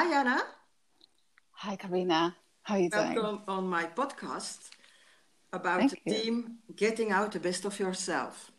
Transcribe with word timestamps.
Hi, 0.00 0.18
Anna. 0.18 0.40
Hi, 1.50 1.76
Karina. 1.76 2.34
How 2.62 2.76
are 2.76 2.80
you 2.80 2.88
doing? 2.88 3.14
Welcome 3.16 3.42
on 3.46 3.66
my 3.68 3.84
podcast 3.84 4.70
about 5.52 5.80
Thank 5.80 5.90
the 5.90 5.98
you. 6.06 6.12
theme 6.14 6.56
Getting 6.74 7.12
Out 7.12 7.32
the 7.32 7.38
Best 7.38 7.66
of 7.66 7.78
Yourself. 7.78 8.50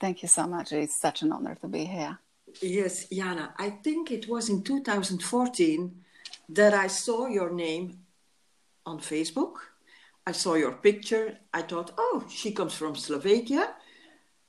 Thank 0.00 0.22
you 0.22 0.28
so 0.28 0.48
much. 0.48 0.72
It's 0.72 1.00
such 1.00 1.22
an 1.22 1.30
honor 1.30 1.54
to 1.60 1.68
be 1.68 1.84
here. 1.84 2.18
Yes, 2.60 3.06
Jana, 3.08 3.54
I 3.56 3.70
think 3.70 4.10
it 4.10 4.28
was 4.28 4.48
in 4.48 4.64
2014 4.64 5.94
that 6.48 6.74
I 6.74 6.88
saw 6.88 7.28
your 7.28 7.52
name 7.52 8.00
on 8.84 8.98
Facebook. 8.98 9.58
I 10.26 10.32
saw 10.32 10.54
your 10.54 10.72
picture. 10.72 11.38
I 11.52 11.62
thought, 11.62 11.92
oh, 11.96 12.24
she 12.28 12.50
comes 12.50 12.74
from 12.74 12.96
Slovakia. 12.96 13.76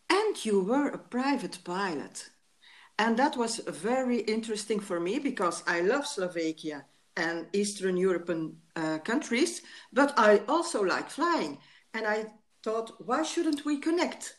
And 0.09 0.43
you 0.43 0.61
were 0.61 0.87
a 0.87 0.97
private 0.97 1.59
pilot. 1.63 2.31
And 2.97 3.17
that 3.17 3.35
was 3.35 3.57
very 3.57 4.19
interesting 4.19 4.79
for 4.79 4.99
me 4.99 5.19
because 5.19 5.63
I 5.67 5.81
love 5.81 6.05
Slovakia 6.07 6.85
and 7.17 7.47
Eastern 7.53 7.97
European 7.97 8.57
uh, 8.75 8.99
countries, 8.99 9.61
but 9.91 10.13
I 10.17 10.41
also 10.47 10.81
like 10.81 11.09
flying. 11.09 11.57
And 11.93 12.05
I 12.07 12.25
thought, 12.63 12.91
why 13.05 13.23
shouldn't 13.23 13.65
we 13.65 13.79
connect? 13.79 14.37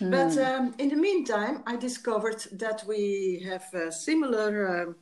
But 0.00 0.36
um, 0.36 0.74
in 0.78 0.88
the 0.88 0.96
meantime, 0.96 1.62
I 1.66 1.76
discovered 1.76 2.44
that 2.52 2.84
we 2.86 3.42
have 3.46 3.64
uh, 3.72 3.90
similar 3.90 4.82
um 4.82 4.96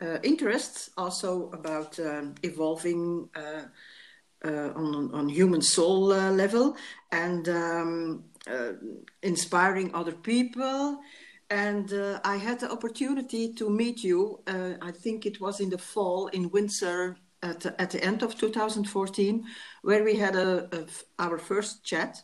uh, 0.00 0.18
interests 0.22 0.90
also 0.96 1.50
about 1.52 1.98
um, 2.00 2.34
evolving 2.42 3.28
uh, 3.34 3.62
uh, 4.44 4.70
on, 4.74 5.10
on 5.14 5.28
human 5.28 5.62
soul 5.62 6.12
uh, 6.12 6.30
level 6.30 6.76
and 7.12 7.48
um, 7.48 8.24
inspiring 9.22 9.94
other 9.94 10.12
people. 10.12 11.00
And 11.48 11.92
uh, 11.92 12.20
I 12.24 12.36
had 12.36 12.60
the 12.60 12.70
opportunity 12.70 13.52
to 13.54 13.70
meet 13.70 14.02
you. 14.02 14.40
Uh, 14.46 14.72
I 14.82 14.90
think 14.90 15.26
it 15.26 15.40
was 15.40 15.60
in 15.60 15.70
the 15.70 15.78
fall 15.78 16.26
in 16.28 16.50
Windsor 16.50 17.16
at 17.42 17.60
the, 17.60 17.80
at 17.80 17.90
the 17.90 18.02
end 18.02 18.22
of 18.22 18.36
2014, 18.36 19.44
where 19.82 20.02
we 20.02 20.16
had 20.16 20.34
a, 20.34 20.68
a 20.72 20.86
our 21.22 21.38
first 21.38 21.84
chat. 21.84 22.22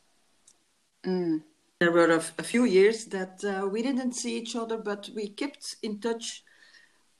There 1.82 1.90
were 1.90 2.10
a, 2.38 2.42
few 2.44 2.64
years 2.64 3.06
that 3.06 3.42
uh, 3.44 3.66
we 3.66 3.82
didn't 3.82 4.12
see 4.12 4.36
each 4.38 4.54
other, 4.54 4.78
but 4.78 5.10
we 5.16 5.28
kept 5.28 5.76
in 5.82 6.00
touch 6.00 6.44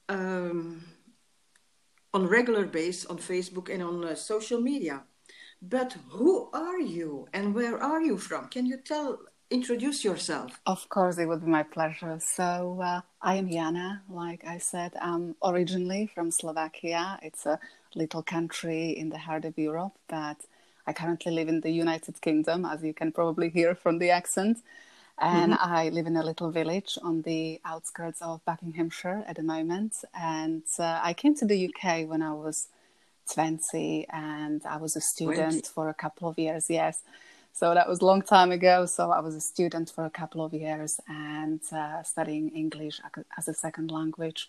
um, 0.08 0.84
on 2.14 2.27
regular 2.27 2.64
base 2.67 3.05
on 3.06 3.19
Facebook 3.19 3.69
and 3.73 3.83
on 3.83 4.05
uh, 4.05 4.14
social 4.14 4.61
media. 4.61 5.03
But 5.61 5.97
who 6.11 6.48
are 6.53 6.80
you 6.80 7.28
and 7.33 7.55
where 7.55 7.83
are 7.83 8.03
you 8.03 8.19
from? 8.19 8.48
Can 8.48 8.67
you 8.67 8.77
tell, 8.77 9.19
introduce 9.53 10.05
yourself? 10.05 10.61
Of 10.67 10.89
course, 10.89 11.19
it 11.19 11.27
would 11.27 11.45
be 11.45 11.50
my 11.50 11.62
pleasure. 11.62 12.19
So, 12.20 12.81
uh, 12.83 13.00
I 13.20 13.36
am 13.36 13.50
Jana. 13.50 14.03
Like 14.08 14.45
I 14.47 14.58
said, 14.58 14.92
I'm 15.00 15.36
originally 15.45 16.06
from 16.06 16.31
Slovakia. 16.31 17.19
It's 17.22 17.47
a 17.47 17.58
little 17.95 18.23
country 18.23 18.91
in 18.91 19.11
the 19.11 19.19
heart 19.19 19.45
of 19.45 19.58
Europe, 19.58 19.92
but 20.08 20.39
I 20.86 20.92
currently 20.92 21.33
live 21.33 21.48
in 21.48 21.61
the 21.61 21.70
United 21.70 22.20
Kingdom, 22.20 22.64
as 22.64 22.83
you 22.83 22.95
can 22.95 23.12
probably 23.12 23.50
hear 23.50 23.75
from 23.75 23.98
the 23.98 24.11
accent. 24.11 24.58
And 25.19 25.55
I 25.55 25.91
live 25.91 26.06
in 26.06 26.17
a 26.17 26.25
little 26.25 26.50
village 26.50 26.98
on 27.03 27.23
the 27.23 27.61
outskirts 27.64 28.20
of 28.23 28.45
Buckinghamshire 28.45 29.23
at 29.28 29.36
the 29.36 29.42
moment. 29.42 29.95
And 30.14 30.64
uh, 30.78 31.00
I 31.03 31.12
came 31.12 31.34
to 31.36 31.45
the 31.45 31.69
UK 31.69 32.08
when 32.08 32.23
I 32.23 32.33
was 32.33 32.69
20 33.33 34.06
and 34.11 34.62
I 34.67 34.78
was 34.78 34.97
a 34.97 35.00
student 35.00 35.67
for 35.73 35.89
a 35.89 35.95
couple 35.95 36.28
of 36.28 36.39
years. 36.39 36.67
Yes. 36.69 37.03
So 37.53 37.75
that 37.75 37.89
was 37.89 38.00
a 38.00 38.06
long 38.06 38.22
time 38.22 38.50
ago. 38.50 38.86
So 38.86 39.11
I 39.11 39.20
was 39.20 39.34
a 39.34 39.41
student 39.41 39.91
for 39.91 40.05
a 40.05 40.11
couple 40.11 40.42
of 40.45 40.55
years 40.55 40.98
and 41.06 41.61
uh, 41.70 42.03
studying 42.03 42.48
English 42.48 43.00
as 43.36 43.47
a 43.47 43.55
second 43.55 43.91
language. 43.91 44.48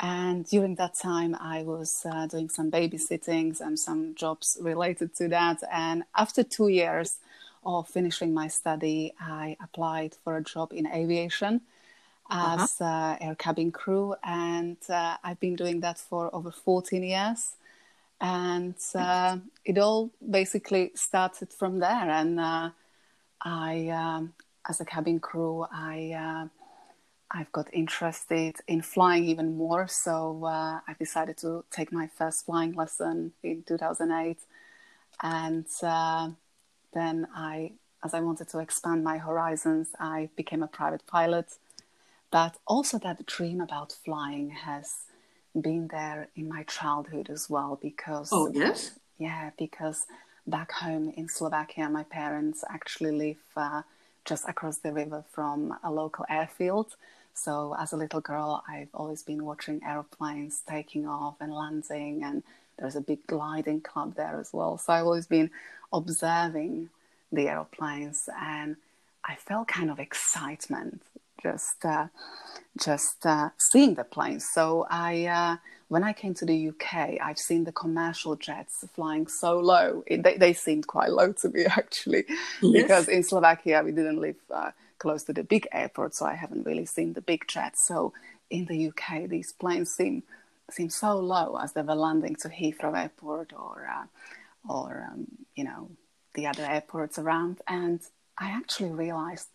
And 0.00 0.46
during 0.46 0.76
that 0.76 0.94
time, 0.94 1.36
I 1.38 1.62
was 1.62 2.06
uh, 2.10 2.26
doing 2.26 2.48
some 2.48 2.70
babysittings 2.70 3.60
and 3.60 3.78
some 3.78 4.14
jobs 4.14 4.56
related 4.60 5.14
to 5.16 5.28
that. 5.28 5.62
And 5.70 6.04
after 6.16 6.42
two 6.42 6.68
years 6.68 7.18
of 7.66 7.86
finishing 7.86 8.32
my 8.32 8.48
study, 8.48 9.12
I 9.20 9.58
applied 9.62 10.16
for 10.24 10.38
a 10.38 10.42
job 10.42 10.72
in 10.72 10.86
aviation 10.86 11.60
as 12.30 12.80
uh, 12.80 13.16
air 13.20 13.34
cabin 13.34 13.70
crew. 13.70 14.14
And 14.24 14.78
uh, 14.88 15.18
I've 15.22 15.40
been 15.40 15.56
doing 15.56 15.80
that 15.80 15.98
for 15.98 16.34
over 16.34 16.50
14 16.50 17.02
years 17.02 17.56
and 18.20 18.74
uh, 18.94 19.38
it 19.64 19.78
all 19.78 20.10
basically 20.28 20.92
started 20.94 21.52
from 21.52 21.78
there. 21.78 22.10
And 22.10 22.38
uh, 22.38 22.70
I, 23.40 23.88
um, 23.88 24.34
as 24.68 24.80
a 24.80 24.84
cabin 24.84 25.20
crew, 25.20 25.66
I 25.72 26.12
uh, 26.12 26.48
I've 27.30 27.52
got 27.52 27.72
interested 27.72 28.56
in 28.66 28.82
flying 28.82 29.24
even 29.24 29.56
more. 29.56 29.86
So 29.86 30.44
uh, 30.44 30.80
I 30.86 30.94
decided 30.98 31.38
to 31.38 31.64
take 31.70 31.92
my 31.92 32.08
first 32.08 32.44
flying 32.44 32.72
lesson 32.74 33.32
in 33.42 33.62
2008, 33.66 34.38
and 35.22 35.66
uh, 35.82 36.30
then 36.92 37.28
I, 37.34 37.72
as 38.04 38.14
I 38.14 38.20
wanted 38.20 38.48
to 38.48 38.58
expand 38.58 39.04
my 39.04 39.18
horizons, 39.18 39.90
I 39.98 40.28
became 40.36 40.62
a 40.62 40.66
private 40.66 41.06
pilot. 41.06 41.54
But 42.32 42.56
also 42.66 42.98
that 42.98 43.26
dream 43.26 43.60
about 43.60 43.92
flying 43.92 44.50
has 44.50 45.06
been 45.58 45.88
there 45.88 46.28
in 46.36 46.48
my 46.48 46.62
childhood 46.64 47.28
as 47.30 47.48
well 47.50 47.78
because 47.80 48.30
Oh, 48.32 48.50
yes? 48.52 48.98
yeah 49.18 49.50
because 49.58 50.06
back 50.46 50.72
home 50.72 51.12
in 51.16 51.28
slovakia 51.28 51.88
my 51.88 52.02
parents 52.04 52.64
actually 52.70 53.10
live 53.12 53.42
uh, 53.56 53.82
just 54.24 54.48
across 54.48 54.78
the 54.78 54.92
river 54.92 55.24
from 55.30 55.74
a 55.84 55.90
local 55.90 56.24
airfield 56.28 56.94
so 57.34 57.74
as 57.78 57.92
a 57.92 57.96
little 57.96 58.20
girl 58.20 58.62
i've 58.68 58.88
always 58.94 59.22
been 59.22 59.44
watching 59.44 59.80
aeroplanes 59.84 60.62
taking 60.68 61.06
off 61.06 61.34
and 61.40 61.52
landing 61.52 62.22
and 62.24 62.42
there's 62.78 62.96
a 62.96 63.00
big 63.00 63.24
gliding 63.26 63.80
club 63.80 64.14
there 64.14 64.38
as 64.40 64.52
well 64.52 64.78
so 64.78 64.92
i've 64.92 65.04
always 65.04 65.26
been 65.26 65.50
observing 65.92 66.88
the 67.32 67.48
aeroplanes 67.48 68.28
and 68.40 68.76
i 69.24 69.34
felt 69.34 69.68
kind 69.68 69.90
of 69.90 69.98
excitement 70.00 71.02
just 71.42 71.84
uh, 71.84 72.06
just 72.78 73.26
uh, 73.26 73.50
seeing 73.58 73.94
the 73.94 74.04
planes. 74.04 74.48
So 74.48 74.86
I, 74.90 75.26
uh, 75.26 75.56
when 75.88 76.04
I 76.04 76.12
came 76.12 76.34
to 76.34 76.44
the 76.46 76.68
UK, 76.68 77.18
I've 77.22 77.38
seen 77.38 77.64
the 77.64 77.72
commercial 77.72 78.36
jets 78.36 78.84
flying 78.94 79.26
so 79.26 79.58
low. 79.58 80.04
It, 80.06 80.22
they, 80.22 80.36
they 80.36 80.52
seemed 80.52 80.86
quite 80.86 81.10
low 81.10 81.32
to 81.32 81.48
me 81.48 81.64
actually, 81.66 82.24
Yes. 82.62 82.82
because 82.82 83.08
in 83.08 83.22
Slovakia 83.22 83.82
we 83.84 83.92
didn't 83.92 84.20
live 84.20 84.36
uh, 84.54 84.70
close 84.98 85.24
to 85.24 85.32
the 85.32 85.42
big 85.44 85.66
airport, 85.72 86.14
so 86.14 86.26
I 86.26 86.34
haven't 86.34 86.64
really 86.66 86.86
seen 86.86 87.12
the 87.14 87.20
big 87.22 87.46
jets. 87.48 87.86
So 87.86 88.12
in 88.50 88.66
the 88.66 88.88
UK, 88.88 89.28
these 89.28 89.52
planes 89.52 89.92
seem 89.92 90.22
seem 90.70 90.88
so 90.88 91.18
low 91.18 91.56
as 91.60 91.72
they 91.72 91.82
were 91.82 91.96
landing 91.96 92.36
to 92.36 92.48
Heathrow 92.48 92.96
Airport 92.96 93.52
or 93.52 93.88
uh, 93.92 94.06
or 94.72 95.08
um, 95.10 95.26
you 95.56 95.64
know 95.64 95.90
the 96.34 96.46
other 96.46 96.64
airports 96.64 97.18
around, 97.18 97.58
and 97.66 98.00
I 98.38 98.50
actually 98.50 98.90
realized 98.90 99.48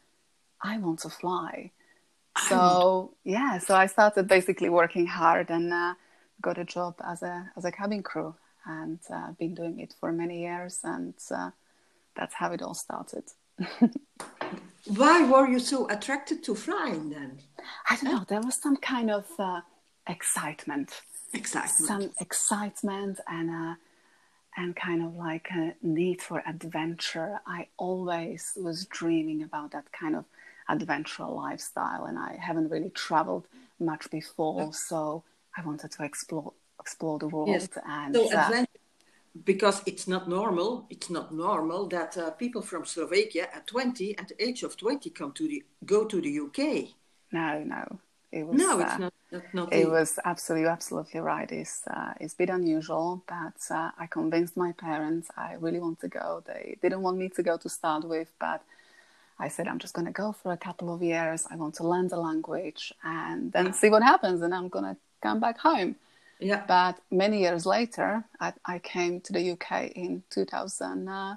I 0.61 0.77
want 0.77 0.99
to 0.99 1.09
fly. 1.09 1.71
So 2.37 3.13
yeah, 3.23 3.57
so 3.59 3.75
I 3.75 3.87
started 3.87 4.27
basically 4.27 4.69
working 4.69 5.07
hard 5.07 5.49
and 5.49 5.71
uh, 5.73 5.93
got 6.41 6.57
a 6.57 6.65
job 6.65 6.95
as 7.03 7.23
a 7.23 7.51
as 7.57 7.65
a 7.65 7.71
cabin 7.71 8.03
crew, 8.03 8.35
and 8.65 8.99
uh, 9.13 9.31
been 9.39 9.55
doing 9.55 9.79
it 9.79 9.93
for 9.99 10.11
many 10.11 10.41
years, 10.41 10.79
and 10.83 11.13
uh, 11.31 11.51
that's 12.15 12.33
how 12.35 12.51
it 12.51 12.61
all 12.61 12.73
started. 12.73 13.23
Why 14.87 15.25
were 15.27 15.47
you 15.47 15.59
so 15.59 15.87
attracted 15.89 16.43
to 16.43 16.55
flying 16.55 17.09
then? 17.09 17.39
I 17.89 17.95
don't 17.95 18.11
know, 18.11 18.25
there 18.27 18.41
was 18.41 18.61
some 18.61 18.77
kind 18.77 19.09
of 19.09 19.25
uh, 19.39 19.61
excitement, 20.07 21.01
Excitement. 21.33 21.87
some 21.87 22.11
excitement, 22.19 23.19
and 23.27 23.49
uh, 23.49 23.75
and 24.57 24.75
kind 24.75 25.03
of 25.03 25.15
like 25.15 25.47
a 25.51 25.73
need 25.81 26.21
for 26.21 26.43
adventure. 26.47 27.39
I 27.47 27.67
always 27.77 28.53
was 28.55 28.85
dreaming 28.85 29.41
about 29.43 29.71
that 29.71 29.91
kind 29.91 30.15
of 30.15 30.25
adventure 30.69 31.25
lifestyle, 31.25 32.05
and 32.05 32.17
I 32.17 32.37
haven't 32.39 32.69
really 32.69 32.89
traveled 32.89 33.47
much 33.79 34.09
before, 34.09 34.73
so 34.73 35.23
I 35.57 35.61
wanted 35.65 35.91
to 35.91 36.03
explore 36.03 36.53
explore 36.79 37.19
the 37.19 37.27
world. 37.27 37.49
Yes. 37.49 37.69
And 37.85 38.15
So 38.15 38.29
uh, 38.31 38.65
because 39.43 39.81
it's 39.85 40.07
not 40.07 40.29
normal. 40.29 40.85
It's 40.89 41.09
not 41.09 41.33
normal 41.33 41.87
that 41.87 42.17
uh, 42.17 42.31
people 42.31 42.61
from 42.61 42.85
Slovakia 42.85 43.47
at 43.53 43.67
20, 43.67 44.17
at 44.17 44.29
the 44.29 44.43
age 44.43 44.63
of 44.63 44.77
20, 44.77 45.09
come 45.09 45.31
to 45.33 45.47
the 45.47 45.63
go 45.85 46.05
to 46.05 46.21
the 46.21 46.29
UK. 46.29 46.89
no, 47.31 47.63
no, 47.63 47.99
it 48.31 48.47
was 48.47 48.57
No, 48.57 48.79
uh, 48.79 48.83
it's 48.83 48.99
not. 48.99 49.13
not, 49.31 49.53
not 49.53 49.73
It 49.73 49.89
was 49.89 50.19
absolutely, 50.23 50.69
absolutely 50.69 51.19
right. 51.19 51.51
It's 51.51 51.81
uh, 51.87 52.13
it's 52.19 52.33
a 52.33 52.37
bit 52.37 52.49
unusual, 52.49 53.23
but 53.27 53.59
uh, 53.69 53.91
I 53.97 54.07
convinced 54.07 54.55
my 54.55 54.71
parents 54.71 55.29
I 55.35 55.55
really 55.59 55.79
want 55.79 55.99
to 56.01 56.07
go. 56.07 56.43
They 56.45 56.77
didn't 56.81 57.01
want 57.01 57.17
me 57.17 57.29
to 57.29 57.43
go 57.43 57.57
to 57.57 57.69
start 57.69 58.05
with, 58.05 58.31
but 58.39 58.61
I 59.39 59.47
said 59.49 59.67
I'm 59.67 59.79
just 59.79 59.93
going 59.93 60.05
to 60.05 60.11
go 60.11 60.31
for 60.31 60.51
a 60.51 60.57
couple 60.57 60.93
of 60.93 61.03
years. 61.03 61.45
I 61.49 61.55
want 61.55 61.75
to 61.75 61.87
learn 61.87 62.07
the 62.07 62.19
language 62.19 62.93
and 63.03 63.51
then 63.51 63.73
see 63.73 63.89
what 63.89 64.03
happens, 64.03 64.41
and 64.41 64.53
I'm 64.53 64.69
going 64.69 64.85
to 64.85 64.97
come 65.21 65.39
back 65.39 65.57
home. 65.59 65.95
yeah. 66.39 66.63
But 66.67 66.99
many 67.11 67.39
years 67.41 67.65
later, 67.65 68.23
I, 68.39 68.53
I 68.65 68.79
came 68.79 69.21
to 69.21 69.33
the 69.33 69.51
UK 69.51 69.91
in 69.91 70.23
2000, 70.29 71.07
uh, 71.07 71.35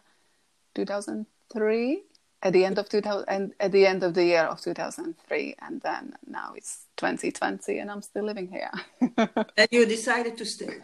2003, 0.74 2.02
at 2.42 2.52
the 2.52 2.64
end 2.64 2.78
of 2.78 2.88
2000 2.88 3.24
and 3.28 3.52
at 3.58 3.72
the 3.72 3.84
end 3.84 4.02
of 4.02 4.14
the 4.14 4.24
year 4.24 4.42
of 4.42 4.60
2003 4.60 5.56
and 5.60 5.80
then 5.80 6.14
now 6.26 6.52
it's 6.56 6.84
2020 6.96 7.78
and 7.78 7.90
i'm 7.90 8.02
still 8.02 8.24
living 8.24 8.48
here 8.48 8.70
and 9.56 9.68
you 9.70 9.84
decided 9.86 10.38
to 10.38 10.44
stay 10.44 10.76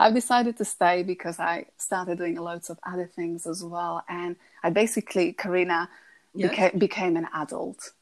i've 0.00 0.14
decided 0.14 0.56
to 0.56 0.64
stay 0.64 1.02
because 1.02 1.38
i 1.38 1.66
started 1.76 2.16
doing 2.18 2.36
loads 2.36 2.70
of 2.70 2.78
other 2.84 3.06
things 3.06 3.46
as 3.46 3.62
well 3.62 4.02
and 4.08 4.36
i 4.62 4.70
basically 4.70 5.32
karina 5.32 5.88
yes. 6.34 6.50
became, 6.50 6.78
became 6.78 7.16
an 7.16 7.28
adult 7.34 7.92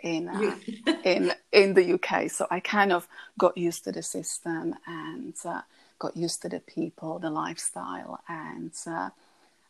in 0.00 0.28
uh, 0.28 0.56
in 1.04 1.32
in 1.52 1.74
the 1.74 1.94
uk 1.94 2.30
so 2.30 2.46
i 2.50 2.60
kind 2.60 2.92
of 2.92 3.08
got 3.38 3.56
used 3.56 3.84
to 3.84 3.92
the 3.92 4.02
system 4.02 4.74
and 4.86 5.34
uh, 5.44 5.62
got 5.98 6.16
used 6.16 6.42
to 6.42 6.48
the 6.48 6.60
people 6.60 7.18
the 7.18 7.30
lifestyle 7.30 8.20
and 8.28 8.72
uh, 8.86 9.08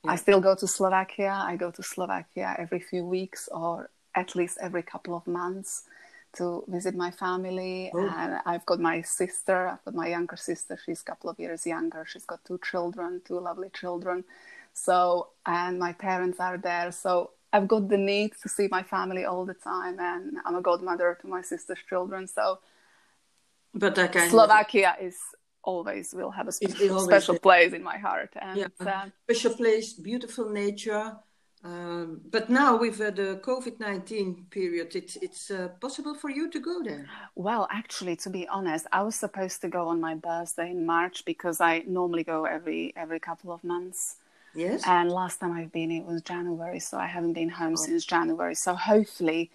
yeah. 0.05 0.13
I 0.13 0.17
still 0.17 0.41
go 0.41 0.55
to 0.55 0.67
Slovakia. 0.67 1.33
I 1.33 1.57
go 1.57 1.71
to 1.71 1.83
Slovakia 1.83 2.55
every 2.59 2.81
few 2.81 3.05
weeks 3.05 3.49
or 3.51 3.89
at 4.15 4.37
least 4.37 4.59
every 4.61 4.83
couple 4.83 5.17
of 5.17 5.27
months 5.27 5.85
to 6.37 6.65
visit 6.69 6.95
my 6.95 7.11
family. 7.11 7.91
Oh. 7.95 8.13
And 8.17 8.41
I've 8.45 8.67
got 8.67 8.81
my 8.81 9.03
sister, 9.03 9.69
I've 9.69 9.85
got 9.85 9.95
my 9.95 10.09
younger 10.09 10.37
sister. 10.37 10.79
She's 10.85 11.01
a 11.01 11.05
couple 11.05 11.31
of 11.31 11.39
years 11.39 11.67
younger. 11.67 12.05
She's 12.07 12.27
got 12.27 12.45
two 12.45 12.61
children, 12.63 13.23
two 13.25 13.41
lovely 13.41 13.71
children. 13.71 14.25
So, 14.75 15.29
and 15.47 15.79
my 15.79 15.93
parents 15.93 16.41
are 16.41 16.59
there. 16.59 16.91
So 16.93 17.31
I've 17.55 17.69
got 17.75 17.89
the 17.89 18.01
need 18.13 18.31
to 18.43 18.49
see 18.57 18.67
my 18.79 18.83
family 18.83 19.25
all 19.31 19.45
the 19.53 19.59
time. 19.73 19.97
And 20.11 20.23
I'm 20.45 20.57
a 20.57 20.65
godmother 20.71 21.17
to 21.21 21.27
my 21.37 21.43
sister's 21.53 21.83
children. 21.91 22.27
So, 22.27 22.59
but 23.83 23.95
kind 23.95 24.31
Slovakia 24.31 24.91
is 25.01 25.17
always 25.63 26.13
will 26.19 26.35
have 26.39 26.49
a 26.49 26.53
special, 26.53 27.39
place 27.39 27.73
in 27.73 27.83
my 27.83 27.99
heart. 28.07 28.33
And 28.47 28.57
yeah. 28.59 28.69
uh, 28.81 29.07
special 29.31 29.55
place, 29.55 29.89
beautiful 30.11 30.47
nature. 30.51 31.17
Um, 31.65 32.21
but 32.31 32.51
now 32.51 32.77
with 32.77 33.01
uh, 33.01 33.11
the 33.11 33.41
COVID 33.41 33.81
nineteen 33.81 34.29
period, 34.51 34.95
it's 35.01 35.17
it's 35.27 35.51
uh, 35.51 35.69
possible 35.81 36.15
for 36.15 36.29
you 36.29 36.51
to 36.51 36.61
go 36.61 36.83
there. 36.83 37.09
Well, 37.35 37.65
actually, 37.71 38.17
to 38.25 38.29
be 38.29 38.45
honest, 38.49 38.85
I 38.93 39.01
was 39.03 39.17
supposed 39.17 39.63
to 39.63 39.69
go 39.69 39.89
on 39.89 39.99
my 40.09 40.15
birthday 40.15 40.69
in 40.77 40.85
March 40.85 41.25
because 41.25 41.63
I 41.63 41.83
normally 41.89 42.25
go 42.25 42.45
every 42.45 42.93
every 42.97 43.21
couple 43.29 43.51
of 43.51 43.65
months. 43.65 44.21
Yes. 44.55 44.83
And 44.87 45.11
last 45.11 45.41
time 45.41 45.53
I've 45.53 45.73
been, 45.73 45.91
it 45.91 46.05
was 46.05 46.23
January, 46.23 46.81
so 46.81 46.99
I 46.99 47.07
haven't 47.07 47.33
been 47.33 47.49
home 47.49 47.73
oh. 47.73 47.77
since 47.77 48.05
January. 48.05 48.55
So 48.55 48.75
hopefully, 48.75 49.51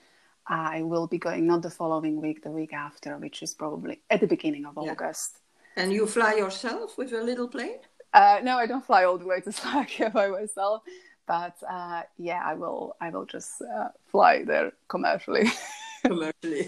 I 0.47 0.81
will 0.81 1.07
be 1.07 1.17
going 1.17 1.47
not 1.47 1.61
the 1.61 1.69
following 1.69 2.21
week, 2.21 2.43
the 2.43 2.51
week 2.51 2.73
after, 2.73 3.17
which 3.17 3.41
is 3.43 3.53
probably 3.53 4.01
at 4.09 4.19
the 4.19 4.27
beginning 4.27 4.65
of 4.65 4.73
yeah. 4.81 4.91
August. 4.91 5.39
And 5.75 5.93
you 5.93 6.05
fly 6.05 6.33
yourself 6.33 6.97
with 6.97 7.13
a 7.13 7.21
little 7.21 7.47
plane? 7.47 7.79
Uh, 8.13 8.39
no, 8.43 8.57
I 8.57 8.65
don't 8.65 8.85
fly 8.85 9.03
all 9.03 9.17
the 9.17 9.25
way 9.25 9.39
to 9.41 9.51
Slovakia 9.59 10.09
by 10.09 10.27
myself. 10.27 10.81
But 11.27 11.55
uh, 11.69 12.01
yeah, 12.17 12.41
I 12.43 12.55
will. 12.55 12.95
I 12.99 13.11
will 13.11 13.25
just 13.25 13.61
uh, 13.61 13.89
fly 14.11 14.43
there 14.43 14.71
commercially. 14.87 15.45
commercially 16.09 16.61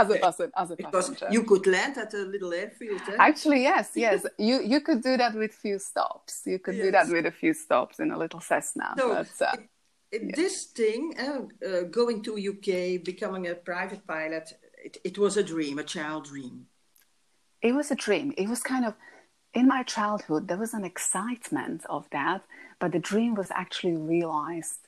as 0.00 0.10
a 0.10 0.18
person 0.26 0.48
as 0.56 0.70
a 0.70 0.76
because 0.76 1.10
passenger. 1.10 1.28
you 1.34 1.42
could 1.50 1.66
land 1.66 1.94
at 2.04 2.12
a 2.14 2.24
little 2.34 2.52
airfield 2.52 3.00
eh? 3.08 3.16
actually 3.18 3.62
yes 3.62 3.86
yes 4.06 4.26
you 4.38 4.56
you 4.72 4.80
could 4.80 5.02
do 5.02 5.16
that 5.16 5.34
with 5.34 5.52
few 5.52 5.78
stops 5.78 6.42
you 6.52 6.58
could 6.58 6.76
yes. 6.76 6.84
do 6.86 6.90
that 6.96 7.08
with 7.08 7.26
a 7.26 7.34
few 7.42 7.54
stops 7.54 8.00
in 8.00 8.10
a 8.10 8.18
little 8.18 8.40
cessna 8.40 8.88
so 8.98 9.06
but, 9.14 9.46
uh, 9.46 9.56
it, 10.10 10.22
yeah. 10.22 10.36
this 10.36 10.56
thing 10.80 11.02
uh, 11.18 11.68
uh, 11.68 11.82
going 11.98 12.22
to 12.22 12.32
uk 12.52 12.68
becoming 13.12 13.44
a 13.48 13.54
private 13.54 14.06
pilot 14.06 14.46
it, 14.86 14.96
it 15.04 15.16
was 15.18 15.36
a 15.36 15.42
dream 15.42 15.78
a 15.78 15.84
child 15.84 16.24
dream 16.24 16.66
it 17.60 17.72
was 17.72 17.90
a 17.90 17.96
dream. 17.96 18.32
It 18.36 18.48
was 18.48 18.62
kind 18.62 18.84
of 18.84 18.94
in 19.54 19.66
my 19.66 19.82
childhood, 19.82 20.48
there 20.48 20.58
was 20.58 20.74
an 20.74 20.84
excitement 20.84 21.84
of 21.88 22.06
that, 22.10 22.42
but 22.78 22.92
the 22.92 22.98
dream 22.98 23.34
was 23.34 23.50
actually 23.50 23.96
realized 23.96 24.87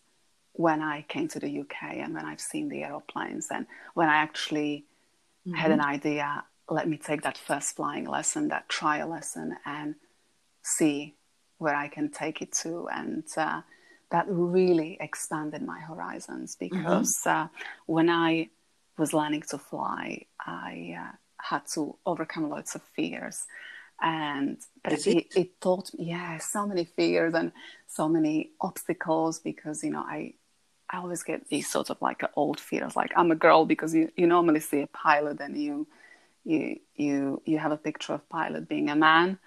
when 0.52 0.82
I 0.82 1.02
came 1.08 1.28
to 1.28 1.40
the 1.40 1.60
UK 1.60 1.96
and 1.96 2.14
when 2.14 2.24
I've 2.24 2.40
seen 2.40 2.68
the 2.68 2.82
aeroplanes 2.82 3.48
and 3.50 3.66
when 3.94 4.08
I 4.08 4.16
actually 4.16 4.84
mm-hmm. 5.46 5.56
had 5.56 5.70
an 5.70 5.80
idea 5.80 6.44
let 6.70 6.88
me 6.88 6.96
take 6.96 7.22
that 7.22 7.36
first 7.36 7.76
flying 7.76 8.06
lesson, 8.06 8.48
that 8.48 8.68
trial 8.68 9.08
lesson, 9.08 9.56
and 9.66 9.96
see 10.62 11.16
where 11.58 11.74
I 11.74 11.88
can 11.88 12.10
take 12.10 12.40
it 12.40 12.52
to. 12.62 12.88
And 12.88 13.24
uh, 13.36 13.62
that 14.10 14.26
really 14.28 14.96
expanded 15.00 15.62
my 15.62 15.80
horizons 15.80 16.56
mm-hmm. 16.56 16.78
because 16.78 17.18
mm-hmm. 17.26 17.44
uh, 17.44 17.48
when 17.86 18.08
I 18.08 18.50
was 18.96 19.12
learning 19.12 19.42
to 19.50 19.58
fly, 19.58 20.26
I 20.40 20.96
uh, 20.98 21.16
had 21.42 21.62
to 21.74 21.96
overcome 22.06 22.48
lots 22.48 22.74
of 22.74 22.82
fears 22.94 23.46
and 24.02 24.56
but 24.82 24.94
it, 24.94 25.06
it? 25.06 25.26
it, 25.36 25.60
taught 25.60 25.92
me 25.92 26.06
yeah 26.06 26.38
so 26.38 26.66
many 26.66 26.84
fears 26.84 27.34
and 27.34 27.52
so 27.86 28.08
many 28.08 28.50
obstacles 28.60 29.38
because 29.40 29.82
you 29.82 29.90
know 29.90 30.00
i 30.00 30.32
i 30.90 30.98
always 30.98 31.22
get 31.22 31.48
these 31.48 31.68
sort 31.68 31.90
of 31.90 32.00
like 32.00 32.22
old 32.36 32.60
fears 32.60 32.96
like 32.96 33.12
i'm 33.16 33.30
a 33.30 33.36
girl 33.36 33.64
because 33.64 33.94
you, 33.94 34.10
you 34.16 34.26
normally 34.26 34.60
see 34.60 34.80
a 34.80 34.86
pilot 34.88 35.40
and 35.40 35.56
you 35.56 35.86
you 36.44 36.78
you 36.96 37.42
you 37.44 37.58
have 37.58 37.72
a 37.72 37.76
picture 37.76 38.14
of 38.14 38.28
pilot 38.28 38.68
being 38.68 38.90
a 38.90 38.96
man 38.96 39.38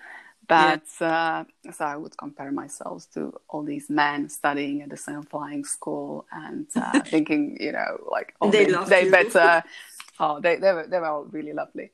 but 0.47 0.83
yeah. 0.99 1.43
uh, 1.67 1.71
so 1.71 1.85
i 1.85 1.95
would 1.95 2.15
compare 2.17 2.51
myself 2.51 3.05
to 3.13 3.33
all 3.49 3.63
these 3.63 3.89
men 3.89 4.29
studying 4.29 4.81
at 4.81 4.89
the 4.89 4.97
same 4.97 5.23
flying 5.23 5.63
school 5.63 6.25
and 6.31 6.67
uh, 6.75 6.99
thinking 7.05 7.57
you 7.59 7.71
know 7.71 7.97
like 8.11 8.35
oh, 8.41 8.51
they, 8.51 8.65
they, 8.65 8.83
they 8.85 9.09
better 9.09 9.63
oh, 10.19 10.39
they, 10.39 10.55
they, 10.57 10.71
were, 10.71 10.87
they 10.87 10.99
were 10.99 11.07
all 11.07 11.25
really 11.25 11.53
lovely. 11.53 11.91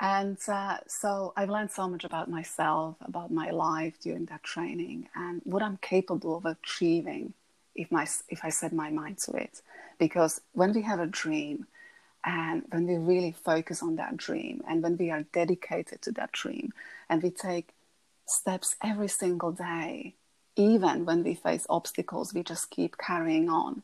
And 0.00 0.38
uh, 0.48 0.78
so 0.88 1.32
I've 1.36 1.48
learned 1.48 1.70
so 1.70 1.88
much 1.88 2.04
about 2.04 2.28
myself, 2.28 2.96
about 3.00 3.30
my 3.30 3.50
life 3.50 4.00
during 4.00 4.24
that 4.26 4.42
training, 4.42 5.08
and 5.14 5.40
what 5.44 5.62
I'm 5.62 5.76
capable 5.76 6.36
of 6.36 6.44
achieving 6.44 7.34
if, 7.74 7.90
my, 7.90 8.06
if 8.28 8.44
I 8.44 8.50
set 8.50 8.72
my 8.72 8.90
mind 8.90 9.18
to 9.18 9.32
it. 9.32 9.62
Because 9.98 10.40
when 10.52 10.72
we 10.72 10.82
have 10.82 11.00
a 11.00 11.06
dream, 11.06 11.66
and 12.24 12.62
when 12.70 12.86
we 12.86 12.96
really 12.96 13.32
focus 13.32 13.82
on 13.82 13.96
that 13.96 14.16
dream, 14.16 14.62
and 14.68 14.82
when 14.82 14.96
we 14.96 15.10
are 15.10 15.24
dedicated 15.32 16.02
to 16.02 16.12
that 16.12 16.32
dream, 16.32 16.72
and 17.08 17.22
we 17.22 17.30
take 17.30 17.70
steps 18.26 18.76
every 18.82 19.08
single 19.08 19.52
day, 19.52 20.14
even 20.56 21.04
when 21.04 21.24
we 21.24 21.34
face 21.34 21.66
obstacles, 21.68 22.32
we 22.32 22.42
just 22.42 22.70
keep 22.70 22.96
carrying 22.98 23.48
on, 23.48 23.82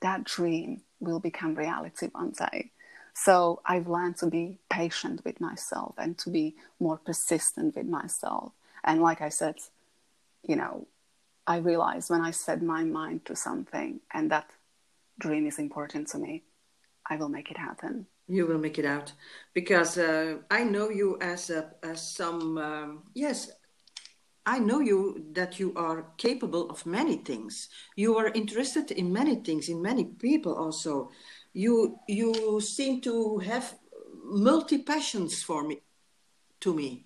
that 0.00 0.24
dream 0.24 0.82
will 1.00 1.20
become 1.20 1.54
reality 1.54 2.08
one 2.12 2.30
day. 2.30 2.70
So 3.14 3.60
I've 3.64 3.88
learned 3.88 4.16
to 4.18 4.26
be 4.26 4.58
patient 4.70 5.24
with 5.24 5.40
myself 5.40 5.94
and 5.98 6.16
to 6.18 6.30
be 6.30 6.54
more 6.80 6.96
persistent 6.96 7.76
with 7.76 7.86
myself. 7.86 8.52
And 8.84 9.02
like 9.02 9.20
I 9.20 9.28
said, 9.28 9.56
you 10.46 10.56
know, 10.56 10.86
I 11.46 11.58
realize 11.58 12.08
when 12.08 12.20
I 12.20 12.30
set 12.30 12.62
my 12.62 12.84
mind 12.84 13.24
to 13.26 13.36
something 13.36 14.00
and 14.12 14.30
that 14.30 14.50
dream 15.18 15.46
is 15.46 15.58
important 15.58 16.08
to 16.08 16.18
me, 16.18 16.44
I 17.08 17.16
will 17.16 17.28
make 17.28 17.50
it 17.50 17.58
happen. 17.58 18.06
You 18.28 18.46
will 18.46 18.58
make 18.58 18.78
it 18.78 18.84
out 18.84 19.12
because 19.52 19.98
uh, 19.98 20.38
I 20.50 20.64
know 20.64 20.88
you 20.90 21.18
as 21.20 21.50
a, 21.50 21.70
as 21.82 22.14
some 22.14 22.58
um, 22.58 23.02
yes. 23.14 23.50
I 24.44 24.58
know 24.58 24.80
you 24.80 25.24
that 25.34 25.60
you 25.60 25.72
are 25.76 26.06
capable 26.16 26.68
of 26.68 26.84
many 26.84 27.18
things. 27.18 27.68
You 27.94 28.16
are 28.16 28.26
interested 28.26 28.90
in 28.90 29.12
many 29.12 29.36
things, 29.36 29.68
in 29.68 29.80
many 29.80 30.04
people 30.04 30.56
also 30.56 31.10
you 31.52 31.98
you 32.08 32.60
seem 32.60 33.00
to 33.02 33.38
have 33.38 33.74
multi 34.24 34.78
passions 34.78 35.42
for 35.42 35.62
me 35.62 35.80
to 36.60 36.74
me 36.74 37.04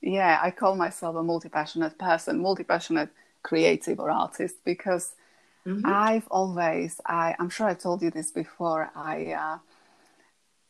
yeah 0.00 0.38
i 0.42 0.50
call 0.50 0.76
myself 0.76 1.16
a 1.16 1.22
multi-passionate 1.22 1.98
person 1.98 2.38
multi-passionate 2.40 3.10
creative 3.50 3.98
or 4.02 4.10
artist 4.10 4.56
because 4.64 5.04
mm-hmm. 5.66 5.86
i've 5.86 6.26
always 6.28 7.00
I, 7.06 7.34
i'm 7.38 7.50
sure 7.50 7.66
i 7.66 7.74
told 7.74 8.02
you 8.02 8.10
this 8.10 8.30
before 8.30 8.82
i 8.94 9.16
uh, 9.44 9.58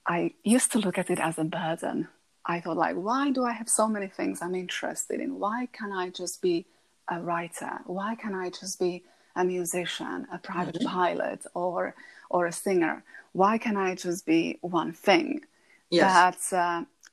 i 0.06 0.18
used 0.44 0.70
to 0.72 0.78
look 0.78 0.98
at 0.98 1.10
it 1.14 1.20
as 1.20 1.38
a 1.38 1.44
burden 1.44 2.08
i 2.44 2.60
thought 2.60 2.76
like 2.86 2.96
why 2.96 3.30
do 3.30 3.44
i 3.44 3.52
have 3.60 3.68
so 3.68 3.86
many 3.88 4.08
things 4.18 4.40
i'm 4.42 4.54
interested 4.54 5.18
in 5.20 5.30
why 5.38 5.68
can 5.78 5.90
i 5.92 6.10
just 6.10 6.42
be 6.48 6.66
a 7.08 7.18
writer 7.20 7.74
why 7.86 8.14
can 8.22 8.34
i 8.34 8.46
just 8.50 8.78
be 8.78 9.02
a 9.36 9.44
musician 9.44 10.26
a 10.32 10.38
private 10.38 10.76
mm-hmm. 10.76 10.98
pilot 10.98 11.40
or 11.54 11.94
or 12.30 12.46
a 12.46 12.52
singer. 12.52 13.04
Why 13.32 13.58
can 13.58 13.76
I 13.76 13.94
just 13.94 14.26
be 14.26 14.58
one 14.60 14.92
thing? 14.92 15.42
Yes. 15.90 16.50
That 16.50 16.56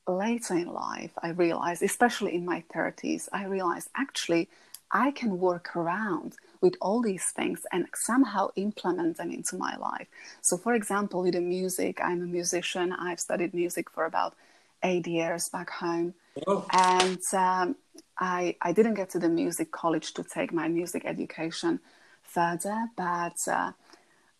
uh, 0.07 0.11
later 0.11 0.55
in 0.55 0.67
life, 0.67 1.11
I 1.21 1.29
realized, 1.29 1.83
especially 1.83 2.35
in 2.35 2.45
my 2.45 2.63
30s, 2.73 3.29
I 3.31 3.45
realized 3.45 3.89
actually 3.95 4.49
I 4.93 5.11
can 5.11 5.39
work 5.39 5.75
around 5.75 6.35
with 6.61 6.75
all 6.79 7.01
these 7.01 7.25
things 7.25 7.65
and 7.71 7.87
somehow 7.95 8.49
implement 8.55 9.17
them 9.17 9.31
into 9.31 9.57
my 9.57 9.75
life. 9.75 10.07
So, 10.41 10.55
for 10.55 10.75
example, 10.75 11.23
with 11.23 11.33
the 11.33 11.41
music, 11.41 11.99
I'm 12.01 12.21
a 12.21 12.27
musician. 12.27 12.93
I've 12.93 13.19
studied 13.19 13.53
music 13.53 13.89
for 13.89 14.05
about 14.05 14.35
eight 14.83 15.07
years 15.07 15.49
back 15.49 15.71
home. 15.71 16.13
Oh. 16.47 16.65
And 16.71 17.19
um, 17.33 17.75
I, 18.19 18.55
I 18.61 18.71
didn't 18.71 18.93
get 18.93 19.09
to 19.11 19.19
the 19.19 19.29
music 19.29 19.71
college 19.71 20.13
to 20.13 20.23
take 20.23 20.53
my 20.53 20.67
music 20.67 21.03
education 21.05 21.79
further, 22.21 22.87
but 22.95 23.39
uh, 23.47 23.71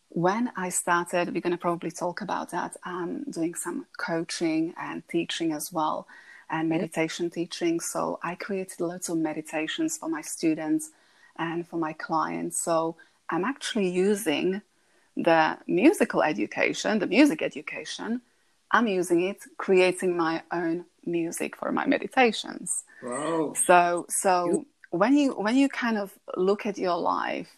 when 0.10 0.52
I 0.56 0.70
started, 0.70 1.34
we're 1.34 1.42
going 1.42 1.52
to 1.52 1.58
probably 1.58 1.92
talk 1.92 2.22
about 2.22 2.52
that, 2.52 2.78
um, 2.86 3.24
doing 3.30 3.56
some 3.56 3.88
coaching 3.98 4.74
and 4.78 5.02
teaching 5.10 5.52
as 5.52 5.74
well, 5.74 6.08
and 6.54 6.70
meditation 6.70 7.26
teaching. 7.32 7.76
So 7.80 8.20
I 8.22 8.36
created 8.36 8.80
lots 8.80 9.10
of 9.10 9.18
meditations 9.18 9.98
for 9.98 10.08
my 10.08 10.22
students 10.22 10.92
and 11.46 11.68
for 11.68 11.78
my 11.88 11.94
clients. 11.94 12.56
So 12.68 12.96
I'm 13.32 13.44
actually 13.54 13.90
using 13.90 14.62
the 15.18 15.58
musical 15.68 16.22
education, 16.22 17.00
the 17.00 17.08
music 17.08 17.42
education, 17.42 18.22
I'm 18.76 18.88
using 18.88 19.20
it 19.32 19.40
creating 19.58 20.12
my 20.18 20.36
own 20.52 20.86
music 21.06 21.56
for 21.60 21.72
my 21.72 21.86
meditations. 21.96 22.84
Wow. 23.02 23.54
So 23.68 24.06
so 24.24 24.34
you- 24.50 24.66
when 25.02 25.14
you 25.22 25.28
when 25.46 25.56
you 25.62 25.68
kind 25.84 25.98
of 26.04 26.08
look 26.48 26.62
at 26.72 26.78
your 26.78 26.98
life, 27.16 27.50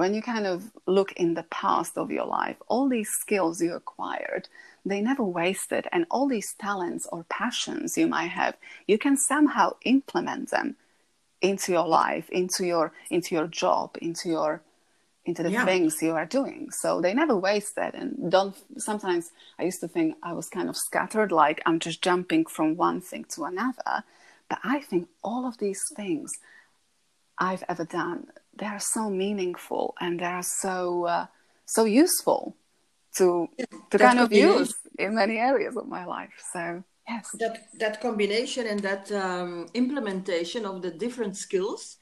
when 0.00 0.14
you 0.14 0.22
kind 0.22 0.46
of 0.46 0.58
look 0.86 1.10
in 1.22 1.34
the 1.34 1.46
past 1.62 1.92
of 2.02 2.10
your 2.10 2.26
life, 2.26 2.56
all 2.68 2.88
these 2.88 3.10
skills 3.22 3.60
you 3.64 3.72
acquired, 3.74 4.44
they 4.84 5.00
never 5.00 5.22
wasted 5.22 5.86
and 5.92 6.06
all 6.10 6.28
these 6.28 6.54
talents 6.58 7.06
or 7.12 7.24
passions 7.28 7.96
you 7.98 8.06
might 8.06 8.28
have, 8.30 8.56
you 8.86 8.98
can 8.98 9.16
somehow 9.16 9.72
implement 9.84 10.50
them 10.50 10.76
into 11.42 11.72
your 11.72 11.86
life, 11.88 12.28
into 12.30 12.66
your 12.66 12.92
into 13.10 13.34
your 13.34 13.46
job, 13.46 13.96
into 14.00 14.28
your 14.28 14.62
into 15.24 15.42
the 15.42 15.50
Yeah. 15.50 15.64
things 15.64 16.02
you 16.02 16.12
are 16.12 16.26
doing. 16.26 16.70
So 16.70 17.00
they 17.00 17.14
never 17.14 17.36
waste 17.36 17.76
that. 17.76 17.94
And 17.94 18.30
don't, 18.32 18.56
sometimes 18.78 19.30
I 19.58 19.64
used 19.64 19.80
to 19.80 19.88
think 19.88 20.16
I 20.22 20.32
was 20.32 20.48
kind 20.48 20.68
of 20.68 20.76
scattered, 20.76 21.30
like 21.30 21.62
I'm 21.66 21.78
just 21.78 22.02
jumping 22.02 22.46
from 22.46 22.76
one 22.76 23.00
thing 23.00 23.24
to 23.34 23.44
another. 23.44 24.04
But 24.48 24.58
I 24.64 24.80
think 24.80 25.08
all 25.22 25.46
of 25.46 25.58
these 25.58 25.80
things 25.94 26.32
I've 27.38 27.64
ever 27.68 27.84
done, 27.84 28.28
they 28.56 28.66
are 28.66 28.80
so 28.80 29.10
meaningful 29.10 29.94
and 30.00 30.20
they 30.20 30.24
are 30.24 30.42
so, 30.42 31.04
uh, 31.04 31.26
so 31.66 31.84
useful 31.84 32.56
to, 33.16 33.48
to 33.90 33.98
that 33.98 34.00
kind 34.00 34.18
of 34.20 34.32
use 34.32 34.74
in 34.98 35.14
many 35.14 35.38
areas 35.38 35.76
of 35.76 35.88
my 35.88 36.04
life. 36.04 36.32
So, 36.52 36.82
yes. 37.08 37.30
that 37.38 37.66
that 37.78 38.00
combination 38.00 38.66
and 38.66 38.80
that 38.80 39.10
um, 39.12 39.66
implementation 39.74 40.64
of 40.64 40.82
the 40.82 40.90
different 40.90 41.36
skills 41.36 41.96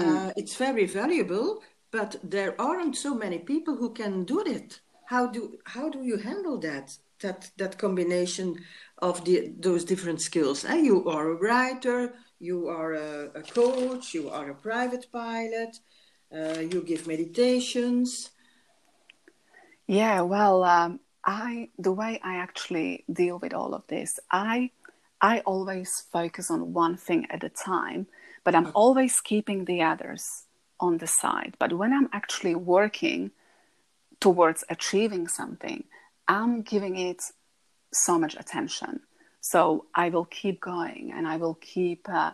uh, 0.00 0.32
it's 0.36 0.56
very 0.56 0.86
valuable 0.86 1.62
but 1.90 2.16
there 2.22 2.58
aren't 2.60 2.96
so 2.96 3.14
many 3.14 3.38
people 3.38 3.76
who 3.76 3.92
can 3.92 4.24
do 4.24 4.40
it 4.40 4.80
how 5.06 5.26
do 5.26 5.58
how 5.66 5.88
do 5.88 6.02
you 6.02 6.16
handle 6.16 6.58
that 6.58 6.96
that 7.20 7.50
that 7.58 7.78
combination 7.78 8.56
of 8.98 9.24
the 9.24 9.52
those 9.58 9.84
different 9.84 10.20
skills 10.20 10.64
eh? 10.64 10.76
you 10.76 11.04
are 11.06 11.30
a 11.30 11.34
writer 11.34 12.14
you 12.40 12.68
are 12.68 12.94
a, 12.94 13.30
a 13.34 13.42
coach 13.42 14.14
you 14.14 14.30
are 14.30 14.50
a 14.50 14.54
private 14.54 15.06
pilot 15.12 15.76
uh, 16.34 16.60
you 16.60 16.82
give 16.82 17.06
meditations 17.06 18.30
Yeah, 19.86 20.22
well, 20.22 20.64
um, 20.64 21.00
I 21.24 21.68
the 21.78 21.92
way 21.92 22.20
I 22.22 22.36
actually 22.36 23.04
deal 23.12 23.38
with 23.38 23.54
all 23.54 23.74
of 23.74 23.86
this, 23.88 24.18
I 24.30 24.70
I 25.20 25.40
always 25.40 26.04
focus 26.12 26.50
on 26.50 26.72
one 26.72 26.96
thing 26.96 27.26
at 27.30 27.44
a 27.44 27.48
time, 27.48 28.06
but 28.44 28.54
I'm 28.54 28.70
always 28.74 29.20
keeping 29.20 29.64
the 29.64 29.82
others 29.82 30.24
on 30.80 30.98
the 30.98 31.06
side. 31.06 31.54
But 31.58 31.72
when 31.72 31.92
I'm 31.92 32.08
actually 32.12 32.56
working 32.56 33.30
towards 34.20 34.64
achieving 34.68 35.28
something, 35.28 35.84
I'm 36.26 36.62
giving 36.62 36.96
it 36.96 37.22
so 37.92 38.18
much 38.18 38.34
attention. 38.34 39.00
So 39.40 39.86
I 39.94 40.08
will 40.08 40.24
keep 40.24 40.60
going 40.60 41.12
and 41.14 41.26
I 41.26 41.36
will 41.36 41.54
keep 41.54 42.08
uh, 42.08 42.32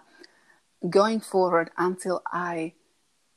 going 0.89 1.21
forward 1.21 1.71
until 1.77 2.23
I 2.31 2.75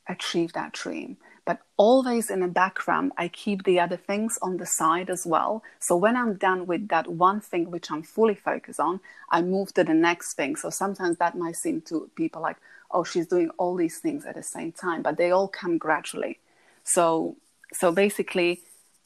achieve 0.07 0.53
that 0.53 0.73
dream. 0.73 1.17
But 1.45 1.59
always 1.75 2.29
in 2.29 2.41
the 2.41 2.47
background, 2.47 3.13
I 3.17 3.27
keep 3.27 3.63
the 3.63 3.79
other 3.79 3.97
things 3.97 4.37
on 4.41 4.57
the 4.57 4.65
side 4.65 5.09
as 5.09 5.25
well. 5.25 5.63
So 5.79 5.95
when 5.95 6.15
I'm 6.15 6.35
done 6.35 6.67
with 6.67 6.87
that 6.89 7.07
one 7.07 7.41
thing 7.41 7.71
which 7.71 7.89
I'm 7.89 8.03
fully 8.03 8.35
focused 8.35 8.79
on, 8.79 8.99
I 9.29 9.41
move 9.41 9.73
to 9.73 9.83
the 9.83 9.93
next 9.93 10.35
thing. 10.35 10.55
So 10.55 10.69
sometimes 10.69 11.17
that 11.17 11.35
might 11.35 11.55
seem 11.55 11.81
to 11.87 12.09
people 12.15 12.41
like, 12.41 12.57
oh, 12.91 13.03
she's 13.03 13.27
doing 13.27 13.49
all 13.57 13.75
these 13.75 13.99
things 13.99 14.25
at 14.25 14.35
the 14.35 14.43
same 14.43 14.71
time, 14.71 15.01
but 15.01 15.17
they 15.17 15.31
all 15.31 15.47
come 15.47 15.77
gradually. 15.77 16.39
So 16.83 17.37
so 17.73 17.91
basically 17.91 18.61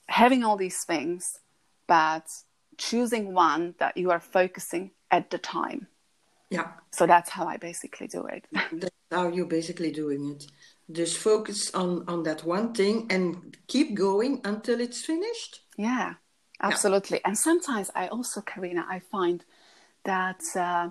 having 0.08 0.44
all 0.44 0.58
these 0.58 0.84
things, 0.84 1.40
but 1.88 2.26
choosing 2.78 3.34
one 3.34 3.76
that 3.80 3.96
you 3.96 4.12
are 4.12 4.20
focusing 4.20 4.92
at 5.12 5.30
the 5.30 5.38
time. 5.38 5.88
yeah 6.50 6.68
So 6.92 7.08
that's 7.08 7.30
how 7.30 7.48
I 7.48 7.58
basically 7.58 8.08
do 8.08 8.26
it. 8.26 8.46
that's 8.74 8.96
how 9.12 9.30
you're 9.30 9.46
basically 9.46 9.92
doing 9.92 10.32
it 10.32 10.48
just 10.92 11.18
focus 11.18 11.74
on 11.74 12.04
on 12.08 12.24
that 12.24 12.44
one 12.44 12.74
thing 12.74 13.08
and 13.10 13.58
keep 13.68 13.96
going 13.96 14.42
until 14.44 14.80
it's 14.80 15.02
finished 15.06 15.62
Yeah, 15.78 16.16
absolutely. 16.62 17.22
And 17.26 17.38
sometimes 17.38 17.92
I 17.96 18.08
also, 18.08 18.42
Karina, 18.42 18.86
I 18.90 19.00
find 19.00 19.44
that 20.06 20.42
uh, 20.56 20.90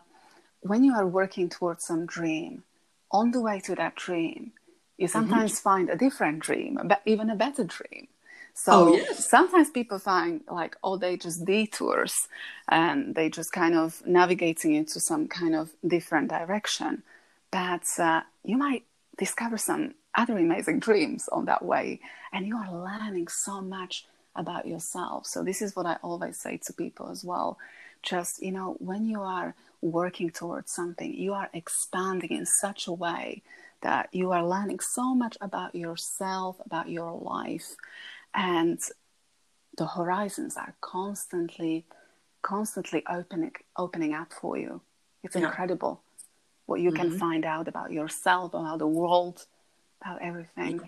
when 0.61 0.85
you 0.85 0.95
are 0.95 1.07
working 1.07 1.49
towards 1.49 1.85
some 1.87 2.07
dream, 2.07 2.65
on 3.11 3.31
the 3.31 3.41
way 3.41 3.61
to 3.61 3.75
that 3.77 3.95
dream, 3.95 4.53
you 4.99 5.07
sometimes 5.09 5.61
find 5.61 5.89
a 5.89 5.97
different 5.97 6.41
dream, 6.41 6.79
but 6.85 7.01
even 7.07 7.31
a 7.31 7.37
better 7.37 7.65
dream. 7.65 8.09
So 8.55 8.73
Oh, 8.75 8.97
yes. 8.97 9.29
sometimes 9.29 9.71
people 9.71 9.99
find 9.99 10.43
like, 10.49 10.77
oh, 10.83 10.97
they 10.97 11.17
just 11.17 11.45
detours 11.45 12.29
and 12.69 13.15
they 13.15 13.29
just 13.31 13.53
kind 13.53 13.75
of 13.75 14.03
navigating 14.07 14.75
into 14.75 15.01
some 15.01 15.29
kind 15.29 15.55
of 15.55 15.71
different 15.87 16.29
direction. 16.31 17.03
But 17.51 17.85
uh, 17.99 18.23
you 18.45 18.57
might 18.57 18.85
discover 19.19 19.59
some 19.59 19.95
other 20.15 20.39
amazing 20.39 20.81
dreams 20.81 21.29
on 21.33 21.45
that 21.47 21.65
way, 21.65 22.01
and 22.33 22.47
you 22.47 22.57
are 22.57 22.73
learning 22.73 23.29
so 23.29 23.61
much 23.61 24.07
about 24.37 24.67
yourself. 24.67 25.27
So 25.27 25.43
this 25.43 25.63
is 25.63 25.77
what 25.77 25.87
I 25.87 25.97
always 26.03 26.41
say 26.41 26.59
to 26.67 26.73
people 26.73 27.09
as 27.11 27.25
well. 27.25 27.59
Just, 28.03 28.43
you 28.43 28.53
know, 28.53 28.77
when 28.79 29.07
you 29.07 29.21
are 29.23 29.55
working 29.81 30.31
towards 30.31 30.73
something, 30.73 31.15
you 31.15 31.33
are 31.35 31.49
expanding 31.53 32.31
in 32.31 32.47
such 32.47 32.87
a 32.87 32.93
way 32.93 33.43
that 33.83 34.09
you 34.13 34.33
are 34.33 34.47
learning 34.47 34.81
so 34.81 35.15
much 35.15 35.37
about 35.41 35.75
yourself, 35.75 36.57
about 36.65 36.89
your 36.89 37.13
life, 37.13 37.77
and 38.35 38.81
the 39.77 39.87
horizons 39.87 40.57
are 40.57 40.75
constantly, 40.81 41.85
constantly 42.43 43.03
opening 43.09 43.53
opening 43.77 44.15
up 44.15 44.33
for 44.33 44.57
you. 44.57 44.81
It's 45.23 45.37
Yeah. 45.37 45.47
incredible 45.47 46.04
what 46.67 46.81
you 46.81 46.93
can 46.93 47.11
find 47.11 47.45
out 47.45 47.69
about 47.69 47.91
yourself, 47.93 48.55
about 48.55 48.79
the 48.79 48.87
world, 48.87 49.47
about 50.03 50.21
everything. 50.23 50.81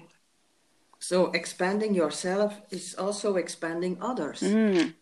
so 0.99 1.31
expanding 1.33 1.95
yourself 1.95 2.55
is 2.71 2.95
also 2.95 3.37
expanding 3.37 3.97
others 4.01 4.41
Mm. 4.43 4.95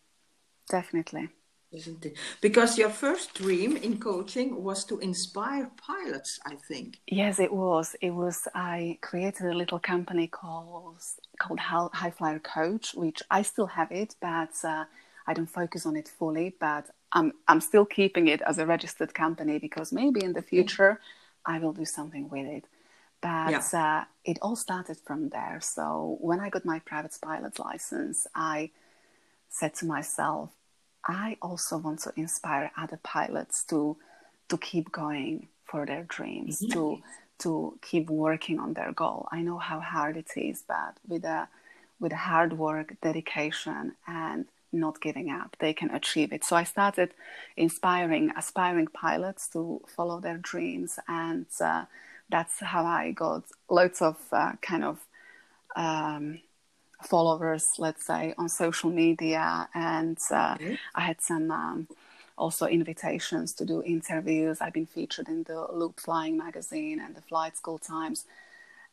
Definitely. 0.69 1.29
isn't 1.73 2.05
it 2.07 2.17
because 2.41 2.79
your 2.79 2.91
first 2.91 3.35
dream 3.35 3.77
in 3.77 3.99
coaching 3.99 4.63
was 4.63 4.85
to 4.85 4.99
inspire 5.01 5.71
pilots 5.77 6.39
i 6.53 6.55
think 6.69 6.89
Yes, 7.07 7.39
it 7.39 7.53
was. 7.53 7.95
It 8.01 8.11
was. 8.23 8.49
I 8.55 8.99
created 9.09 9.47
a 9.47 9.55
little 9.63 9.79
company 9.79 10.27
called 10.27 10.97
called 11.39 11.61
High 11.61 12.11
Flyer 12.19 12.41
Coach, 12.41 12.95
which 12.95 13.21
I 13.31 13.43
still 13.43 13.67
have 13.79 13.93
it, 13.93 14.17
but 14.21 14.55
uh, 14.65 14.85
I 15.27 15.35
don't 15.35 15.51
focus 15.51 15.87
on 15.87 15.97
it 15.97 16.09
fully. 16.09 16.55
But 16.59 16.91
I'm 17.13 17.33
I'm 17.49 17.61
still 17.61 17.85
keeping 17.87 18.29
it 18.29 18.43
as 18.43 18.59
a 18.59 18.67
registered 18.67 19.15
company 19.15 19.59
because 19.59 19.93
maybe 19.93 20.25
in 20.25 20.33
the 20.33 20.43
future 20.43 21.01
I 21.47 21.59
will 21.59 21.73
do 21.73 21.85
something 21.85 22.29
with 22.29 22.47
it. 22.47 22.65
But 23.21 23.73
uh, 23.73 24.05
it 24.25 24.39
all 24.43 24.57
started 24.57 24.99
from 24.99 25.31
there. 25.31 25.59
So 25.63 26.19
when 26.21 26.41
I 26.41 26.51
got 26.51 26.65
my 26.65 26.81
private 26.81 27.17
pilot's 27.23 27.59
license, 27.59 28.27
I 28.35 28.71
said 29.49 29.75
to 29.77 29.87
myself, 29.87 30.51
I 31.07 31.37
also 31.41 31.79
want 31.79 32.01
to 32.01 32.13
inspire 32.17 32.71
other 32.77 32.99
pilots 33.03 33.65
to 33.67 33.97
to 34.49 34.59
keep 34.59 34.93
going 34.93 35.49
for 35.65 35.87
their 35.87 36.05
dreams, 36.05 36.67
to 36.73 37.01
to 37.39 37.79
keep 37.83 38.11
working 38.11 38.59
on 38.61 38.75
their 38.75 38.93
goal. 38.93 39.29
I 39.33 39.43
know 39.43 39.59
how 39.59 39.81
hard 39.81 40.17
it 40.17 40.31
is, 40.37 40.63
but 40.67 40.99
with 41.09 41.25
a 41.25 41.49
with 42.01 42.13
hard 42.13 42.53
work, 42.59 42.97
dedication, 43.03 43.95
and 44.07 44.47
not 44.75 45.01
giving 45.01 45.31
up, 45.31 45.57
they 45.61 45.73
can 45.73 45.91
achieve 45.91 46.33
it. 46.33 46.45
So 46.45 46.57
I 46.57 46.65
started 46.65 47.15
inspiring 47.57 48.31
aspiring 48.37 48.89
pilots 48.89 49.49
to 49.51 49.83
follow 49.97 50.21
their 50.21 50.39
dreams, 50.39 50.99
and 51.09 51.47
uh, 51.61 51.85
that's 52.31 52.61
how 52.61 52.85
I 52.85 53.13
got 53.13 53.45
loads 53.71 54.03
of 54.03 54.19
uh, 54.33 54.53
kind 54.63 54.85
of 54.85 55.01
um, 55.77 56.41
followers, 57.03 57.75
let's 57.79 58.07
say, 58.07 58.35
on 58.39 58.49
social 58.49 58.91
media, 58.91 59.69
and 59.75 60.19
uh, 60.31 60.57
Okay. 60.57 60.79
I 60.95 61.03
had 61.03 61.21
some 61.21 61.51
um, 61.51 61.89
also 62.39 62.67
invitations 62.67 63.53
to 63.55 63.65
do 63.65 63.83
interviews. 63.83 64.59
I've 64.61 64.73
been 64.73 64.87
featured 64.87 65.29
in 65.29 65.45
the 65.45 65.67
Loop 65.73 66.01
Flying 66.01 66.37
magazine 66.39 67.01
and 67.01 67.15
the 67.15 67.23
Flight 67.23 67.57
School 67.57 67.79
Times, 67.79 68.25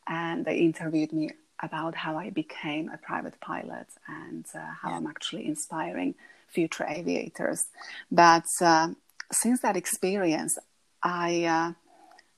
and 0.07 0.45
they 0.45 0.57
interviewed 0.59 1.13
me 1.13 1.31
about 1.61 1.95
how 1.95 2.17
I 2.17 2.29
became 2.29 2.89
a 2.89 2.97
private 2.97 3.39
pilot 3.39 3.87
and 4.07 4.45
uh, 4.55 4.59
how 4.81 4.91
I'm 4.91 5.07
actually 5.07 5.45
inspiring 5.45 6.15
future 6.47 6.85
aviators. 6.87 7.67
But 8.11 8.45
uh, 8.61 8.89
since 9.31 9.61
that 9.61 9.77
experience, 9.77 10.57
I 11.03 11.45
uh, 11.45 11.73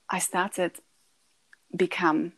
I 0.09 0.19
started 0.19 0.73
become 1.75 2.33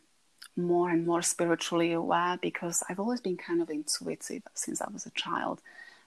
more 0.56 0.88
and 0.88 1.06
more 1.06 1.22
spiritually 1.22 1.92
aware 1.92 2.38
because 2.40 2.82
I've 2.88 2.98
always 2.98 3.20
been 3.20 3.36
kind 3.36 3.60
of 3.60 3.68
intuitive 3.68 4.42
since 4.54 4.80
I 4.80 4.88
was 4.90 5.04
a 5.04 5.10
child. 5.10 5.60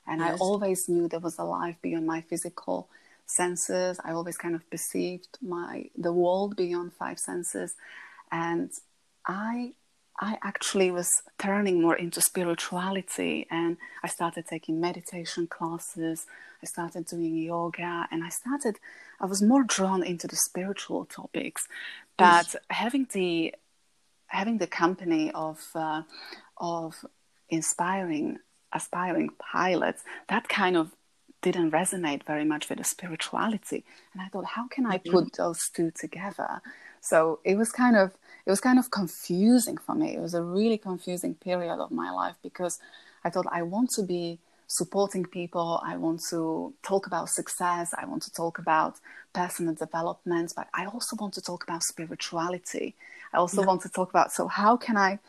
And 0.07 0.23
I 0.23 0.33
always 0.37 0.89
knew 0.89 1.07
there 1.07 1.19
was 1.19 1.37
a 1.37 1.43
life 1.43 1.75
beyond 1.83 2.07
my 2.07 2.21
physical 2.21 2.89
senses. 3.27 3.99
I 4.03 4.11
always 4.11 4.37
kind 4.37 4.55
of 4.55 4.67
perceived 4.71 5.37
my 5.39 5.89
the 5.95 6.11
world 6.11 6.55
beyond 6.55 6.93
five 6.93 7.19
senses. 7.19 7.75
And 8.31 8.71
I 9.27 9.73
I 10.21 10.37
actually 10.43 10.91
was 10.91 11.09
turning 11.37 11.81
more 11.81 11.95
into 11.95 12.21
spirituality 12.21 13.47
and 13.49 13.77
I 14.03 14.07
started 14.09 14.45
taking 14.47 14.81
meditation 14.81 15.47
classes. 15.47 16.25
I 16.61 16.65
started 16.65 17.05
doing 17.05 17.37
yoga 17.37 18.07
and 18.11 18.23
I 18.23 18.29
started, 18.29 18.79
I 19.21 19.25
was 19.25 19.41
more 19.41 19.63
drawn 19.63 20.03
into 20.03 20.27
the 20.27 20.35
spiritual 20.35 21.05
topics. 21.05 21.67
But 22.17 22.53
having 22.69 23.07
the 23.13 23.55
having 24.27 24.57
the 24.57 24.67
company 24.67 25.31
of 25.31 25.59
uh, 25.73 26.03
of 26.57 27.05
inspiring 27.49 28.39
aspiring 28.73 29.29
pilots, 29.39 30.03
that 30.27 30.49
kind 30.49 30.75
of 30.75 30.91
didn't 31.41 31.71
resonate 31.71 32.23
very 32.23 32.45
much 32.45 32.69
with 32.69 32.77
the 32.77 32.83
spirituality. 32.83 33.85
And 34.13 34.21
I 34.21 34.27
thought, 34.27 34.45
how 34.45 34.67
can 34.67 34.85
I 34.85 34.97
mm-hmm. 34.97 35.11
put 35.11 35.33
those 35.37 35.69
two 35.73 35.91
together? 35.91 36.61
So 37.01 37.39
it 37.43 37.57
was 37.57 37.71
kind 37.71 37.95
of 37.95 38.11
it 38.45 38.49
was 38.49 38.61
kind 38.61 38.79
of 38.79 38.91
confusing 38.91 39.77
for 39.77 39.95
me. 39.95 40.15
It 40.15 40.21
was 40.21 40.33
a 40.33 40.41
really 40.41 40.77
confusing 40.77 41.35
period 41.35 41.79
of 41.79 41.91
my 41.91 42.09
life 42.11 42.35
because 42.41 42.79
I 43.23 43.29
thought 43.29 43.45
I 43.51 43.61
want 43.61 43.89
to 43.91 44.03
be 44.03 44.39
supporting 44.67 45.25
people. 45.25 45.81
I 45.83 45.97
want 45.97 46.21
to 46.29 46.73
talk 46.83 47.07
about 47.07 47.29
success. 47.29 47.93
I 47.97 48.05
want 48.05 48.23
to 48.23 48.31
talk 48.31 48.59
about 48.59 48.95
personal 49.33 49.73
development, 49.73 50.53
but 50.55 50.67
I 50.73 50.85
also 50.85 51.15
want 51.15 51.33
to 51.35 51.41
talk 51.41 51.63
about 51.63 51.83
spirituality. 51.83 52.95
I 53.33 53.37
also 53.37 53.61
yeah. 53.61 53.67
want 53.67 53.81
to 53.81 53.89
talk 53.89 54.09
about 54.09 54.31
so 54.31 54.47
how 54.47 54.77
can 54.77 54.97
I 54.97 55.19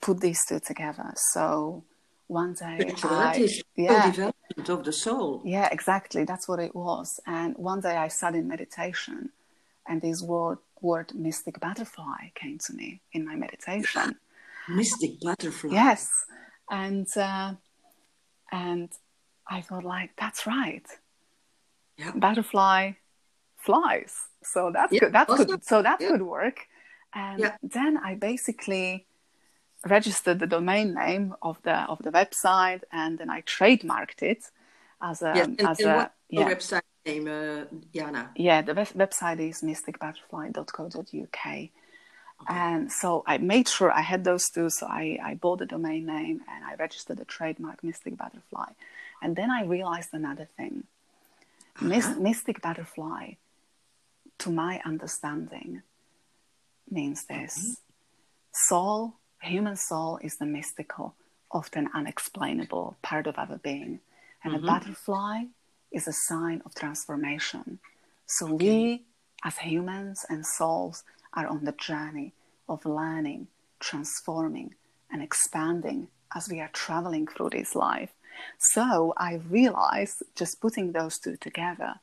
put 0.00 0.20
these 0.20 0.40
two 0.46 0.60
together? 0.60 1.12
So 1.32 1.84
one 2.32 2.54
day 2.54 2.78
spirituality 2.80 3.40
I, 3.40 3.44
is 3.44 3.62
yeah, 3.76 4.10
development 4.10 4.68
of 4.68 4.84
the 4.84 4.92
soul. 4.92 5.42
Yeah, 5.44 5.68
exactly. 5.70 6.24
That's 6.24 6.48
what 6.48 6.58
it 6.58 6.74
was. 6.74 7.20
And 7.26 7.56
one 7.56 7.80
day 7.80 7.96
I 7.96 8.08
sat 8.08 8.34
in 8.34 8.48
meditation 8.48 9.30
and 9.86 10.00
this 10.00 10.22
word 10.22 10.58
word 10.80 11.14
mystic 11.14 11.60
butterfly 11.60 12.30
came 12.34 12.58
to 12.58 12.72
me 12.72 13.00
in 13.12 13.24
my 13.24 13.36
meditation. 13.36 14.16
Mystic 14.68 15.20
butterfly. 15.20 15.72
Yes, 15.72 16.08
and 16.70 17.08
uh, 17.16 17.54
and 18.52 18.88
I 19.48 19.60
thought 19.60 19.84
like 19.84 20.10
that's 20.16 20.46
right. 20.46 20.86
Yeah. 21.98 22.12
Butterfly 22.14 22.92
flies, 23.56 24.14
so 24.44 24.70
that's 24.72 24.92
yeah, 24.92 25.00
good. 25.00 25.12
That's 25.12 25.30
awesome. 25.30 25.46
good. 25.46 25.64
So 25.64 25.82
that 25.82 26.00
yeah. 26.00 26.10
could 26.10 26.22
work. 26.22 26.58
And 27.14 27.40
yeah. 27.40 27.56
then 27.62 27.98
I 27.98 28.14
basically 28.14 29.06
registered 29.86 30.38
the 30.38 30.46
domain 30.46 30.94
name 30.94 31.34
of 31.42 31.60
the 31.62 31.82
of 31.88 31.98
the 32.02 32.10
website, 32.10 32.82
and 32.92 33.18
then 33.18 33.30
I 33.30 33.42
trademarked 33.42 34.22
it 34.22 34.44
as 35.00 35.22
a 35.22 35.32
yeah, 35.36 35.70
as 35.70 35.80
a 35.80 36.10
yeah. 36.28 36.48
website 36.48 36.82
name, 37.04 37.28
uh, 37.28 37.64
Jana? 37.94 38.30
Yeah, 38.36 38.62
the 38.62 38.74
web- 38.74 38.88
website 38.88 39.40
is 39.40 39.62
mysticbutterfly.co.uk. 39.62 41.70
Okay. 42.42 42.48
And 42.48 42.90
so 42.90 43.22
I 43.26 43.38
made 43.38 43.68
sure 43.68 43.92
I 43.92 44.00
had 44.00 44.24
those 44.24 44.50
two. 44.50 44.68
So 44.70 44.86
I, 44.86 45.18
I 45.22 45.34
bought 45.34 45.60
the 45.60 45.66
domain 45.66 46.06
name 46.06 46.40
and 46.48 46.64
I 46.64 46.74
registered 46.74 47.18
the 47.18 47.24
trademark 47.24 47.84
Mystic 47.84 48.16
Butterfly. 48.16 48.72
And 49.22 49.36
then 49.36 49.50
I 49.50 49.64
realized 49.64 50.08
another 50.12 50.48
thing 50.56 50.84
uh-huh. 51.80 52.14
Mystic 52.18 52.60
Butterfly, 52.60 53.32
to 54.38 54.50
my 54.50 54.80
understanding, 54.84 55.82
means 56.90 57.24
this 57.24 57.58
mm-hmm. 57.58 57.72
soul, 58.52 59.14
human 59.42 59.76
soul 59.76 60.18
is 60.22 60.36
the 60.36 60.46
mystical, 60.46 61.14
often 61.50 61.88
unexplainable 61.94 62.96
part 63.02 63.26
of 63.26 63.38
our 63.38 63.58
being. 63.62 64.00
And 64.44 64.54
mm-hmm. 64.54 64.64
a 64.64 64.66
butterfly 64.66 65.44
is 65.90 66.08
a 66.08 66.12
sign 66.12 66.62
of 66.64 66.74
transformation. 66.74 67.78
So 68.26 68.54
okay. 68.54 68.66
we, 68.66 69.02
as 69.44 69.58
humans 69.58 70.24
and 70.28 70.46
souls, 70.46 71.04
are 71.34 71.46
on 71.46 71.64
the 71.64 71.72
journey 71.72 72.32
of 72.68 72.84
learning, 72.84 73.48
transforming, 73.80 74.74
and 75.10 75.22
expanding 75.22 76.08
as 76.34 76.48
we 76.48 76.60
are 76.60 76.70
traveling 76.72 77.26
through 77.26 77.50
this 77.50 77.74
life. 77.74 78.10
So 78.58 79.12
I 79.16 79.40
realized 79.48 80.22
just 80.34 80.60
putting 80.60 80.92
those 80.92 81.18
two 81.18 81.36
together, 81.36 81.94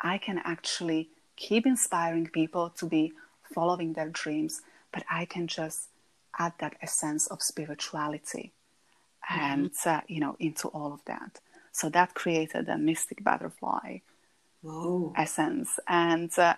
I 0.00 0.18
can 0.18 0.40
actually 0.44 1.08
keep 1.36 1.66
inspiring 1.66 2.28
people 2.28 2.70
to 2.78 2.86
be 2.86 3.12
following 3.54 3.92
their 3.92 4.08
dreams, 4.08 4.62
but 4.92 5.04
I 5.10 5.24
can 5.24 5.46
just 5.46 5.88
add 6.38 6.52
that 6.58 6.76
essence 6.80 7.26
of 7.28 7.42
spirituality 7.42 8.52
mm-hmm. 9.30 9.40
and 9.40 9.70
uh, 9.86 10.00
you 10.08 10.20
know 10.20 10.36
into 10.38 10.68
all 10.68 10.92
of 10.92 11.04
that 11.06 11.40
so 11.72 11.88
that 11.88 12.14
created 12.14 12.68
a 12.68 12.78
mystic 12.78 13.22
butterfly 13.24 13.98
Whoa. 14.64 15.12
essence, 15.14 15.78
and 15.86 16.36
uh, 16.38 16.54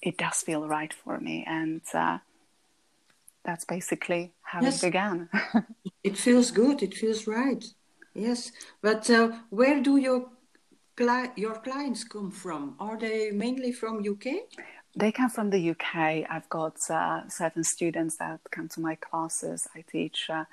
it 0.00 0.16
does 0.16 0.42
feel 0.42 0.68
right 0.68 0.92
for 0.94 1.18
me. 1.18 1.44
And 1.48 1.80
uh, 1.92 2.18
that's 3.44 3.64
basically 3.64 4.32
how 4.42 4.62
yes. 4.62 4.82
it 4.82 4.86
began. 4.86 5.28
it 6.04 6.16
feels 6.16 6.52
good. 6.52 6.80
It 6.80 6.94
feels 6.94 7.26
right. 7.26 7.64
Yes, 8.14 8.52
but 8.82 9.10
uh, 9.10 9.30
where 9.50 9.80
do 9.82 9.96
your 9.96 10.28
cli- 10.96 11.32
your 11.36 11.56
clients 11.56 12.04
come 12.04 12.30
from? 12.30 12.76
Are 12.78 12.96
they 12.96 13.32
mainly 13.32 13.72
from 13.72 13.98
UK? 13.98 14.26
They 14.96 15.12
come 15.12 15.30
from 15.30 15.50
the 15.50 15.70
UK. 15.70 16.26
I've 16.28 16.48
got 16.48 16.90
uh, 16.90 17.28
certain 17.28 17.64
students 17.64 18.16
that 18.16 18.40
come 18.50 18.68
to 18.70 18.80
my 18.80 18.96
classes. 18.96 19.68
I 19.74 19.82
teach 19.82 20.28
uh, 20.28 20.44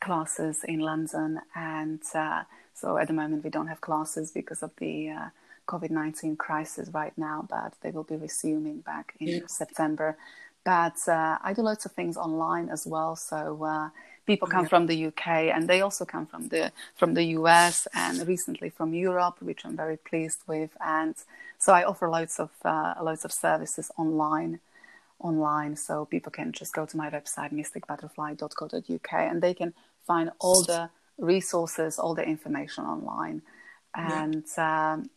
classes 0.00 0.64
in 0.64 0.80
London 0.80 1.40
and 1.54 2.02
uh, 2.14 2.42
so 2.76 2.98
at 2.98 3.08
the 3.08 3.14
moment, 3.14 3.42
we 3.42 3.48
don't 3.50 3.68
have 3.68 3.80
classes 3.80 4.30
because 4.30 4.62
of 4.62 4.70
the 4.76 5.08
uh, 5.08 5.28
COVID 5.66 5.90
19 5.90 6.36
crisis 6.36 6.90
right 6.90 7.16
now, 7.16 7.46
but 7.48 7.72
they 7.80 7.90
will 7.90 8.04
be 8.04 8.16
resuming 8.16 8.80
back 8.80 9.14
in 9.18 9.28
yeah. 9.28 9.40
September. 9.46 10.18
But 10.62 10.96
uh, 11.08 11.38
I 11.42 11.54
do 11.54 11.62
lots 11.62 11.86
of 11.86 11.92
things 11.92 12.18
online 12.18 12.68
as 12.68 12.86
well. 12.86 13.16
So 13.16 13.64
uh, 13.64 13.88
people 14.26 14.48
come 14.48 14.64
yeah. 14.64 14.68
from 14.68 14.86
the 14.86 15.06
UK 15.06 15.26
and 15.54 15.68
they 15.68 15.80
also 15.80 16.04
come 16.04 16.26
from 16.26 16.48
the 16.48 16.72
from 16.96 17.14
the 17.14 17.24
US 17.38 17.86
and 17.94 18.26
recently 18.26 18.70
from 18.70 18.92
Europe, 18.94 19.36
which 19.40 19.64
I'm 19.64 19.76
very 19.76 19.96
pleased 19.96 20.40
with. 20.46 20.70
And 20.80 21.14
so 21.58 21.72
I 21.72 21.84
offer 21.84 22.08
loads 22.08 22.38
of 22.38 22.50
uh, 22.64 22.94
loads 23.02 23.24
of 23.24 23.32
services 23.32 23.90
online 23.96 24.60
online 25.18 25.76
so 25.76 26.04
people 26.04 26.30
can 26.30 26.52
just 26.52 26.74
go 26.74 26.84
to 26.84 26.96
my 26.96 27.08
website 27.10 27.52
mysticbutterfly.co.uk 27.52 29.12
and 29.12 29.40
they 29.40 29.54
can 29.54 29.72
find 30.06 30.30
all 30.38 30.62
the 30.62 30.90
resources, 31.18 31.98
all 31.98 32.14
the 32.14 32.22
information 32.24 32.84
online, 32.84 33.42
and 33.94 34.44
yeah. 34.58 34.92
um, 34.92 35.10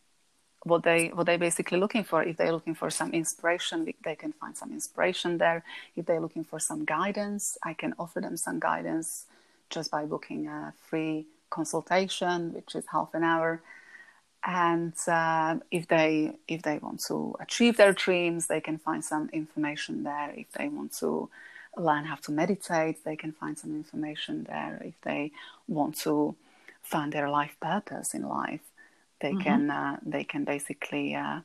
what 0.64 0.82
they 0.82 1.08
what 1.08 1.26
they're 1.26 1.38
basically 1.38 1.78
looking 1.78 2.04
for. 2.04 2.22
If 2.22 2.36
they're 2.36 2.52
looking 2.52 2.74
for 2.74 2.90
some 2.90 3.12
inspiration, 3.12 3.92
they 4.04 4.14
can 4.14 4.32
find 4.32 4.56
some 4.56 4.72
inspiration 4.72 5.38
there. 5.38 5.64
If 5.96 6.06
they're 6.06 6.20
looking 6.20 6.44
for 6.44 6.60
some 6.60 6.84
guidance, 6.84 7.56
I 7.62 7.72
can 7.72 7.94
offer 7.98 8.20
them 8.20 8.36
some 8.36 8.58
guidance 8.60 9.26
just 9.70 9.90
by 9.90 10.04
booking 10.04 10.48
a 10.48 10.74
free 10.88 11.26
consultation, 11.48 12.52
which 12.52 12.74
is 12.74 12.84
half 12.92 13.14
an 13.14 13.24
hour. 13.24 13.62
And 14.44 14.94
uh, 15.06 15.56
if 15.70 15.88
they 15.88 16.32
if 16.48 16.62
they 16.62 16.78
want 16.78 17.00
to 17.06 17.36
achieve 17.40 17.76
their 17.76 17.92
dreams, 17.92 18.46
they 18.46 18.60
can 18.60 18.78
find 18.78 19.04
some 19.04 19.28
information 19.32 20.04
there. 20.04 20.32
If 20.34 20.52
they 20.52 20.68
want 20.68 20.92
to 20.98 21.30
learn 21.76 22.04
how 22.04 22.16
to 22.16 22.32
meditate, 22.32 23.04
they 23.04 23.16
can 23.16 23.32
find 23.32 23.58
some 23.58 23.74
information 23.74 24.44
there. 24.44 24.80
If 24.84 24.94
they 25.02 25.32
want 25.68 25.96
to 25.98 26.36
find 26.82 27.12
their 27.12 27.28
life 27.28 27.56
purpose 27.60 28.14
in 28.14 28.22
life, 28.22 28.60
they 29.20 29.32
mm-hmm. 29.32 29.40
can 29.40 29.70
uh, 29.70 29.96
they 30.04 30.24
can 30.24 30.44
basically 30.44 31.14
uh, 31.14 31.40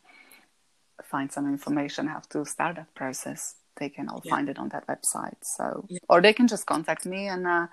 find 1.04 1.32
some 1.32 1.48
information 1.48 2.08
how 2.08 2.22
to 2.30 2.46
start 2.46 2.76
that 2.76 2.94
process. 2.96 3.56
They 3.78 3.90
can 3.90 4.08
all 4.10 4.22
yeah. 4.24 4.36
find 4.36 4.50
it 4.50 4.58
on 4.58 4.70
that 4.70 4.88
website. 4.88 5.42
So, 5.44 5.86
yeah. 5.90 6.00
or 6.08 6.22
they 6.22 6.34
can 6.34 6.48
just 6.48 6.66
contact 6.66 7.06
me, 7.06 7.28
and 7.28 7.46
uh, 7.46 7.68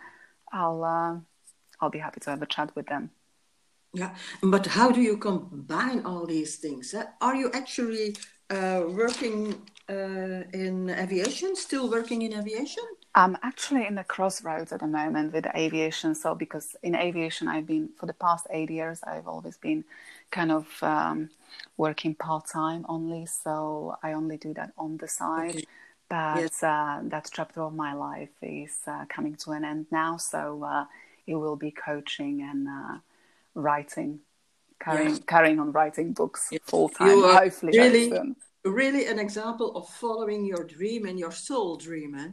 I'll 0.53 0.85
uh, 0.85 1.17
I'll 1.81 1.91
be 1.91 1.99
happy 1.99 2.21
to 2.21 2.31
have 2.31 2.43
a 2.43 2.47
chat 2.47 2.75
with 2.75 2.87
them. 2.87 3.11
Yeah, 3.95 4.15
but 4.43 4.67
how 4.67 4.91
do 4.91 5.01
you 5.01 5.17
combine 5.19 6.05
all 6.05 6.27
these 6.27 6.57
things? 6.57 6.95
Are 7.21 7.37
you 7.37 7.51
actually 7.53 8.17
uh, 8.49 8.83
working 8.89 9.55
uh, 9.89 10.43
in 10.53 10.91
aviation, 10.91 11.55
still 11.55 11.91
working 11.91 12.23
in 12.23 12.33
aviation? 12.33 12.85
I'm 13.15 13.37
actually 13.43 13.87
in 13.87 13.95
the 13.95 14.05
crossroads 14.05 14.73
at 14.73 14.81
the 14.81 14.87
moment 14.87 15.33
with 15.33 15.47
aviation. 15.55 16.15
So, 16.15 16.35
because 16.35 16.77
in 16.83 16.95
aviation, 16.95 17.49
I've 17.49 17.67
been 17.67 17.91
for 17.99 18.07
the 18.07 18.15
past 18.15 18.47
eight 18.51 18.71
years, 18.71 19.01
I've 19.05 19.29
always 19.29 19.57
been 19.59 19.85
kind 20.31 20.51
of 20.51 20.67
um, 20.83 21.29
working 21.77 22.15
part 22.15 22.47
time 22.47 22.87
only. 22.89 23.27
So, 23.27 23.97
I 24.03 24.13
only 24.13 24.39
do 24.39 24.55
that 24.55 24.73
on 24.79 24.97
the 24.97 25.09
side. 25.09 25.51
Okay. 25.51 25.65
But 26.09 26.41
yes. 26.41 26.63
uh, 26.63 27.01
that 27.05 27.31
chapter 27.33 27.63
of 27.63 27.75
my 27.75 27.95
life 27.95 28.31
is 28.43 28.77
uh, 28.87 29.05
coming 29.09 29.37
to 29.37 29.53
an 29.53 29.65
end 29.65 29.87
now. 29.91 30.17
So, 30.17 30.65
uh, 30.65 30.87
it 31.27 31.35
will 31.35 31.57
be 31.57 31.71
coaching 31.71 32.43
and 32.43 32.69
uh, 32.69 32.99
writing 33.55 34.21
carrying 34.83 35.19
carrying 35.23 35.61
on 35.61 35.73
writing 35.73 36.13
books 36.13 36.49
yes. 36.51 36.61
full 36.65 36.89
time. 36.89 37.23
Hopefully, 37.23 37.79
really, 37.79 38.13
really 38.65 39.07
an 39.07 39.19
example 39.19 39.77
of 39.77 39.89
following 39.89 40.45
your 40.45 40.65
dream 40.65 41.07
and 41.07 41.19
your 41.19 41.31
soul 41.31 41.77
dream. 41.77 42.15
Eh? 42.15 42.29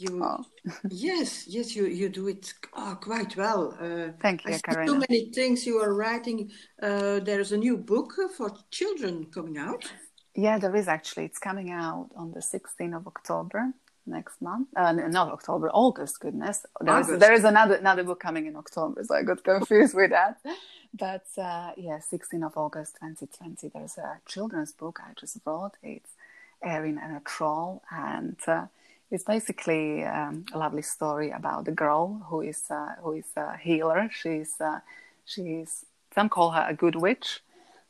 You, 0.00 0.24
oh. 0.24 0.44
yes, 0.88 1.46
yes, 1.46 1.76
you 1.76 1.84
you 1.86 2.08
do 2.08 2.28
it 2.28 2.54
oh, 2.72 2.96
quite 3.00 3.36
well. 3.36 3.76
Uh, 3.78 4.12
Thank 4.22 4.46
you, 4.46 4.58
Karen. 4.64 4.88
So 4.88 4.94
many 4.94 5.30
things 5.30 5.66
you 5.66 5.78
are 5.78 5.92
writing. 5.92 6.50
Uh, 6.82 7.20
there's 7.20 7.52
a 7.52 7.58
new 7.58 7.76
book 7.76 8.14
for 8.36 8.50
children 8.70 9.26
coming 9.26 9.58
out. 9.58 9.84
Yeah, 10.34 10.58
there 10.58 10.74
is 10.74 10.88
actually. 10.88 11.26
It's 11.26 11.38
coming 11.38 11.70
out 11.70 12.08
on 12.16 12.32
the 12.32 12.40
16th 12.40 12.96
of 12.96 13.06
October. 13.06 13.74
next 14.06 14.40
month. 14.40 14.68
Uh, 14.76 14.92
not 14.92 15.30
October, 15.30 15.70
August. 15.72 16.20
Goodness, 16.20 16.66
there 16.80 17.00
is, 17.00 17.08
there 17.18 17.32
is 17.32 17.44
another 17.44 17.76
another 17.76 18.04
book 18.04 18.20
coming 18.20 18.46
in 18.46 18.56
October, 18.56 19.04
so 19.04 19.14
I 19.14 19.22
got 19.22 19.44
confused 19.44 19.94
with 19.94 20.10
that. 20.10 20.40
But 20.92 21.26
uh, 21.38 21.70
yeah, 21.76 21.98
16th 22.12 22.46
of 22.46 22.56
August, 22.56 22.96
2020. 23.00 23.68
There's 23.68 23.98
a 23.98 24.18
children's 24.26 24.72
book 24.72 24.98
I 25.02 25.12
just 25.20 25.38
wrote. 25.44 25.74
It's 25.82 26.12
Erin 26.62 26.98
and 26.98 27.16
a 27.16 27.20
Troll, 27.20 27.82
and 27.90 28.36
uh, 28.46 28.66
it's 29.10 29.24
basically 29.24 30.04
um, 30.04 30.44
a 30.52 30.58
lovely 30.58 30.82
story 30.82 31.30
about 31.30 31.68
a 31.68 31.72
girl 31.72 32.26
who 32.28 32.42
is 32.42 32.62
uh, 32.70 32.94
who 33.02 33.12
is 33.12 33.26
a 33.36 33.56
healer. 33.56 34.10
She's 34.12 34.60
uh, 34.60 34.80
she's 35.24 35.84
some 36.14 36.28
call 36.28 36.50
her 36.50 36.66
a 36.68 36.74
good 36.74 36.96
witch 36.96 37.40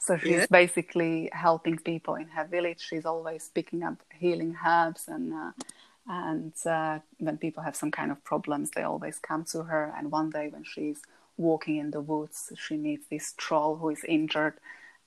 so 0.01 0.17
she's 0.17 0.31
yeah. 0.31 0.47
basically 0.51 1.29
helping 1.31 1.77
people 1.77 2.15
in 2.15 2.29
her 2.29 2.47
village. 2.47 2.81
She's 2.81 3.05
always 3.05 3.51
picking 3.55 3.83
up 3.83 4.03
healing 4.19 4.57
herbs, 4.67 5.05
and 5.09 5.33
uh, 5.35 5.51
and 6.09 6.55
uh, 6.65 7.01
when 7.19 7.37
people 7.37 7.63
have 7.63 7.77
some 7.77 7.91
kind 7.91 8.11
of 8.11 8.25
problems, 8.25 8.71
they 8.71 8.83
always 8.83 9.19
come 9.19 9.45
to 9.53 9.65
her. 9.65 9.95
And 9.97 10.11
one 10.11 10.31
day, 10.31 10.49
when 10.49 10.65
she's 10.65 11.03
walking 11.37 11.77
in 11.77 11.91
the 11.91 12.01
woods, 12.01 12.51
she 12.57 12.79
meets 12.79 13.09
this 13.09 13.35
troll 13.37 13.77
who 13.77 13.91
is 13.91 14.03
injured, 14.05 14.55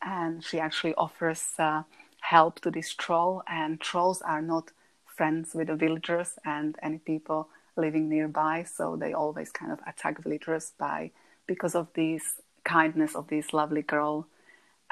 and 0.03 0.43
she 0.43 0.59
actually 0.59 0.93
offers 0.93 1.43
uh, 1.57 1.81
help 2.21 2.59
to 2.59 2.69
this 2.69 2.93
troll. 2.93 3.41
And 3.47 3.81
trolls 3.81 4.21
are 4.21 4.43
not 4.43 4.69
friends 5.15 5.53
with 5.53 5.67
the 5.67 5.75
villagers 5.75 6.33
and 6.45 6.75
any 6.81 6.97
people 6.97 7.49
living 7.75 8.09
nearby, 8.09 8.63
so 8.63 8.95
they 8.95 9.13
always 9.13 9.51
kind 9.51 9.71
of 9.71 9.79
attack 9.87 10.21
villagers 10.23 10.73
by 10.77 11.11
because 11.47 11.75
of 11.75 11.87
this 11.93 12.41
kindness 12.63 13.15
of 13.15 13.27
this 13.27 13.53
lovely 13.53 13.81
girl 13.81 14.27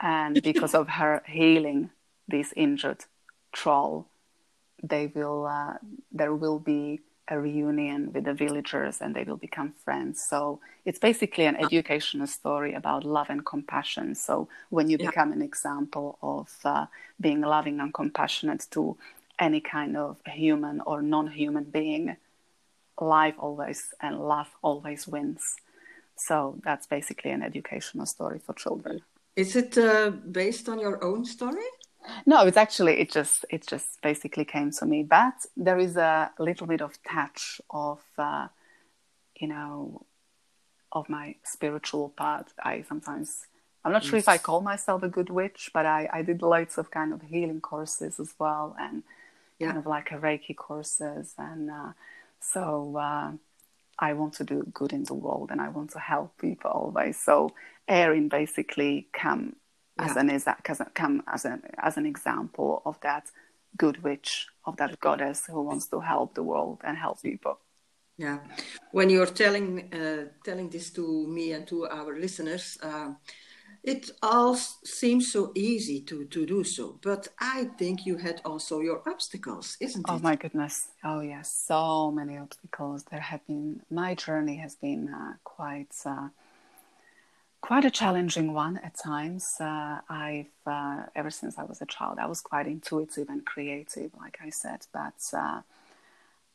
and 0.01 0.41
because 0.43 0.73
of 0.73 0.89
her 0.89 1.21
healing 1.25 1.89
this 2.27 2.53
injured 2.55 3.05
troll 3.53 4.07
they 4.83 5.07
will 5.07 5.45
uh, 5.45 5.73
there 6.11 6.33
will 6.33 6.59
be 6.59 6.99
a 7.27 7.39
reunion 7.39 8.11
with 8.11 8.25
the 8.25 8.33
villagers 8.33 8.99
and 8.99 9.15
they 9.15 9.23
will 9.23 9.37
become 9.37 9.73
friends. 9.85 10.21
So 10.21 10.59
it's 10.83 10.99
basically 10.99 11.45
an 11.45 11.55
educational 11.55 12.27
story 12.27 12.73
about 12.73 13.05
love 13.05 13.29
and 13.29 13.45
compassion. 13.45 14.15
So 14.15 14.49
when 14.69 14.89
you 14.89 14.97
yeah. 14.99 15.07
become 15.07 15.31
an 15.31 15.41
example 15.41 16.17
of 16.21 16.49
uh, 16.65 16.87
being 17.21 17.39
loving 17.39 17.79
and 17.79 17.93
compassionate 17.93 18.67
to 18.71 18.97
any 19.39 19.61
kind 19.61 19.97
of 19.97 20.17
human 20.25 20.81
or 20.85 21.01
non-human 21.01 21.65
being 21.65 22.15
life 22.99 23.35
always 23.39 23.93
and 24.01 24.19
love 24.19 24.49
always 24.61 25.07
wins 25.07 25.55
so 26.15 26.59
that's 26.63 26.85
basically 26.85 27.31
an 27.31 27.41
educational 27.41 28.05
story 28.05 28.39
for 28.39 28.53
children 28.53 29.01
is 29.35 29.55
it 29.55 29.77
uh, 29.77 30.09
based 30.09 30.67
on 30.67 30.79
your 30.79 31.03
own 31.03 31.25
story? 31.25 31.63
No, 32.25 32.45
it's 32.45 32.57
actually 32.57 32.99
it 32.99 33.11
just 33.11 33.45
it 33.49 33.65
just 33.65 34.01
basically 34.01 34.45
came 34.45 34.71
to 34.71 34.85
me, 34.85 35.03
but 35.03 35.45
there 35.55 35.77
is 35.77 35.95
a 35.97 36.31
little 36.39 36.67
bit 36.67 36.81
of 36.81 36.97
touch 37.03 37.61
of 37.69 37.99
uh, 38.17 38.47
you 39.39 39.47
know 39.47 40.05
of 40.91 41.07
my 41.09 41.35
spiritual 41.43 42.09
part. 42.09 42.51
I 42.61 42.81
sometimes 42.81 43.47
I'm 43.85 43.93
not 43.93 44.03
sure 44.03 44.19
if 44.19 44.27
I 44.27 44.37
call 44.37 44.61
myself 44.61 45.03
a 45.03 45.09
good 45.09 45.29
witch, 45.29 45.69
but 45.73 45.85
I, 45.85 46.09
I 46.11 46.21
did 46.21 46.41
lots 46.41 46.77
of 46.77 46.91
kind 46.91 47.13
of 47.13 47.21
healing 47.21 47.61
courses 47.61 48.19
as 48.19 48.33
well, 48.37 48.75
and 48.79 49.03
yeah. 49.61 49.67
kind 49.67 49.79
of 49.79 49.85
like 49.85 50.11
a 50.11 50.15
Reiki 50.15 50.55
courses, 50.55 51.33
and 51.37 51.69
uh, 51.69 51.91
so 52.39 52.97
uh, 52.97 53.31
I 53.99 54.13
want 54.13 54.33
to 54.35 54.43
do 54.43 54.65
good 54.73 54.93
in 54.93 55.03
the 55.03 55.13
world, 55.13 55.49
and 55.51 55.61
I 55.61 55.69
want 55.69 55.91
to 55.91 55.99
help 55.99 56.37
people 56.37 56.71
always. 56.71 57.17
So 57.17 57.51
Erin 57.87 58.27
basically 58.29 59.07
come 59.13 59.55
yeah. 59.97 60.05
as 60.05 60.15
an 60.17 60.29
as 60.29 60.45
come 60.93 61.23
as 61.27 61.45
an 61.45 61.61
as 61.77 61.97
an 61.97 62.05
example 62.05 62.81
of 62.85 62.99
that 63.01 63.25
good 63.77 64.03
witch 64.03 64.47
of 64.65 64.77
that 64.77 64.99
goddess 64.99 65.45
who 65.45 65.61
wants 65.61 65.87
to 65.87 65.99
help 65.99 66.35
the 66.35 66.43
world 66.43 66.81
and 66.83 66.97
help 66.97 67.21
people. 67.21 67.59
Yeah, 68.17 68.39
when 68.91 69.09
you're 69.09 69.33
telling 69.33 69.93
uh, 69.93 70.25
telling 70.43 70.69
this 70.69 70.91
to 70.91 71.27
me 71.27 71.53
and 71.53 71.67
to 71.67 71.87
our 71.87 72.19
listeners, 72.19 72.77
uh, 72.83 73.13
it 73.83 74.11
all 74.21 74.55
seems 74.55 75.31
so 75.31 75.51
easy 75.55 76.01
to 76.01 76.25
to 76.25 76.45
do 76.45 76.63
so. 76.63 76.99
But 77.01 77.29
I 77.39 77.65
think 77.77 78.05
you 78.05 78.17
had 78.17 78.41
also 78.45 78.79
your 78.79 79.01
obstacles, 79.07 79.77
isn't 79.79 80.05
oh, 80.07 80.15
it? 80.15 80.17
Oh 80.17 80.19
my 80.21 80.35
goodness! 80.35 80.89
Oh 81.03 81.21
yes, 81.21 81.51
so 81.51 82.11
many 82.11 82.37
obstacles. 82.37 83.03
There 83.03 83.19
have 83.19 83.45
been. 83.47 83.81
My 83.89 84.15
journey 84.15 84.57
has 84.57 84.75
been 84.75 85.09
uh, 85.09 85.33
quite 85.43 85.95
uh, 86.05 86.29
quite 87.61 87.85
a 87.85 87.91
challenging 87.91 88.53
one 88.53 88.77
at 88.83 88.95
times. 88.95 89.55
Uh, 89.59 89.99
I've 90.09 90.57
uh, 90.65 91.03
ever 91.15 91.31
since 91.31 91.57
I 91.57 91.63
was 91.63 91.81
a 91.81 91.87
child, 91.87 92.19
I 92.19 92.27
was 92.27 92.41
quite 92.41 92.67
intuitive 92.67 93.29
and 93.29 93.45
creative, 93.45 94.11
like 94.19 94.37
I 94.45 94.49
said, 94.49 94.85
but 94.93 95.21
uh, 95.33 95.61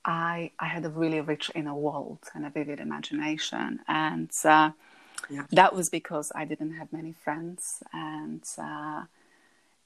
I 0.04 0.52
I 0.60 0.66
had 0.66 0.84
a 0.84 0.90
really 0.90 1.20
rich 1.20 1.50
inner 1.56 1.74
world 1.74 2.20
and 2.34 2.46
a 2.46 2.50
vivid 2.50 2.78
imagination, 2.78 3.80
and 3.88 4.30
uh, 4.44 4.70
yeah. 5.30 5.44
that 5.50 5.74
was 5.74 5.88
because 5.88 6.32
I 6.34 6.44
didn't 6.44 6.72
have 6.72 6.92
many 6.92 7.12
friends, 7.12 7.82
and 7.92 8.42
uh, 8.58 9.04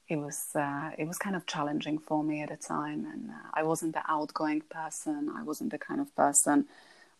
it 0.09 0.16
was 0.16 0.49
uh, 0.55 0.90
it 0.99 1.07
was 1.07 1.19
kind 1.19 1.37
of 1.37 1.47
challenging 1.47 1.99
for 1.99 2.23
me 2.23 2.43
at 2.43 2.51
a 2.51 2.57
time, 2.57 3.07
and 3.12 3.31
I 3.55 3.62
wasn't 3.62 3.95
the 3.95 4.03
outgoing 4.09 4.62
person. 4.62 5.33
I 5.35 5.43
wasn't 5.43 5.71
the 5.71 5.79
kind 5.79 6.01
of 6.01 6.14
person 6.14 6.66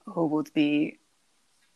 who 0.07 0.27
would 0.27 0.53
be 0.53 0.99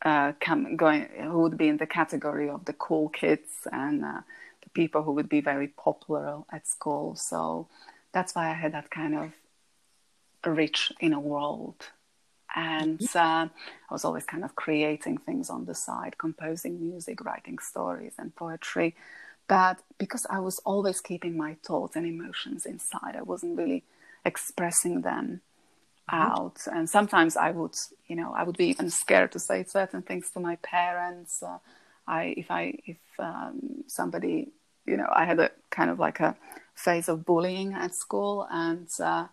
uh, 0.05 0.33
come, 0.41 0.77
going 0.77 1.09
who 1.23 1.41
would 1.41 1.57
be 1.57 1.69
in 1.69 1.79
the 1.79 1.87
category 1.87 2.49
of 2.49 2.65
the 2.65 2.73
cool 2.73 3.09
kids 3.09 3.67
and 3.73 4.05
uh, 4.05 4.21
the 4.63 4.69
people 4.71 5.03
who 5.03 5.13
would 5.13 5.29
be 5.29 5.41
very 5.41 5.69
popular 5.69 6.43
at 6.53 6.67
school. 6.67 7.17
So 7.17 7.69
that's 8.13 8.35
why 8.35 8.51
I 8.51 8.55
had 8.55 8.73
that 8.73 8.91
kind 8.91 9.15
of 9.15 9.33
rich 10.47 10.93
inner 11.01 11.21
world. 11.21 11.77
And 12.55 13.01
mm-hmm. 13.01 13.19
uh, 13.19 13.47
I 13.47 13.93
was 13.93 14.05
always 14.05 14.25
kind 14.25 14.45
of 14.45 14.55
creating 14.57 15.19
things 15.19 15.51
on 15.51 15.67
the 15.67 15.75
side, 15.75 16.19
composing 16.19 16.81
music, 16.81 17.25
writing 17.25 17.59
stories 17.59 18.15
and 18.19 18.35
poetry. 18.35 18.95
But 19.49 19.81
because 19.99 20.27
I 20.31 20.41
was 20.41 20.59
always 20.61 21.01
keeping 21.01 21.37
my 21.37 21.57
thoughts 21.67 21.97
and 21.97 22.07
emotions 22.07 22.67
inside, 22.67 23.17
I 23.17 23.23
wasn't 23.23 23.59
really 23.59 23.85
expressing 24.25 25.03
them 25.03 25.41
Mm-hmm. 26.13 26.29
out 26.29 26.59
and 26.73 26.89
sometimes 26.89 27.37
i 27.37 27.51
would 27.51 27.75
you 28.09 28.17
know 28.17 28.33
i 28.35 28.43
would 28.43 28.57
be 28.59 28.67
even 28.67 28.91
scared 28.91 29.33
to 29.33 29.39
say 29.39 29.65
certain 29.65 30.03
things 30.03 30.31
to 30.31 30.41
my 30.41 30.57
parents 30.57 31.43
uh, 31.43 31.59
i 32.07 32.35
if 32.37 32.51
i 32.51 32.75
if 32.87 32.99
um, 33.19 33.85
somebody 33.87 34.49
you 34.87 34.97
know 34.97 35.09
i 35.13 35.25
had 35.25 35.41
a 35.41 35.51
kind 35.71 35.91
of 35.91 35.99
like 35.99 36.21
a 36.21 36.37
phase 36.75 37.09
of 37.09 37.25
bullying 37.25 37.73
at 37.73 37.95
school 37.95 38.47
and 38.51 38.89
uh, 39.03 39.27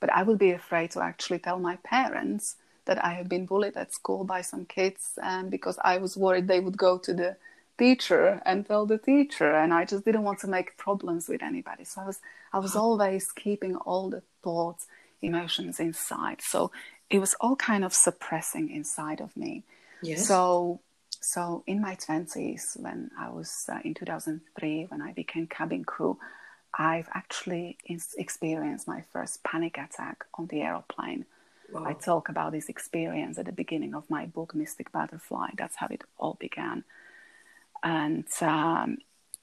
but 0.00 0.12
i 0.12 0.22
would 0.22 0.38
be 0.38 0.50
afraid 0.50 0.90
to 0.90 1.00
actually 1.00 1.38
tell 1.38 1.58
my 1.60 1.76
parents 1.84 2.56
that 2.86 3.04
i 3.04 3.12
have 3.14 3.28
been 3.28 3.46
bullied 3.46 3.76
at 3.76 3.92
school 3.92 4.24
by 4.24 4.40
some 4.40 4.64
kids 4.64 5.18
and 5.22 5.50
because 5.50 5.78
i 5.84 5.98
was 5.98 6.16
worried 6.16 6.48
they 6.48 6.60
would 6.60 6.76
go 6.76 6.98
to 6.98 7.12
the 7.12 7.36
teacher 7.78 8.40
and 8.46 8.66
tell 8.66 8.86
the 8.86 8.96
teacher 8.96 9.52
and 9.54 9.74
i 9.74 9.84
just 9.84 10.04
didn't 10.04 10.22
want 10.22 10.38
to 10.38 10.46
make 10.46 10.76
problems 10.78 11.28
with 11.28 11.42
anybody 11.42 11.84
so 11.84 12.00
i 12.00 12.06
was 12.06 12.20
i 12.52 12.58
was 12.58 12.74
always 12.74 13.30
keeping 13.32 13.76
all 13.76 14.08
the 14.08 14.22
thoughts 14.42 14.86
emotions 15.22 15.80
inside. 15.80 16.40
So 16.42 16.70
it 17.10 17.18
was 17.18 17.34
all 17.40 17.56
kind 17.56 17.84
of 17.84 17.92
suppressing 17.94 18.70
inside 18.70 19.20
of 19.20 19.36
me. 19.36 19.64
Yes. 20.02 20.26
So 20.26 20.80
so 21.20 21.64
in 21.66 21.80
my 21.80 21.96
20s 21.96 22.78
when 22.78 23.10
I 23.18 23.30
was 23.30 23.66
uh, 23.68 23.78
in 23.84 23.94
2003 23.94 24.86
when 24.90 25.02
I 25.02 25.12
became 25.12 25.46
cabin 25.46 25.84
crew 25.84 26.18
I've 26.78 27.08
actually 27.14 27.78
experienced 28.18 28.86
my 28.86 29.02
first 29.12 29.42
panic 29.42 29.78
attack 29.78 30.26
on 30.34 30.46
the 30.48 30.60
aeroplane. 30.60 31.24
Wow. 31.72 31.84
I 31.84 31.92
talk 31.94 32.28
about 32.28 32.52
this 32.52 32.68
experience 32.68 33.38
at 33.38 33.46
the 33.46 33.52
beginning 33.52 33.94
of 33.94 34.08
my 34.08 34.26
book 34.26 34.54
Mystic 34.54 34.92
Butterfly. 34.92 35.50
That's 35.56 35.76
how 35.76 35.88
it 35.90 36.02
all 36.18 36.36
began. 36.38 36.84
And 37.82 38.26
um, 38.40 38.98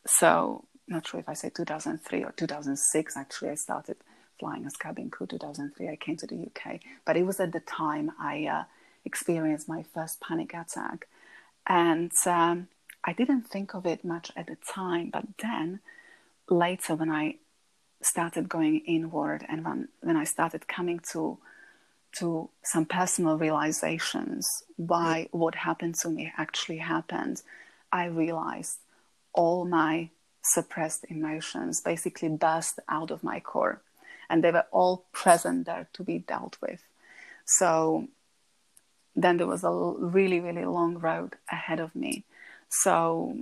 so, 0.05 0.65
not 0.87 1.07
sure 1.07 1.19
if 1.19 1.29
I 1.29 1.33
say 1.33 1.49
2003 1.49 2.23
or 2.23 2.31
2006. 2.31 3.17
Actually, 3.17 3.49
I 3.49 3.55
started 3.55 3.97
flying 4.39 4.65
as 4.65 4.75
cabin 4.75 5.09
crew 5.09 5.27
2003 5.27 5.87
i 5.89 5.95
came 5.95 6.17
to 6.17 6.27
the 6.27 6.47
uk 6.47 6.79
but 7.05 7.17
it 7.17 7.25
was 7.25 7.39
at 7.39 7.51
the 7.51 7.59
time 7.61 8.11
i 8.19 8.45
uh, 8.45 8.63
experienced 9.05 9.69
my 9.69 9.83
first 9.93 10.19
panic 10.21 10.53
attack 10.53 11.07
and 11.67 12.11
um, 12.25 12.67
i 13.03 13.13
didn't 13.13 13.43
think 13.43 13.73
of 13.73 13.85
it 13.85 14.03
much 14.03 14.31
at 14.35 14.47
the 14.47 14.57
time 14.67 15.09
but 15.11 15.25
then 15.41 15.79
later 16.49 16.95
when 16.95 17.09
i 17.09 17.35
started 18.01 18.49
going 18.49 18.79
inward 18.79 19.45
and 19.47 19.63
when, 19.63 19.87
when 20.01 20.17
i 20.17 20.23
started 20.23 20.67
coming 20.67 20.99
to 20.99 21.37
to 22.19 22.49
some 22.63 22.85
personal 22.85 23.37
realizations 23.37 24.47
why 24.75 25.27
mm. 25.27 25.37
what 25.37 25.55
happened 25.55 25.95
to 25.95 26.09
me 26.09 26.31
actually 26.37 26.77
happened 26.77 27.41
i 27.91 28.05
realized 28.05 28.77
all 29.33 29.65
my 29.65 30.09
suppressed 30.43 31.05
emotions 31.09 31.81
basically 31.81 32.29
burst 32.29 32.79
out 32.89 33.11
of 33.11 33.23
my 33.23 33.39
core 33.39 33.81
and 34.29 34.43
they 34.43 34.51
were 34.51 34.65
all 34.71 35.05
present 35.11 35.65
there 35.65 35.87
to 35.93 36.03
be 36.03 36.19
dealt 36.19 36.57
with. 36.61 36.83
So 37.45 38.07
then 39.15 39.37
there 39.37 39.47
was 39.47 39.63
a 39.63 39.71
really, 39.71 40.39
really 40.39 40.65
long 40.65 40.97
road 40.97 41.35
ahead 41.51 41.79
of 41.79 41.95
me. 41.95 42.25
So 42.69 43.37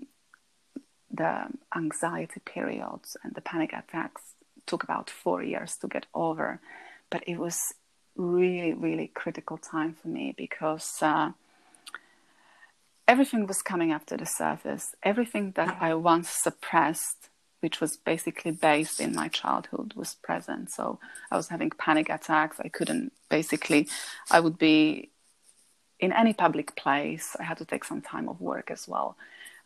the 1.09 1.47
anxiety 1.75 2.41
periods 2.45 3.15
and 3.23 3.33
the 3.35 3.41
panic 3.41 3.73
attacks 3.73 4.21
took 4.65 4.83
about 4.83 5.09
four 5.09 5.43
years 5.43 5.77
to 5.77 5.87
get 5.87 6.05
over, 6.13 6.59
but 7.09 7.23
it 7.27 7.37
was 7.37 7.57
really, 8.15 8.73
really 8.73 9.07
critical 9.07 9.57
time 9.57 9.95
for 10.01 10.07
me 10.07 10.33
because 10.37 10.97
uh, 11.01 11.31
everything 13.07 13.47
was 13.47 13.61
coming 13.61 13.91
up 13.91 14.05
to 14.07 14.17
the 14.17 14.25
surface. 14.25 14.95
Everything 15.03 15.51
that 15.51 15.77
I 15.79 15.93
once 15.95 16.29
suppressed, 16.29 17.29
which 17.61 17.79
was 17.81 17.97
basically 17.97 18.51
based 18.51 18.99
in 18.99 19.13
my 19.15 19.27
childhood, 19.27 19.93
was 19.95 20.15
present. 20.15 20.71
So 20.71 20.99
I 21.31 21.37
was 21.37 21.49
having 21.49 21.71
panic 21.71 22.09
attacks. 22.09 22.59
I 22.59 22.69
couldn't 22.69 23.11
basically, 23.29 23.87
I 24.29 24.39
would 24.39 24.57
be 24.57 25.11
in 25.99 26.11
any 26.11 26.33
public 26.33 26.75
place. 26.75 27.35
I 27.39 27.43
had 27.43 27.57
to 27.57 27.65
take 27.65 27.83
some 27.83 28.01
time 28.01 28.27
of 28.27 28.41
work 28.41 28.71
as 28.71 28.87
well. 28.87 29.17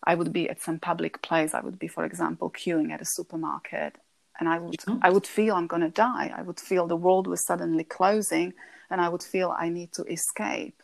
I 0.03 0.15
would 0.15 0.31
be 0.31 0.49
at 0.49 0.61
some 0.61 0.79
public 0.79 1.21
place. 1.21 1.53
I 1.53 1.61
would 1.61 1.79
be, 1.79 1.87
for 1.87 2.05
example, 2.05 2.51
queuing 2.51 2.91
at 2.91 3.01
a 3.01 3.05
supermarket, 3.05 3.95
and 4.39 4.49
I 4.49 4.59
would 4.59 4.75
I 5.01 5.09
would 5.09 5.27
feel 5.27 5.55
I'm 5.55 5.67
going 5.67 5.81
to 5.81 5.89
die. 5.89 6.33
I 6.35 6.41
would 6.41 6.59
feel 6.59 6.87
the 6.87 6.95
world 6.95 7.27
was 7.27 7.45
suddenly 7.45 7.83
closing, 7.83 8.53
and 8.89 9.01
I 9.01 9.09
would 9.09 9.23
feel 9.23 9.55
I 9.57 9.69
need 9.69 9.91
to 9.93 10.03
escape. 10.03 10.81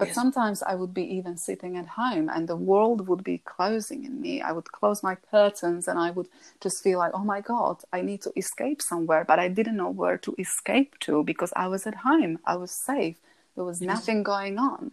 But 0.00 0.08
yes. 0.08 0.14
sometimes 0.14 0.62
I 0.62 0.76
would 0.76 0.94
be 0.94 1.04
even 1.18 1.36
sitting 1.36 1.76
at 1.76 1.86
home 1.86 2.30
and 2.30 2.48
the 2.48 2.56
world 2.56 3.06
would 3.06 3.22
be 3.22 3.36
closing 3.44 4.06
in 4.06 4.18
me. 4.18 4.40
I 4.40 4.50
would 4.50 4.72
close 4.72 5.02
my 5.02 5.14
curtains 5.14 5.88
and 5.88 5.98
I 5.98 6.10
would 6.10 6.28
just 6.62 6.82
feel 6.82 6.98
like, 6.98 7.12
oh 7.12 7.22
my 7.34 7.42
God, 7.42 7.82
I 7.92 8.00
need 8.00 8.22
to 8.22 8.32
escape 8.34 8.80
somewhere. 8.80 9.26
But 9.28 9.38
I 9.38 9.48
didn't 9.48 9.76
know 9.76 9.90
where 9.90 10.16
to 10.16 10.34
escape 10.38 10.98
to 11.00 11.22
because 11.22 11.52
I 11.54 11.66
was 11.68 11.86
at 11.86 11.96
home. 11.96 12.38
I 12.46 12.56
was 12.56 12.70
safe. 12.70 13.16
There 13.56 13.64
was 13.64 13.82
yes. 13.82 13.88
nothing 13.88 14.22
going 14.22 14.58
on. 14.58 14.92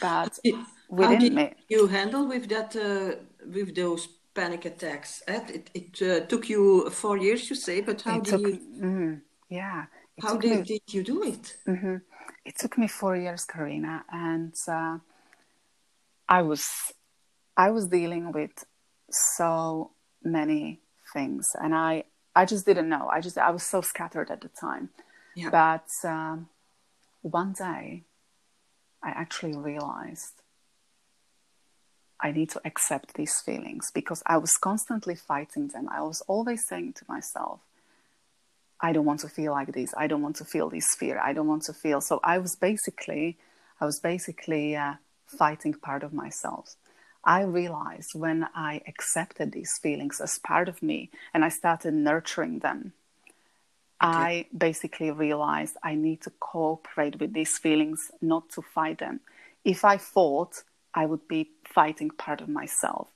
But 0.00 0.36
within 0.88 1.14
how 1.14 1.20
did 1.20 1.32
me. 1.32 1.52
You 1.68 1.86
handle 1.86 2.26
with 2.26 2.48
that, 2.48 2.74
uh, 2.74 3.14
with 3.46 3.76
those 3.76 4.08
panic 4.34 4.64
attacks. 4.64 5.22
It, 5.28 5.70
it 5.74 6.02
uh, 6.02 6.26
took 6.26 6.48
you 6.48 6.90
four 6.90 7.16
years, 7.16 7.48
you 7.48 7.56
say, 7.56 7.80
but 7.80 8.02
how 8.02 8.18
it 8.18 8.24
did 8.24 8.30
took, 8.30 8.40
you? 8.42 8.60
Mm, 8.80 9.20
yeah. 9.48 9.86
How 10.20 10.36
did, 10.36 10.58
me, 10.58 10.62
did 10.62 10.82
you 10.94 11.02
do 11.02 11.22
it? 11.22 11.56
Mm-hmm. 11.66 11.96
It 12.44 12.58
took 12.58 12.78
me 12.78 12.88
four 12.88 13.16
years, 13.16 13.44
Karina, 13.44 14.04
and 14.12 14.54
uh, 14.68 14.98
I 16.28 16.42
was 16.42 16.64
I 17.56 17.70
was 17.70 17.88
dealing 17.88 18.32
with 18.32 18.64
so 19.10 19.90
many 20.22 20.80
things, 21.12 21.50
and 21.60 21.74
I 21.74 22.04
I 22.36 22.44
just 22.44 22.66
didn't 22.66 22.88
know. 22.88 23.08
I 23.08 23.20
just 23.20 23.38
I 23.38 23.50
was 23.50 23.62
so 23.62 23.80
scattered 23.80 24.30
at 24.30 24.40
the 24.40 24.48
time. 24.48 24.90
Yeah. 25.34 25.50
But 25.50 25.88
um, 26.08 26.48
one 27.22 27.52
day, 27.52 28.04
I 29.02 29.10
actually 29.10 29.56
realized 29.56 30.34
I 32.24 32.32
need 32.32 32.48
to 32.50 32.60
accept 32.64 33.14
these 33.14 33.38
feelings 33.44 33.90
because 33.92 34.22
I 34.24 34.38
was 34.38 34.52
constantly 34.56 35.14
fighting 35.14 35.68
them. 35.68 35.90
I 35.92 36.00
was 36.00 36.22
always 36.22 36.66
saying 36.66 36.94
to 36.94 37.04
myself, 37.06 37.60
I 38.80 38.94
don't 38.94 39.04
want 39.04 39.20
to 39.20 39.28
feel 39.28 39.52
like 39.52 39.72
this. 39.74 39.92
I 39.94 40.06
don't 40.06 40.22
want 40.22 40.36
to 40.36 40.44
feel 40.46 40.70
this 40.70 40.94
fear. 40.98 41.20
I 41.20 41.34
don't 41.34 41.46
want 41.46 41.64
to 41.64 41.74
feel. 41.74 42.00
So 42.00 42.20
I 42.24 42.38
was 42.38 42.56
basically, 42.56 43.36
I 43.78 43.84
was 43.84 44.00
basically 44.00 44.74
uh, 44.74 44.94
fighting 45.26 45.74
part 45.74 46.02
of 46.02 46.14
myself. 46.14 46.76
I 47.22 47.42
realized 47.42 48.12
when 48.14 48.48
I 48.54 48.80
accepted 48.88 49.52
these 49.52 49.78
feelings 49.82 50.18
as 50.18 50.38
part 50.38 50.66
of 50.68 50.82
me 50.82 51.10
and 51.34 51.44
I 51.44 51.50
started 51.50 51.92
nurturing 51.92 52.60
them, 52.60 52.94
okay. 54.02 54.12
I 54.18 54.46
basically 54.56 55.10
realized 55.10 55.76
I 55.82 55.94
need 55.94 56.22
to 56.22 56.30
cooperate 56.40 57.20
with 57.20 57.34
these 57.34 57.58
feelings, 57.58 58.10
not 58.22 58.48
to 58.50 58.62
fight 58.62 58.98
them. 58.98 59.20
If 59.62 59.84
I 59.84 59.98
fought, 59.98 60.62
I 60.94 61.06
would 61.06 61.26
be 61.28 61.50
fighting 61.64 62.10
part 62.10 62.40
of 62.40 62.48
myself. 62.48 63.08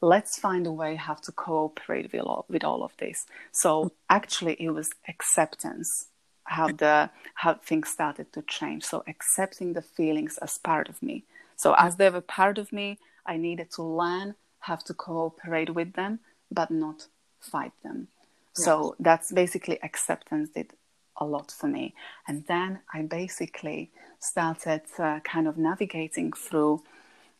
Let's 0.00 0.38
find 0.38 0.66
a 0.66 0.72
way 0.72 0.94
how 0.94 1.14
to 1.14 1.32
cooperate 1.32 2.12
with 2.12 2.22
all, 2.22 2.44
with 2.48 2.64
all 2.64 2.84
of 2.84 2.92
this. 2.98 3.26
So 3.52 3.92
actually, 4.08 4.54
it 4.54 4.70
was 4.70 4.90
acceptance 5.08 6.08
how 6.44 6.68
the 6.68 7.10
how 7.34 7.54
things 7.54 7.88
started 7.88 8.32
to 8.32 8.42
change. 8.42 8.84
So 8.84 9.04
accepting 9.06 9.74
the 9.74 9.82
feelings 9.82 10.38
as 10.38 10.58
part 10.58 10.88
of 10.88 11.02
me. 11.02 11.24
So 11.56 11.74
as 11.76 11.96
they 11.96 12.10
were 12.10 12.22
part 12.22 12.58
of 12.58 12.72
me, 12.72 12.98
I 13.26 13.36
needed 13.36 13.70
to 13.72 13.82
learn 13.82 14.34
how 14.60 14.76
to 14.76 14.94
cooperate 14.94 15.74
with 15.74 15.92
them, 15.92 16.20
but 16.50 16.70
not 16.70 17.06
fight 17.40 17.72
them. 17.82 18.08
So 18.54 18.96
that's 18.98 19.30
basically 19.30 19.78
acceptance 19.82 20.50
did 20.50 20.72
a 21.16 21.24
lot 21.24 21.52
for 21.52 21.68
me. 21.68 21.94
And 22.26 22.44
then 22.46 22.80
I 22.92 23.02
basically 23.02 23.90
started 24.18 24.82
uh, 24.98 25.20
kind 25.20 25.46
of 25.46 25.56
navigating 25.56 26.32
through 26.32 26.82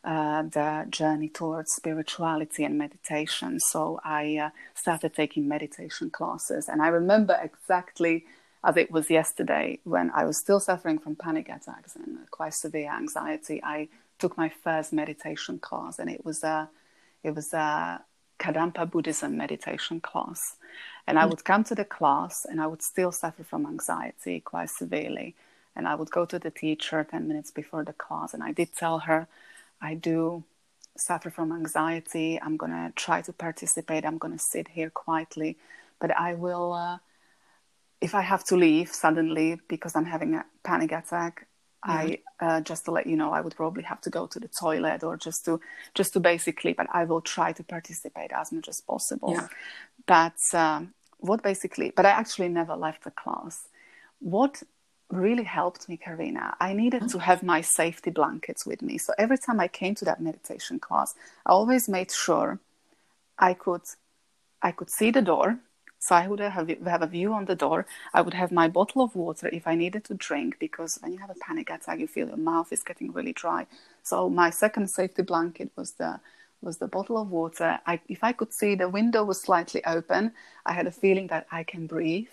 uh, 0.03 0.43
the 0.43 0.85
journey 0.89 1.29
towards 1.29 1.73
spirituality 1.73 2.63
and 2.63 2.77
meditation. 2.77 3.59
So 3.59 3.99
I 4.03 4.37
uh, 4.37 4.49
started 4.73 5.13
taking 5.13 5.47
meditation 5.47 6.09
classes. 6.09 6.69
And 6.69 6.81
I 6.81 6.87
remember 6.87 7.37
exactly 7.41 8.25
as 8.63 8.77
it 8.77 8.91
was 8.91 9.09
yesterday 9.09 9.79
when 9.83 10.11
I 10.11 10.25
was 10.25 10.37
still 10.37 10.59
suffering 10.59 10.99
from 10.99 11.15
panic 11.15 11.49
attacks 11.49 11.95
and 11.95 12.17
quite 12.31 12.53
severe 12.53 12.91
anxiety. 12.91 13.61
I 13.63 13.89
took 14.19 14.37
my 14.37 14.49
first 14.49 14.91
meditation 14.91 15.59
class, 15.59 15.99
and 15.99 16.09
it 16.09 16.25
was 16.25 16.43
a 16.43 16.69
it 17.23 17.35
was 17.35 17.53
a 17.53 18.01
Kadampa 18.39 18.89
Buddhism 18.89 19.37
meditation 19.37 19.99
class. 19.99 20.55
And 21.07 21.17
I 21.17 21.25
would 21.25 21.43
come 21.43 21.63
to 21.65 21.75
the 21.75 21.85
class, 21.85 22.45
and 22.45 22.61
I 22.61 22.67
would 22.67 22.81
still 22.81 23.11
suffer 23.11 23.43
from 23.43 23.65
anxiety 23.65 24.39
quite 24.39 24.69
severely. 24.69 25.35
And 25.75 25.87
I 25.87 25.95
would 25.95 26.11
go 26.11 26.25
to 26.25 26.37
the 26.37 26.51
teacher 26.51 27.03
10 27.03 27.27
minutes 27.27 27.51
before 27.51 27.83
the 27.83 27.93
class, 27.93 28.33
and 28.33 28.43
I 28.43 28.51
did 28.51 28.75
tell 28.75 28.99
her 28.99 29.27
I 29.81 29.95
do 29.95 30.43
suffer 30.97 31.29
from 31.29 31.51
anxiety. 31.51 32.39
I'm 32.41 32.57
going 32.57 32.71
to 32.71 32.91
try 32.95 33.21
to 33.21 33.33
participate. 33.33 34.05
I'm 34.05 34.17
going 34.17 34.33
to 34.33 34.43
sit 34.43 34.67
here 34.67 34.89
quietly. 34.89 35.57
But 35.99 36.15
I 36.17 36.33
will, 36.33 36.73
uh, 36.73 36.97
if 38.01 38.15
I 38.15 38.21
have 38.21 38.43
to 38.45 38.55
leave 38.55 38.89
suddenly 38.89 39.59
because 39.67 39.95
I'm 39.95 40.05
having 40.05 40.35
a 40.35 40.45
panic 40.63 40.91
attack, 40.91 41.47
I 41.81 42.19
uh, 42.41 42.59
just 42.61 42.85
to 42.85 42.91
let 42.91 43.07
you 43.07 43.15
know, 43.15 43.31
I 43.31 43.39
would 43.39 43.55
probably 43.55 43.83
have 43.83 44.01
to 44.01 44.09
go 44.09 44.27
to 44.27 44.39
the 44.39 44.49
toilet 44.49 45.03
or 45.03 45.15
just 45.15 45.45
to 45.45 45.61
just 45.93 46.11
to 46.13 46.19
basically. 46.19 46.73
But 46.73 46.87
I 46.91 47.05
will 47.05 47.21
try 47.21 47.53
to 47.53 47.63
participate 47.63 48.31
as 48.33 48.51
much 48.51 48.67
as 48.67 48.81
possible. 48.81 49.33
Yeah. 49.33 49.47
But 50.05 50.41
um, 50.53 50.93
what 51.19 51.41
basically, 51.41 51.93
but 51.95 52.05
I 52.05 52.09
actually 52.09 52.49
never 52.49 52.75
left 52.75 53.05
the 53.05 53.11
class. 53.11 53.67
What 54.19 54.61
really 55.11 55.43
helped 55.43 55.89
me, 55.89 55.97
Karina. 55.97 56.55
I 56.59 56.73
needed 56.73 57.03
oh. 57.03 57.07
to 57.09 57.19
have 57.19 57.43
my 57.43 57.61
safety 57.61 58.11
blankets 58.11 58.65
with 58.65 58.81
me. 58.81 58.97
So 58.97 59.13
every 59.17 59.37
time 59.37 59.59
I 59.59 59.67
came 59.67 59.95
to 59.95 60.05
that 60.05 60.21
meditation 60.21 60.79
class, 60.79 61.15
I 61.45 61.51
always 61.51 61.89
made 61.89 62.11
sure 62.11 62.59
I 63.37 63.53
could 63.53 63.81
I 64.61 64.71
could 64.71 64.89
see 64.89 65.11
the 65.11 65.21
door. 65.21 65.59
So 66.01 66.15
I 66.15 66.27
would 66.27 66.39
have, 66.39 66.69
have 66.85 67.01
a 67.01 67.07
view 67.07 67.33
on 67.33 67.45
the 67.45 67.55
door. 67.55 67.85
I 68.13 68.21
would 68.21 68.33
have 68.33 68.53
my 68.53 68.69
bottle 68.69 69.01
of 69.01 69.15
water 69.15 69.49
if 69.51 69.67
I 69.67 69.75
needed 69.75 70.05
to 70.05 70.13
drink 70.13 70.57
because 70.57 70.97
when 71.01 71.11
you 71.11 71.17
have 71.19 71.29
a 71.29 71.35
panic 71.45 71.69
attack, 71.69 71.99
you 71.99 72.07
feel 72.07 72.27
your 72.27 72.37
mouth 72.37 72.71
is 72.71 72.83
getting 72.83 73.11
really 73.11 73.33
dry. 73.33 73.67
So 74.03 74.29
my 74.29 74.49
second 74.49 74.89
safety 74.89 75.23
blanket 75.23 75.71
was 75.75 75.93
the 75.93 76.19
was 76.61 76.77
the 76.77 76.87
bottle 76.87 77.17
of 77.17 77.29
water. 77.29 77.79
I, 77.85 78.01
if 78.09 78.23
I 78.23 78.33
could 78.33 78.53
see 78.53 78.75
the 78.75 78.89
window 78.89 79.23
was 79.23 79.41
slightly 79.41 79.83
open, 79.85 80.33
I 80.65 80.73
had 80.73 80.87
a 80.87 80.91
feeling 80.91 81.27
that 81.27 81.47
I 81.51 81.63
can 81.63 81.87
breathe 81.87 82.27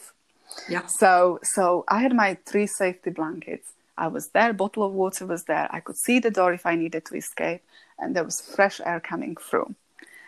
yeah. 0.68 0.86
So 0.86 1.38
so 1.42 1.84
I 1.88 2.00
had 2.00 2.14
my 2.14 2.36
three 2.46 2.66
safety 2.66 3.10
blankets. 3.10 3.72
I 3.98 4.08
was 4.08 4.28
there, 4.28 4.52
bottle 4.52 4.84
of 4.84 4.92
water 4.92 5.26
was 5.26 5.44
there. 5.44 5.68
I 5.70 5.80
could 5.80 5.96
see 5.96 6.18
the 6.18 6.30
door 6.30 6.52
if 6.52 6.66
I 6.66 6.74
needed 6.74 7.06
to 7.06 7.16
escape, 7.16 7.62
and 7.98 8.14
there 8.14 8.24
was 8.24 8.40
fresh 8.40 8.80
air 8.84 9.00
coming 9.00 9.36
through. 9.36 9.74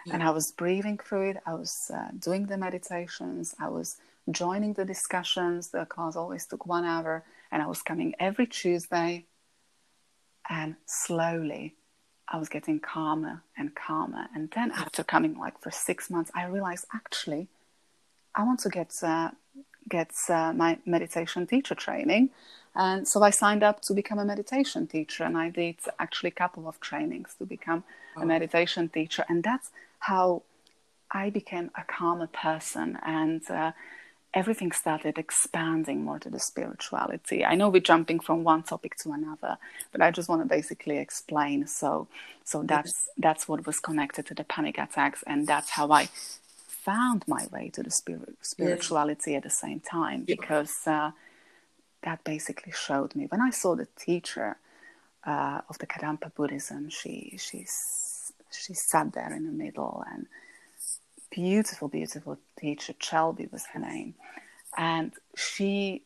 Yeah. 0.06 0.14
And 0.14 0.22
I 0.22 0.30
was 0.30 0.52
breathing 0.52 0.98
through 0.98 1.30
it. 1.30 1.36
I 1.44 1.54
was 1.54 1.90
uh, 1.92 2.08
doing 2.18 2.46
the 2.46 2.56
meditations. 2.56 3.54
I 3.60 3.68
was 3.68 3.96
joining 4.30 4.72
the 4.72 4.84
discussions. 4.84 5.68
The 5.68 5.84
class 5.84 6.16
always 6.16 6.46
took 6.46 6.66
one 6.66 6.84
hour, 6.84 7.24
and 7.52 7.62
I 7.62 7.66
was 7.66 7.82
coming 7.82 8.14
every 8.18 8.46
Tuesday. 8.46 9.26
And 10.48 10.76
slowly, 10.86 11.74
I 12.26 12.38
was 12.38 12.48
getting 12.48 12.80
calmer 12.80 13.42
and 13.56 13.74
calmer. 13.74 14.28
And 14.34 14.50
then, 14.50 14.70
after 14.70 15.04
coming 15.04 15.38
like 15.38 15.60
for 15.60 15.70
six 15.70 16.08
months, 16.08 16.30
I 16.34 16.46
realized 16.46 16.86
actually, 16.94 17.48
I 18.34 18.44
want 18.44 18.60
to 18.60 18.70
get 18.70 18.92
uh, 19.02 19.30
gets 19.88 20.30
uh, 20.30 20.52
my 20.52 20.78
meditation 20.84 21.46
teacher 21.46 21.74
training. 21.74 22.30
And 22.74 23.08
so 23.08 23.22
I 23.22 23.30
signed 23.30 23.62
up 23.62 23.80
to 23.82 23.94
become 23.94 24.18
a 24.18 24.24
meditation 24.24 24.86
teacher, 24.86 25.24
and 25.24 25.36
I 25.36 25.50
did 25.50 25.76
actually 25.98 26.28
a 26.28 26.34
couple 26.34 26.68
of 26.68 26.78
trainings 26.80 27.34
to 27.38 27.44
become 27.44 27.82
oh. 28.16 28.22
a 28.22 28.26
meditation 28.26 28.88
teacher. 28.88 29.24
And 29.28 29.42
that's 29.42 29.70
how 29.98 30.42
I 31.10 31.30
became 31.30 31.70
a 31.76 31.84
calmer 31.84 32.28
person, 32.28 32.98
and 33.02 33.42
uh, 33.50 33.72
everything 34.34 34.72
started 34.72 35.18
expanding 35.18 36.04
more 36.04 36.18
to 36.18 36.28
the 36.28 36.38
spirituality. 36.38 37.44
I 37.44 37.54
know 37.54 37.70
we're 37.70 37.80
jumping 37.80 38.20
from 38.20 38.44
one 38.44 38.62
topic 38.62 38.96
to 38.96 39.12
another, 39.12 39.56
but 39.90 40.02
I 40.02 40.10
just 40.10 40.28
want 40.28 40.42
to 40.42 40.48
basically 40.48 40.98
explain. 40.98 41.66
So, 41.66 42.08
so 42.44 42.62
that's 42.62 43.08
that's 43.16 43.48
what 43.48 43.66
was 43.66 43.80
connected 43.80 44.26
to 44.26 44.34
the 44.34 44.44
panic 44.44 44.78
attacks, 44.78 45.24
and 45.26 45.46
that's 45.46 45.70
how 45.70 45.90
I 45.90 46.10
found 46.88 47.20
my 47.26 47.46
way 47.52 47.68
to 47.76 47.82
the 47.82 47.90
spirit, 47.90 48.36
spirituality 48.40 49.32
yes. 49.32 49.38
at 49.38 49.42
the 49.42 49.56
same 49.64 49.80
time 49.80 50.20
because 50.34 50.74
uh, 50.86 51.10
that 52.02 52.24
basically 52.24 52.72
showed 52.72 53.14
me 53.14 53.26
when 53.28 53.42
I 53.48 53.50
saw 53.50 53.74
the 53.74 53.88
teacher 54.06 54.56
uh, 55.26 55.60
of 55.68 55.76
the 55.78 55.86
Kadampa 55.86 56.34
Buddhism. 56.34 56.88
She 56.88 57.14
she's 57.46 58.32
she 58.50 58.72
sat 58.74 59.12
there 59.12 59.32
in 59.38 59.44
the 59.44 59.56
middle 59.64 60.02
and 60.10 60.26
beautiful, 61.30 61.88
beautiful 61.88 62.38
teacher. 62.58 62.94
Chelby 62.94 63.48
was 63.52 63.64
her 63.72 63.80
name, 63.80 64.14
and 64.76 65.12
she 65.36 66.02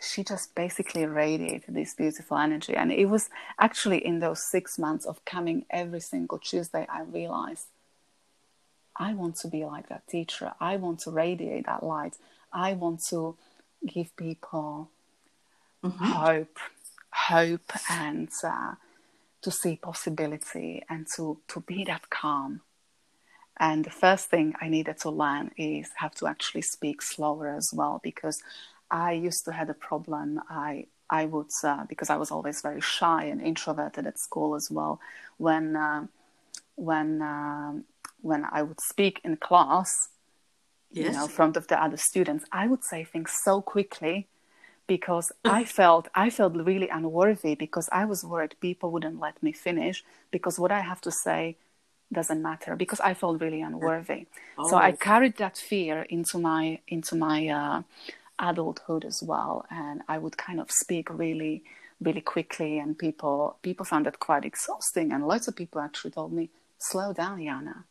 she 0.00 0.24
just 0.24 0.54
basically 0.54 1.04
radiated 1.06 1.74
this 1.74 1.94
beautiful 1.94 2.38
energy. 2.38 2.74
And 2.74 2.90
it 2.90 3.06
was 3.06 3.28
actually 3.66 4.04
in 4.04 4.20
those 4.20 4.42
six 4.42 4.78
months 4.78 5.04
of 5.04 5.24
coming 5.24 5.66
every 5.70 6.00
single 6.00 6.38
Tuesday, 6.38 6.86
I 6.90 7.02
realized 7.02 7.66
I 8.96 9.14
want 9.14 9.36
to 9.36 9.48
be 9.48 9.64
like 9.64 9.88
that 9.88 10.06
teacher. 10.06 10.52
I 10.60 10.76
want 10.76 11.00
to 11.00 11.10
radiate 11.10 11.66
that 11.66 11.82
light. 11.82 12.16
I 12.52 12.74
want 12.74 13.04
to 13.06 13.36
give 13.86 14.14
people 14.16 14.90
mm-hmm. 15.82 16.04
hope, 16.04 16.58
hope, 17.10 17.72
and 17.90 18.28
uh, 18.44 18.74
to 19.40 19.50
see 19.50 19.76
possibility 19.76 20.82
and 20.88 21.06
to, 21.16 21.38
to 21.48 21.60
be 21.60 21.84
that 21.84 22.10
calm. 22.10 22.60
And 23.58 23.84
the 23.84 23.90
first 23.90 24.28
thing 24.30 24.54
I 24.60 24.68
needed 24.68 24.98
to 24.98 25.10
learn 25.10 25.50
is 25.56 25.90
have 25.96 26.14
to 26.16 26.26
actually 26.26 26.62
speak 26.62 27.02
slower 27.02 27.54
as 27.54 27.72
well, 27.72 28.00
because 28.02 28.42
I 28.90 29.12
used 29.12 29.44
to 29.44 29.52
have 29.52 29.70
a 29.70 29.74
problem. 29.74 30.40
I 30.48 30.86
I 31.10 31.26
would 31.26 31.50
uh, 31.62 31.84
because 31.88 32.08
I 32.08 32.16
was 32.16 32.30
always 32.30 32.62
very 32.62 32.80
shy 32.80 33.24
and 33.24 33.40
introverted 33.42 34.06
at 34.06 34.18
school 34.18 34.54
as 34.54 34.70
well. 34.70 34.98
When 35.36 35.76
uh, 35.76 36.06
when 36.76 37.20
uh, 37.20 37.74
when 38.22 38.46
I 38.50 38.62
would 38.62 38.80
speak 38.80 39.20
in 39.24 39.36
class, 39.36 40.08
yes. 40.90 41.06
you 41.06 41.12
know, 41.12 41.24
in 41.24 41.30
front 41.30 41.56
of 41.56 41.66
the 41.66 41.82
other 41.82 41.96
students, 41.96 42.44
I 42.52 42.66
would 42.66 42.84
say 42.84 43.04
things 43.04 43.32
so 43.44 43.60
quickly 43.60 44.28
because 44.86 45.32
I 45.44 45.64
felt 45.64 46.08
I 46.14 46.30
felt 46.30 46.54
really 46.56 46.88
unworthy 46.88 47.54
because 47.54 47.88
I 47.92 48.04
was 48.04 48.24
worried 48.24 48.56
people 48.60 48.90
wouldn't 48.90 49.20
let 49.20 49.42
me 49.42 49.52
finish 49.52 50.04
because 50.30 50.58
what 50.58 50.72
I 50.72 50.80
have 50.80 51.00
to 51.02 51.10
say 51.10 51.56
doesn't 52.12 52.42
matter 52.42 52.76
because 52.76 53.00
I 53.00 53.14
felt 53.14 53.40
really 53.40 53.62
unworthy. 53.62 54.26
Oh. 54.58 54.68
So 54.68 54.76
I 54.76 54.92
carried 54.92 55.36
that 55.38 55.56
fear 55.56 56.02
into 56.02 56.38
my 56.38 56.78
into 56.88 57.16
my 57.16 57.48
uh, 57.48 57.82
adulthood 58.38 59.04
as 59.04 59.22
well, 59.22 59.64
and 59.70 60.02
I 60.08 60.18
would 60.18 60.36
kind 60.36 60.60
of 60.60 60.70
speak 60.70 61.08
really 61.10 61.64
really 62.00 62.20
quickly, 62.20 62.78
and 62.78 62.98
people 62.98 63.56
people 63.62 63.84
found 63.86 64.06
it 64.06 64.18
quite 64.18 64.44
exhausting, 64.44 65.12
and 65.12 65.26
lots 65.26 65.48
of 65.48 65.56
people 65.56 65.80
actually 65.80 66.10
told 66.10 66.32
me, 66.32 66.50
"Slow 66.78 67.12
down, 67.12 67.38
Yana, 67.38 67.84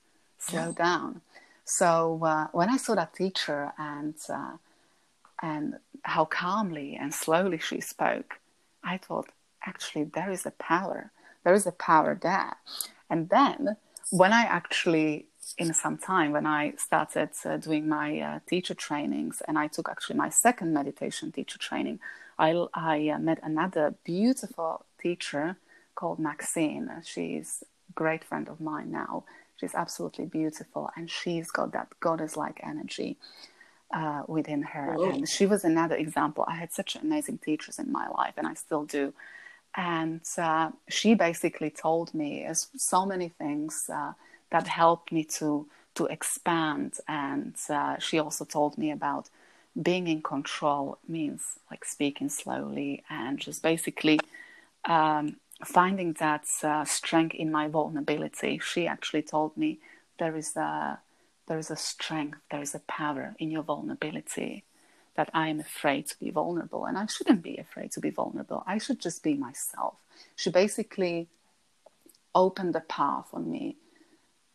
slow 0.47 0.73
yeah. 0.75 0.83
down." 0.85 1.21
So 1.65 2.19
uh, 2.23 2.47
when 2.51 2.69
I 2.69 2.77
saw 2.77 2.95
that 2.95 3.13
teacher 3.13 3.71
and 3.77 4.15
uh, 4.29 4.55
and 5.41 5.65
how 6.03 6.25
calmly 6.25 6.97
and 6.99 7.13
slowly 7.13 7.59
she 7.59 7.79
spoke, 7.81 8.39
I 8.83 8.97
thought, 8.97 9.29
actually, 9.65 10.05
there 10.05 10.31
is 10.31 10.45
a 10.45 10.51
power. 10.51 11.11
There 11.43 11.53
is 11.53 11.65
a 11.65 11.71
power 11.71 12.17
there. 12.21 12.55
And 13.09 13.29
then 13.29 13.77
when 14.09 14.33
I 14.33 14.43
actually, 14.43 15.25
in 15.57 15.73
some 15.73 15.97
time, 15.97 16.31
when 16.31 16.45
I 16.45 16.73
started 16.77 17.29
uh, 17.45 17.57
doing 17.57 17.87
my 17.87 18.19
uh, 18.19 18.39
teacher 18.47 18.73
trainings, 18.73 19.41
and 19.47 19.57
I 19.57 19.67
took 19.67 19.89
actually 19.89 20.17
my 20.17 20.29
second 20.29 20.73
meditation 20.73 21.31
teacher 21.31 21.59
training, 21.59 21.99
I, 22.37 22.49
I 22.73 23.09
uh, 23.09 23.19
met 23.19 23.39
another 23.43 23.95
beautiful 24.03 24.85
teacher 25.01 25.57
called 25.95 26.19
Maxine. 26.19 26.89
She's 27.03 27.63
a 27.89 27.93
great 27.93 28.23
friend 28.23 28.47
of 28.47 28.59
mine 28.61 28.91
now. 28.91 29.23
She's 29.61 29.75
absolutely 29.75 30.25
beautiful, 30.25 30.89
and 30.95 31.09
she's 31.09 31.51
got 31.51 31.71
that 31.73 31.87
goddess 31.99 32.35
like 32.35 32.59
energy 32.63 33.15
uh, 33.93 34.23
within 34.27 34.63
her. 34.63 34.97
And 35.13 35.29
she 35.29 35.45
was 35.45 35.63
another 35.63 35.95
example. 35.95 36.43
I 36.47 36.55
had 36.55 36.73
such 36.73 36.95
amazing 36.95 37.37
teachers 37.37 37.77
in 37.77 37.91
my 37.91 38.07
life, 38.09 38.33
and 38.37 38.47
I 38.47 38.55
still 38.55 38.85
do. 38.85 39.13
And 39.75 40.21
uh, 40.37 40.71
she 40.89 41.13
basically 41.13 41.69
told 41.69 42.13
me 42.13 42.43
as 42.43 42.67
so 42.75 43.05
many 43.05 43.29
things 43.29 43.89
uh, 43.93 44.13
that 44.49 44.67
helped 44.67 45.11
me 45.11 45.23
to 45.39 45.67
to 45.93 46.05
expand. 46.07 46.97
And 47.07 47.55
uh, 47.69 47.99
she 47.99 48.17
also 48.17 48.45
told 48.45 48.77
me 48.79 48.91
about 48.91 49.29
being 49.79 50.07
in 50.07 50.21
control 50.21 50.97
means 51.07 51.59
like 51.69 51.85
speaking 51.85 52.29
slowly 52.29 53.03
and 53.09 53.39
just 53.39 53.61
basically 53.61 54.19
um, 54.85 55.37
finding 55.65 56.13
that 56.13 56.45
uh, 56.63 56.85
strength 56.85 57.35
in 57.35 57.51
my 57.51 57.67
vulnerability. 57.67 58.59
She 58.59 58.87
actually 58.87 59.21
told 59.21 59.55
me 59.57 59.79
there 60.19 60.35
is 60.35 60.55
a 60.55 60.99
there 61.47 61.57
is 61.57 61.71
a 61.71 61.75
strength, 61.75 62.37
there 62.49 62.61
is 62.61 62.73
a 62.75 62.79
power 62.79 63.35
in 63.37 63.51
your 63.51 63.63
vulnerability 63.63 64.63
that 65.15 65.29
I 65.33 65.49
am 65.49 65.59
afraid 65.59 66.07
to 66.07 66.19
be 66.19 66.29
vulnerable. 66.29 66.85
And 66.85 66.97
I 66.97 67.05
shouldn't 67.07 67.43
be 67.43 67.57
afraid 67.57 67.91
to 67.93 67.99
be 67.99 68.09
vulnerable. 68.09 68.63
I 68.65 68.77
should 68.77 69.01
just 69.01 69.21
be 69.23 69.33
myself. 69.33 69.95
She 70.35 70.49
basically 70.49 71.27
opened 72.33 72.73
the 72.73 72.81
path 72.81 73.27
for 73.31 73.39
me 73.39 73.75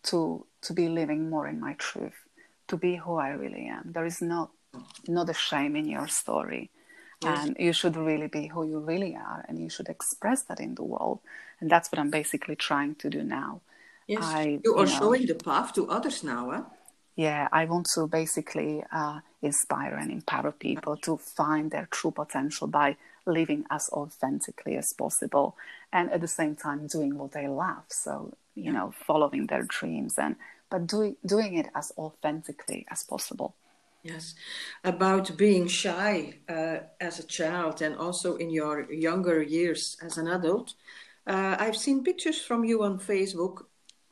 to 0.05 0.47
to 0.63 0.73
be 0.73 0.89
living 0.89 1.29
more 1.29 1.47
in 1.47 1.61
my 1.61 1.75
truth, 1.75 2.25
to 2.69 2.77
be 2.77 2.97
who 2.97 3.17
I 3.17 3.31
really 3.31 3.67
am. 3.67 3.93
There 3.93 4.07
is 4.07 4.23
no 4.23 4.51
not 5.09 5.29
a 5.29 5.35
shame 5.35 5.77
in 5.77 5.87
your 5.87 6.09
story. 6.09 6.71
Yes. 7.23 7.47
And 7.47 7.57
you 7.59 7.73
should 7.73 7.97
really 7.97 8.27
be 8.27 8.49
who 8.49 8.69
you 8.69 8.79
really 8.79 9.17
are 9.17 9.45
and 9.49 9.59
you 9.59 9.71
should 9.71 9.89
express 9.89 10.43
that 10.45 10.61
in 10.61 10.75
the 10.75 10.85
world. 10.85 11.21
And 11.61 11.71
that's 11.71 11.91
what 11.91 11.99
I'm 11.99 12.11
basically 12.11 12.57
trying 12.57 12.95
to 12.97 13.09
do 13.09 13.23
now. 13.23 13.63
Yes, 14.07 14.23
I, 14.23 14.61
you 14.63 14.77
are 14.77 14.87
you 14.87 14.93
know, 14.93 14.99
showing 14.99 15.27
the 15.27 15.35
path 15.35 15.73
to 15.75 15.91
others 15.91 16.23
now, 16.23 16.51
huh? 16.51 16.63
yeah, 17.17 17.49
I 17.51 17.65
want 17.65 17.87
to 17.95 18.07
basically 18.07 18.85
uh, 18.93 19.21
inspire 19.41 19.95
and 19.97 20.13
empower 20.13 20.53
people 20.53 20.99
to 20.99 21.17
find 21.17 21.71
their 21.71 21.89
true 21.91 22.11
potential 22.11 22.67
by 22.67 22.97
living 23.27 23.65
as 23.71 23.89
authentically 23.93 24.77
as 24.77 24.93
possible 24.97 25.57
and 25.93 26.13
at 26.13 26.21
the 26.21 26.29
same 26.29 26.55
time 26.55 26.87
doing 26.87 27.17
what 27.17 27.33
they 27.33 27.49
love. 27.49 27.85
So, 27.89 28.35
you 28.55 28.71
know, 28.71 28.93
following 29.07 29.47
their 29.47 29.63
dreams 29.63 30.15
and 30.19 30.37
but 30.71 30.87
doing 30.87 31.17
doing 31.25 31.55
it 31.57 31.69
as 31.75 31.91
authentically 31.97 32.87
as 32.91 33.03
possible. 33.03 33.55
Yes, 34.09 34.35
about 34.85 35.37
being 35.37 35.67
shy 35.67 36.35
uh, 36.49 36.79
as 37.01 37.19
a 37.19 37.27
child 37.27 37.83
and 37.83 37.97
also 37.97 38.37
in 38.37 38.51
your 38.51 38.91
younger 38.93 39.43
years 39.43 39.97
as 40.03 40.17
an 40.17 40.29
adult. 40.29 40.75
Uh, 41.27 41.57
I've 41.59 41.77
seen 41.77 42.05
pictures 42.05 42.41
from 42.41 42.65
you 42.65 42.85
on 42.85 42.99
Facebook 43.01 43.65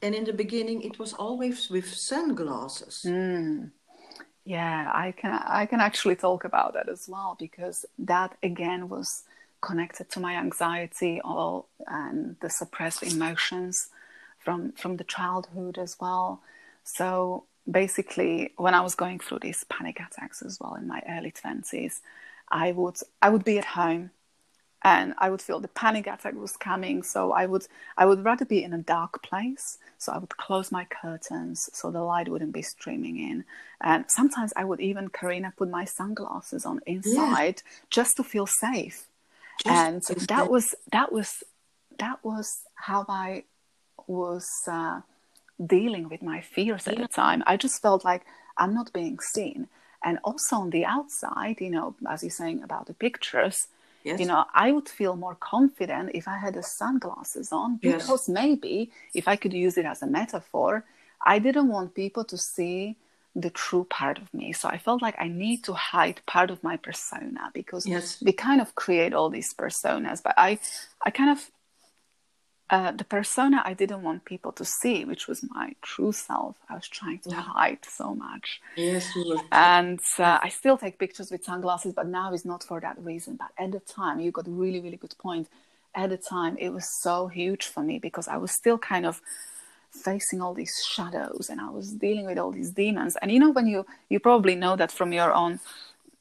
and 0.05 0.15
in 0.15 0.25
the 0.25 0.33
beginning 0.33 0.83
it 0.83 0.99
was 0.99 1.15
always 1.15 1.71
with 1.71 1.89
sunglasses 1.95 3.05
mm. 3.07 3.71
yeah 4.45 4.91
i 4.95 5.13
can 5.13 5.33
i 5.47 5.65
can 5.67 5.81
actually 5.81 6.17
talk 6.17 6.45
about 6.45 6.75
that 6.75 6.89
as 6.89 7.09
well 7.09 7.37
because 7.39 7.87
that 7.99 8.37
again 8.43 8.89
was 8.89 9.23
connected 9.63 10.11
to 10.11 10.21
my 10.21 10.35
anxiety 10.37 11.21
all 11.25 11.69
and 11.87 12.37
the 12.41 12.51
suppressed 12.51 13.03
emotions 13.03 13.89
from 14.39 14.73
from 14.73 14.97
the 14.99 15.05
childhood 15.05 15.79
as 15.79 15.97
well 15.99 16.43
so 16.83 17.45
basically 17.71 18.53
when 18.57 18.75
i 18.75 18.81
was 18.81 18.95
going 18.95 19.19
through 19.19 19.39
these 19.39 19.65
panic 19.65 20.01
attacks 20.01 20.43
as 20.43 20.59
well 20.61 20.75
in 20.75 20.87
my 20.87 21.03
early 21.09 21.33
20s 21.33 22.01
i 22.49 22.73
would 22.73 22.97
i 23.23 23.29
would 23.29 23.45
be 23.45 23.59
at 23.59 23.65
home 23.65 24.11
and 24.85 25.15
I 25.17 25.31
would 25.31 25.41
feel 25.41 25.61
the 25.61 25.69
panic 25.69 26.07
attack 26.07 26.35
was 26.35 26.57
coming. 26.59 27.03
So 27.03 27.33
I 27.33 27.47
would 27.47 27.67
I 27.97 28.05
would 28.05 28.23
rather 28.23 28.45
be 28.45 28.63
in 28.63 28.75
a 28.75 28.79
dark 28.79 29.23
place. 29.23 29.79
So 29.97 30.13
I 30.13 30.19
would 30.19 30.37
close 30.37 30.71
my 30.71 30.85
curtains 30.85 31.71
so 31.73 31.91
the 31.91 32.03
light 32.03 32.29
wouldn't 32.29 32.53
be 32.53 32.63
streaming 32.63 33.19
in. 33.19 33.45
And 33.81 34.05
sometimes 34.09 34.53
I 34.55 34.65
would 34.65 34.81
even 34.81 35.09
Karina 35.09 35.55
put 35.57 35.71
my 35.71 35.87
sunglasses 35.87 36.67
on 36.67 36.81
inside 36.87 37.63
yeah. 37.65 37.73
just 37.89 38.19
to 38.19 38.25
feel 38.25 38.47
safe. 38.47 39.07
Just 39.65 39.75
and 39.75 40.03
that 40.29 40.51
was 40.51 40.75
that 40.93 41.13
was 41.13 41.43
that 41.99 42.23
was 42.23 42.61
how 42.75 43.07
I 43.09 43.45
was 44.07 44.47
uh, 44.71 45.01
dealing 45.65 46.09
with 46.09 46.23
my 46.23 46.41
fears 46.41 46.89
at 46.89 46.97
the 46.97 47.09
time. 47.09 47.43
I 47.47 47.57
just 47.57 47.81
felt 47.81 48.05
like 48.05 48.25
I'm 48.57 48.75
not 48.75 48.93
being 48.93 49.19
seen. 49.21 49.69
And 50.03 50.19
also 50.23 50.57
on 50.57 50.71
the 50.71 50.85
outside, 50.85 51.61
you 51.61 51.71
know, 51.71 51.95
as 52.09 52.23
you're 52.23 52.31
saying 52.31 52.63
about 52.63 52.87
the 52.87 52.95
pictures, 52.95 53.69
Yes. 54.05 54.21
You 54.21 54.27
know, 54.27 54.45
I 54.55 54.71
would 54.71 54.89
feel 54.89 55.17
more 55.17 55.35
confident 55.35 56.11
if 56.13 56.29
I 56.29 56.37
had 56.37 56.55
the 56.55 56.63
sunglasses 56.63 57.51
on 57.53 57.79
because 57.79 58.09
yes. 58.09 58.29
maybe 58.29 58.93
if 59.15 59.27
I 59.27 59.37
could 59.37 59.55
use 59.55 59.79
it 59.79 59.87
as 59.87 60.03
a 60.03 60.07
metaphor, 60.07 60.85
I 61.25 61.39
didn't 61.39 61.69
want 61.69 61.95
people 61.95 62.23
to 62.25 62.37
see 62.37 62.97
the 63.35 63.49
true 63.51 63.85
part 63.85 64.19
of 64.19 64.33
me. 64.35 64.53
So 64.53 64.69
I 64.69 64.77
felt 64.77 65.01
like 65.01 65.17
I 65.19 65.29
need 65.29 65.65
to 65.65 65.73
hide 65.73 66.21
part 66.27 66.51
of 66.51 66.63
my 66.63 66.77
persona 66.77 67.51
because 67.55 67.87
yes. 67.87 68.23
we 68.23 68.33
kind 68.33 68.61
of 68.61 68.75
create 68.75 69.15
all 69.15 69.31
these 69.31 69.55
personas. 69.55 70.23
But 70.23 70.35
I 70.37 70.59
I 71.03 71.11
kind 71.11 71.31
of 71.31 71.51
uh, 72.71 72.93
the 72.93 73.05
persona 73.05 73.63
I 73.65 73.75
didn't 73.75 74.03
want 74.03 74.25
people 74.25 74.53
to 74.53 74.65
see, 74.65 75.05
which 75.05 75.29
was 75.29 75.45
my 75.51 75.75
true 75.83 76.13
self, 76.13 76.57
I 76.69 76.75
was 76.75 76.89
trying 76.89 77.19
to 77.21 77.31
yeah. 77.31 77.43
hide 77.43 77.85
so 77.87 78.15
much. 78.15 78.61
Yes, 78.77 79.07
and 79.53 80.01
uh, 80.19 80.39
I 80.43 80.49
still 80.49 80.79
take 80.79 80.99
pictures 80.99 81.31
with 81.31 81.45
sunglasses, 81.45 81.93
but 81.93 82.07
now 82.07 82.33
it's 82.33 82.45
not 82.45 82.65
for 82.65 82.81
that 82.81 82.99
reason. 82.99 83.37
But 83.37 83.51
at 83.63 83.73
the 83.73 83.81
time, 83.81 84.21
you 84.21 84.31
got 84.31 84.47
a 84.47 84.51
really, 84.51 84.81
really 84.81 84.97
good 84.97 85.15
point. 85.19 85.49
At 85.95 86.11
the 86.11 86.17
time, 86.17 86.57
it 86.59 86.71
was 86.71 86.89
so 87.03 87.29
huge 87.29 87.67
for 87.67 87.83
me 87.83 87.99
because 87.99 88.29
I 88.29 88.39
was 88.39 88.51
still 88.51 88.79
kind 88.79 89.05
of 89.05 89.21
facing 89.91 90.41
all 90.41 90.55
these 90.55 90.75
shadows 90.85 91.49
and 91.49 91.61
I 91.61 91.71
was 91.71 91.93
dealing 91.93 92.27
with 92.27 92.39
all 92.39 92.51
these 92.51 92.71
demons. 92.71 93.17
And 93.21 93.31
you 93.31 93.39
know, 93.39 93.51
when 93.51 93.67
you 93.67 93.87
you 94.09 94.19
probably 94.21 94.57
know 94.57 94.75
that 94.77 94.91
from 94.91 95.13
your 95.13 95.33
own, 95.33 95.61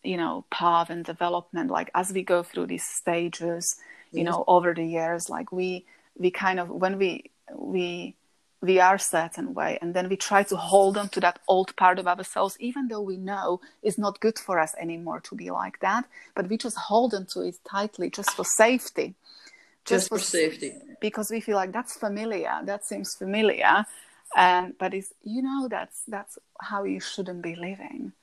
you 0.04 0.18
know, 0.18 0.46
path 0.52 0.90
and 0.90 1.04
development, 1.06 1.72
like 1.72 1.90
as 1.96 2.12
we 2.12 2.22
go 2.22 2.44
through 2.44 2.68
these 2.68 2.86
stages, 2.86 3.78
you 4.12 4.24
yes. 4.24 4.32
know, 4.32 4.44
over 4.48 4.74
the 4.74 4.86
years, 4.86 5.30
like 5.30 5.52
we 5.52 5.86
we 6.18 6.32
kind 6.32 6.60
of 6.60 6.70
when 6.70 6.98
we 6.98 7.32
we 7.56 8.16
we 8.64 8.80
are 8.80 8.96
a 8.96 9.00
certain 9.00 9.54
way 9.54 9.78
and 9.82 9.94
then 9.94 10.08
we 10.08 10.16
try 10.16 10.42
to 10.42 10.56
hold 10.56 10.98
on 10.98 11.10
to 11.10 11.20
that 11.20 11.38
old 11.50 11.76
part 11.76 12.00
of 12.00 12.08
ourselves 12.08 12.56
even 12.62 12.88
though 12.88 13.02
we 13.02 13.18
know 13.18 13.60
it's 13.84 13.98
not 13.98 14.22
good 14.22 14.40
for 14.40 14.58
us 14.58 14.74
anymore 14.80 15.20
to 15.20 15.36
be 15.36 15.52
like 15.52 15.82
that. 15.82 16.06
But 16.34 16.48
we 16.48 16.58
just 16.58 16.78
hold 16.78 17.14
on 17.14 17.26
to 17.34 17.42
it 17.42 17.56
tightly 17.70 18.10
just 18.10 18.32
for 18.32 18.46
safety. 18.46 19.16
Just, 19.84 20.04
just 20.04 20.10
for, 20.10 20.18
for, 20.18 20.24
safety. 20.24 20.76
Because 21.02 21.30
we 21.30 21.42
feel 21.42 21.58
like 21.58 21.74
that's 21.74 21.98
familiar 21.98 22.62
that 22.64 22.86
seems 22.86 23.14
familiar. 23.20 23.86
And 24.36 24.78
but 24.78 24.94
it's 24.94 25.12
you 25.24 25.42
know 25.42 25.68
that's 25.68 26.02
that's 26.08 26.40
how 26.62 26.86
you 26.86 27.02
shouldn't 27.02 27.42
be 27.42 27.56
living. 27.56 28.14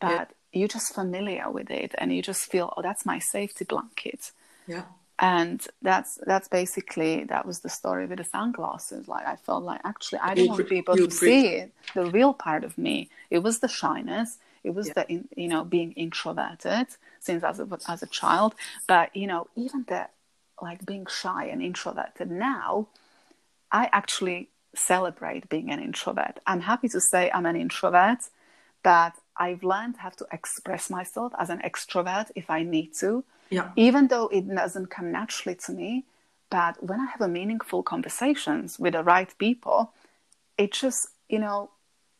But 0.00 0.10
yeah. 0.10 0.58
you're 0.58 0.68
just 0.68 0.92
familiar 0.92 1.48
with 1.52 1.70
it 1.70 1.94
and 1.98 2.12
you 2.12 2.20
just 2.20 2.50
feel 2.50 2.74
oh 2.76 2.82
that's 2.82 3.06
my 3.06 3.20
safety 3.20 3.64
blanket. 3.64 4.32
Yeah 4.66 4.86
and 5.18 5.66
that's 5.82 6.18
that's 6.26 6.48
basically 6.48 7.24
that 7.24 7.46
was 7.46 7.60
the 7.60 7.68
story 7.68 8.06
with 8.06 8.18
the 8.18 8.24
sunglasses. 8.24 9.06
Like 9.08 9.26
i 9.26 9.36
felt 9.36 9.62
like 9.62 9.80
actually 9.84 10.18
i 10.20 10.34
don't 10.34 10.48
want 10.48 10.68
people 10.68 10.96
to 10.96 11.10
see 11.10 11.46
it 11.48 11.72
the 11.94 12.06
real 12.06 12.34
part 12.34 12.64
of 12.64 12.76
me. 12.76 13.10
It 13.30 13.38
was 13.38 13.60
the 13.60 13.68
shyness. 13.68 14.38
It 14.64 14.74
was 14.74 14.88
yeah. 14.88 14.94
the 14.94 15.12
in, 15.12 15.28
you 15.36 15.48
know 15.48 15.64
being 15.64 15.92
introverted 15.92 16.88
since 17.20 17.44
as 17.44 17.60
a, 17.60 17.68
as 17.88 18.02
a 18.02 18.06
child. 18.06 18.54
But 18.86 19.14
you 19.14 19.26
know 19.26 19.46
even 19.56 19.84
the 19.88 20.08
like 20.60 20.84
being 20.86 21.06
shy 21.06 21.46
and 21.46 21.60
introverted 21.60 22.30
now 22.30 22.86
i 23.72 23.88
actually 23.92 24.48
celebrate 24.76 25.48
being 25.48 25.70
an 25.70 25.80
introvert. 25.80 26.38
I'm 26.46 26.60
happy 26.60 26.88
to 26.88 27.00
say 27.00 27.30
i'm 27.32 27.46
an 27.46 27.56
introvert 27.56 28.18
but 28.82 29.14
i've 29.36 29.62
learned 29.62 29.96
how 29.96 30.08
to 30.08 30.26
express 30.32 30.90
myself 30.90 31.32
as 31.38 31.50
an 31.50 31.60
extrovert 31.64 32.30
if 32.34 32.50
i 32.50 32.62
need 32.62 32.94
to 32.94 33.24
yeah. 33.50 33.70
Even 33.76 34.08
though 34.08 34.28
it 34.28 34.48
doesn't 34.48 34.90
come 34.90 35.12
naturally 35.12 35.56
to 35.66 35.72
me, 35.72 36.04
but 36.50 36.82
when 36.82 37.00
I 37.00 37.06
have 37.06 37.20
a 37.20 37.28
meaningful 37.28 37.82
conversations 37.82 38.78
with 38.78 38.94
the 38.94 39.02
right 39.02 39.32
people, 39.38 39.92
it 40.58 40.72
just, 40.72 41.08
you 41.28 41.38
know, 41.38 41.70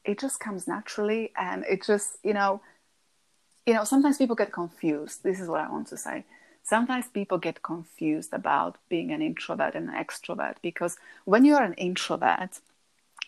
it 0.05 0.19
just 0.19 0.41
comes 0.41 0.67
naturally 0.69 1.33
and 1.37 1.65
it 1.69 1.85
just, 1.85 2.19
you 2.23 2.35
know, 2.35 2.61
you 3.67 3.75
know, 3.75 3.85
sometimes 3.85 4.19
people 4.19 4.37
get 4.37 4.53
confused. 4.53 5.23
This 5.23 5.41
is 5.41 5.49
what 5.49 5.61
I 5.61 5.71
want 5.71 5.89
to 5.89 5.97
say. 5.97 6.25
Sometimes 6.62 7.07
people 7.09 7.39
get 7.39 7.62
confused 7.62 8.33
about 8.33 8.77
being 8.89 9.11
an 9.12 9.23
introvert 9.23 9.75
and 9.75 9.89
an 9.89 9.95
extrovert 9.95 10.57
because 10.62 10.97
when 11.25 11.45
you're 11.45 11.62
an 11.62 11.75
introvert, 11.75 12.61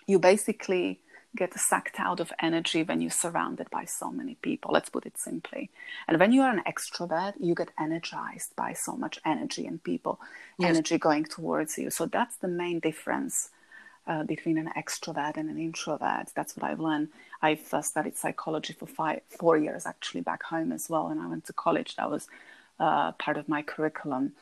you 0.07 0.19
basically 0.19 1.01
get 1.37 1.59
sucked 1.59 2.01
out 2.01 2.21
of 2.21 2.33
energy 2.41 2.83
when 2.83 3.01
you're 3.01 3.11
surrounded 3.11 3.71
by 3.71 3.85
so 3.85 4.11
many 4.11 4.35
people. 4.43 4.73
Let's 4.73 4.89
put 4.89 5.07
it 5.07 5.19
simply. 5.19 5.71
And 6.09 6.19
when 6.19 6.33
you 6.33 6.43
are 6.43 6.51
an 6.51 6.63
extrovert, 6.67 7.35
you 7.39 7.55
get 7.55 7.71
energized 7.79 8.57
by 8.57 8.73
so 8.73 8.97
much 8.97 9.21
energy 9.25 9.67
and 9.67 9.83
people, 9.83 10.19
yes. 10.59 10.71
energy 10.71 10.99
going 10.99 11.25
towards 11.25 11.79
you. 11.79 11.91
So 11.91 12.07
that's 12.07 12.37
the 12.37 12.49
main 12.49 12.81
difference 12.81 13.51
uh, 14.07 14.25
between 14.25 14.59
an 14.59 14.71
extrovert 14.77 15.37
and 15.37 15.51
an 15.51 15.59
introvert. 15.59 16.31
That's 16.35 16.57
what 16.57 16.69
I've 16.69 16.81
learned. 16.81 17.09
I've 17.43 17.73
uh, 17.73 17.83
studied 17.83 18.17
psychology 18.17 18.73
for 18.73 18.87
five, 18.87 19.21
four 19.29 19.57
years 19.57 19.87
actually 19.87 20.23
back 20.23 20.43
home 20.43 20.73
as 20.73 20.89
well. 20.89 21.09
And 21.09 21.21
I 21.21 21.27
went 21.27 21.45
to 21.47 21.53
college. 21.53 21.97
That 21.97 22.11
was 22.11 22.29
uh, 22.79 23.13
part 23.13 23.37
of 23.37 23.49
my 23.49 23.63
curriculum. 23.63 24.33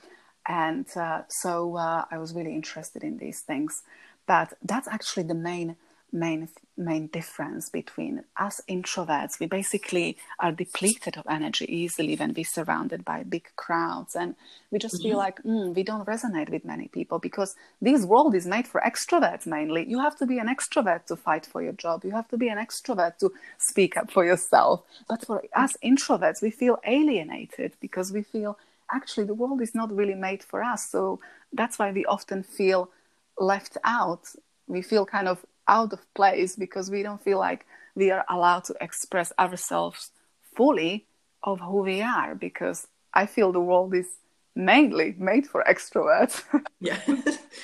And 0.46 0.86
uh, 0.96 1.22
so 1.28 1.76
uh, 1.76 2.04
I 2.10 2.18
was 2.18 2.34
really 2.34 2.54
interested 2.54 3.02
in 3.02 3.18
these 3.18 3.40
things. 3.40 3.82
But 4.26 4.54
that's 4.62 4.88
actually 4.88 5.24
the 5.24 5.34
main 5.34 5.76
main 6.14 6.48
main 6.76 7.08
difference 7.08 7.68
between 7.68 8.22
us 8.36 8.60
introverts 8.68 9.38
we 9.38 9.46
basically 9.46 10.16
are 10.38 10.52
depleted 10.52 11.16
of 11.16 11.26
energy 11.28 11.66
easily 11.68 12.14
when 12.16 12.32
we're 12.34 12.44
surrounded 12.44 13.04
by 13.04 13.22
big 13.22 13.48
crowds. 13.56 14.14
And 14.14 14.34
we 14.70 14.78
just 14.78 14.96
mm-hmm. 14.96 15.08
feel 15.08 15.18
like 15.18 15.42
mm, 15.42 15.74
we 15.74 15.82
don't 15.82 16.06
resonate 16.06 16.50
with 16.50 16.64
many 16.64 16.88
people 16.88 17.18
because 17.18 17.56
this 17.80 18.04
world 18.04 18.34
is 18.34 18.46
made 18.46 18.66
for 18.66 18.80
extroverts 18.80 19.46
mainly. 19.46 19.88
You 19.88 20.00
have 20.00 20.16
to 20.18 20.26
be 20.26 20.38
an 20.38 20.48
extrovert 20.48 21.06
to 21.06 21.16
fight 21.16 21.46
for 21.46 21.62
your 21.62 21.72
job. 21.72 22.04
You 22.04 22.12
have 22.12 22.28
to 22.28 22.36
be 22.36 22.48
an 22.48 22.58
extrovert 22.58 23.18
to 23.18 23.32
speak 23.58 23.96
up 23.96 24.10
for 24.10 24.24
yourself. 24.24 24.82
But 25.08 25.24
for 25.26 25.44
us 25.54 25.76
introverts 25.84 26.42
we 26.42 26.50
feel 26.50 26.78
alienated 26.86 27.72
because 27.80 28.12
we 28.12 28.22
feel 28.22 28.58
actually 28.92 29.26
the 29.26 29.34
world 29.34 29.60
is 29.62 29.74
not 29.74 29.94
really 29.94 30.14
made 30.14 30.42
for 30.42 30.62
us. 30.62 30.88
So 30.88 31.20
that's 31.52 31.78
why 31.78 31.90
we 31.90 32.04
often 32.06 32.42
feel 32.42 32.90
left 33.38 33.76
out. 33.84 34.28
We 34.66 34.82
feel 34.82 35.04
kind 35.06 35.28
of 35.28 35.44
out 35.68 35.92
of 35.92 36.14
place 36.14 36.56
because 36.56 36.90
we 36.90 37.02
don't 37.02 37.22
feel 37.22 37.38
like 37.38 37.66
we 37.94 38.10
are 38.10 38.24
allowed 38.28 38.64
to 38.64 38.74
express 38.80 39.32
ourselves 39.38 40.10
fully 40.56 41.06
of 41.42 41.60
who 41.60 41.82
we 41.82 42.02
are 42.02 42.34
because 42.34 42.86
I 43.12 43.26
feel 43.26 43.52
the 43.52 43.60
world 43.60 43.94
is 43.94 44.08
mainly 44.54 45.14
made 45.18 45.46
for 45.46 45.64
extroverts. 45.64 46.42
Yeah. 46.80 47.00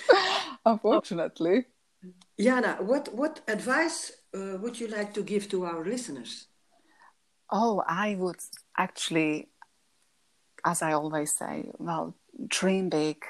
Unfortunately. 0.65 1.67
Jana, 2.39 2.79
what, 2.81 3.15
what 3.15 3.41
advice 3.49 4.13
uh, 4.35 4.57
would 4.61 4.81
you 4.81 4.89
like 4.89 5.13
to 5.15 5.23
give 5.23 5.49
to 5.51 5.65
our 5.65 5.85
listeners? 5.85 6.47
Oh, 7.51 7.83
I 7.87 8.15
would 8.15 8.37
actually, 8.79 9.49
as 10.65 10.81
I 10.81 10.93
always 10.93 11.37
say, 11.37 11.71
well, 11.79 12.15
dream 12.47 12.89
big, 12.89 13.23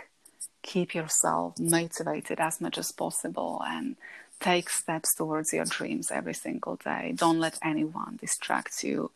keep 0.62 0.94
yourself 0.94 1.58
motivated 1.58 2.38
as 2.38 2.60
much 2.60 2.78
as 2.78 2.92
possible, 2.92 3.62
and 3.66 3.96
take 4.40 4.70
steps 4.70 5.14
towards 5.14 5.52
your 5.52 5.66
dreams 5.66 6.10
every 6.10 6.34
single 6.34 6.76
day. 6.76 7.12
Don't 7.14 7.38
let 7.38 7.58
anyone 7.62 8.18
distract 8.20 8.82
you. 8.82 9.10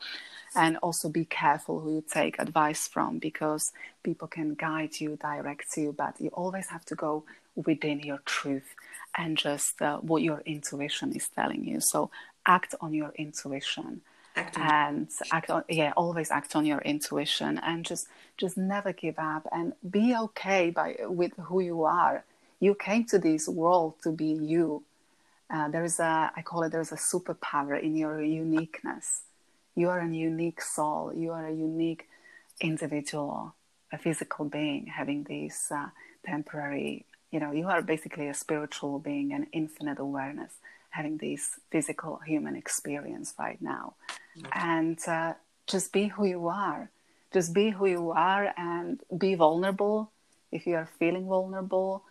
And 0.54 0.76
also 0.78 1.08
be 1.08 1.24
careful 1.24 1.80
who 1.80 1.96
you 1.96 2.04
take 2.08 2.38
advice 2.38 2.86
from 2.86 3.18
because 3.18 3.72
people 4.04 4.28
can 4.28 4.54
guide 4.54 5.00
you, 5.00 5.16
direct 5.16 5.76
you, 5.76 5.92
but 5.92 6.20
you 6.20 6.28
always 6.28 6.68
have 6.68 6.84
to 6.86 6.94
go 6.94 7.24
within 7.56 8.00
your 8.00 8.18
truth 8.24 8.74
and 9.16 9.36
just 9.36 9.80
uh, 9.82 9.98
what 9.98 10.22
your 10.22 10.42
intuition 10.46 11.12
is 11.12 11.28
telling 11.28 11.64
you. 11.64 11.80
So 11.80 12.10
act 12.46 12.74
on 12.80 12.94
your 12.94 13.12
intuition. 13.16 14.02
Act 14.36 14.58
and 14.58 15.08
act 15.30 15.48
on 15.48 15.62
yeah 15.68 15.92
always 15.96 16.32
act 16.32 16.56
on 16.56 16.66
your 16.66 16.80
intuition 16.80 17.60
and 17.62 17.84
just 17.84 18.08
just 18.36 18.56
never 18.56 18.92
give 18.92 19.16
up 19.16 19.46
and 19.52 19.74
be 19.88 20.16
okay 20.16 20.70
by 20.70 20.96
with 21.02 21.30
who 21.36 21.60
you 21.60 21.84
are 21.84 22.24
you 22.58 22.74
came 22.74 23.04
to 23.04 23.18
this 23.20 23.46
world 23.46 23.94
to 24.02 24.10
be 24.10 24.26
you 24.26 24.82
uh, 25.54 25.68
there 25.68 25.84
is 25.84 25.98
a 26.00 26.14
i 26.38 26.42
call 26.48 26.62
it 26.64 26.70
there's 26.72 26.92
a 26.92 27.02
superpower 27.12 27.74
in 27.86 27.92
your 28.02 28.16
uniqueness. 28.22 29.06
You 29.76 29.88
are 29.92 30.00
a 30.00 30.08
unique 30.30 30.62
soul. 30.76 31.12
You 31.22 31.30
are 31.36 31.46
a 31.46 31.56
unique 31.70 32.04
individual 32.60 33.54
a 33.92 33.98
physical 33.98 34.44
being 34.58 34.86
having 35.00 35.20
this 35.24 35.56
uh, 35.70 35.88
temporary 36.24 37.04
you 37.32 37.38
know 37.40 37.52
you 37.60 37.66
are 37.72 37.82
basically 37.94 38.26
a 38.28 38.34
spiritual 38.44 38.98
being 39.10 39.28
an 39.32 39.44
infinite 39.60 39.98
awareness 40.08 40.52
having 40.94 41.16
this 41.18 41.58
physical 41.72 42.20
human 42.24 42.54
experience 42.54 43.34
right 43.38 43.60
now. 43.60 43.94
Okay. 44.38 44.50
and 44.52 44.98
uh, 45.08 45.32
just 45.66 45.92
be 45.92 46.06
who 46.08 46.24
you 46.24 46.48
are. 46.48 46.90
Just 47.32 47.52
be 47.52 47.70
who 47.70 47.86
you 47.86 48.10
are 48.10 48.52
and 48.56 49.00
be 49.18 49.34
vulnerable. 49.34 50.12
If 50.52 50.66
you 50.68 50.76
are 50.76 50.88
feeling 50.98 51.26
vulnerable 51.26 52.04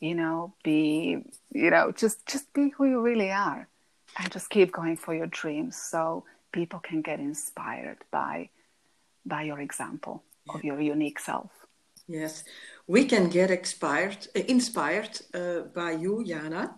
you 0.00 0.14
know 0.14 0.54
be 0.64 1.18
you 1.52 1.70
know 1.70 1.92
just 1.92 2.26
just 2.26 2.52
be 2.52 2.70
who 2.70 2.86
you 2.86 3.00
really 3.00 3.30
are 3.30 3.68
and 4.18 4.32
just 4.32 4.50
keep 4.50 4.72
going 4.72 4.96
for 4.96 5.14
your 5.14 5.26
dreams 5.26 5.76
so 5.76 6.24
people 6.52 6.80
can 6.80 7.02
get 7.02 7.20
inspired 7.20 7.98
by 8.10 8.48
by 9.24 9.42
your 9.42 9.60
example 9.60 10.22
yeah. 10.46 10.54
of 10.54 10.64
your 10.64 10.80
unique 10.80 11.18
self. 11.18 11.50
Yes. 12.08 12.44
We 12.86 13.04
can 13.04 13.28
get 13.28 13.50
inspired 13.50 14.26
uh, 14.36 14.40
inspired 14.48 15.20
uh, 15.34 15.60
by 15.74 15.92
you 15.92 16.24
jana. 16.24 16.74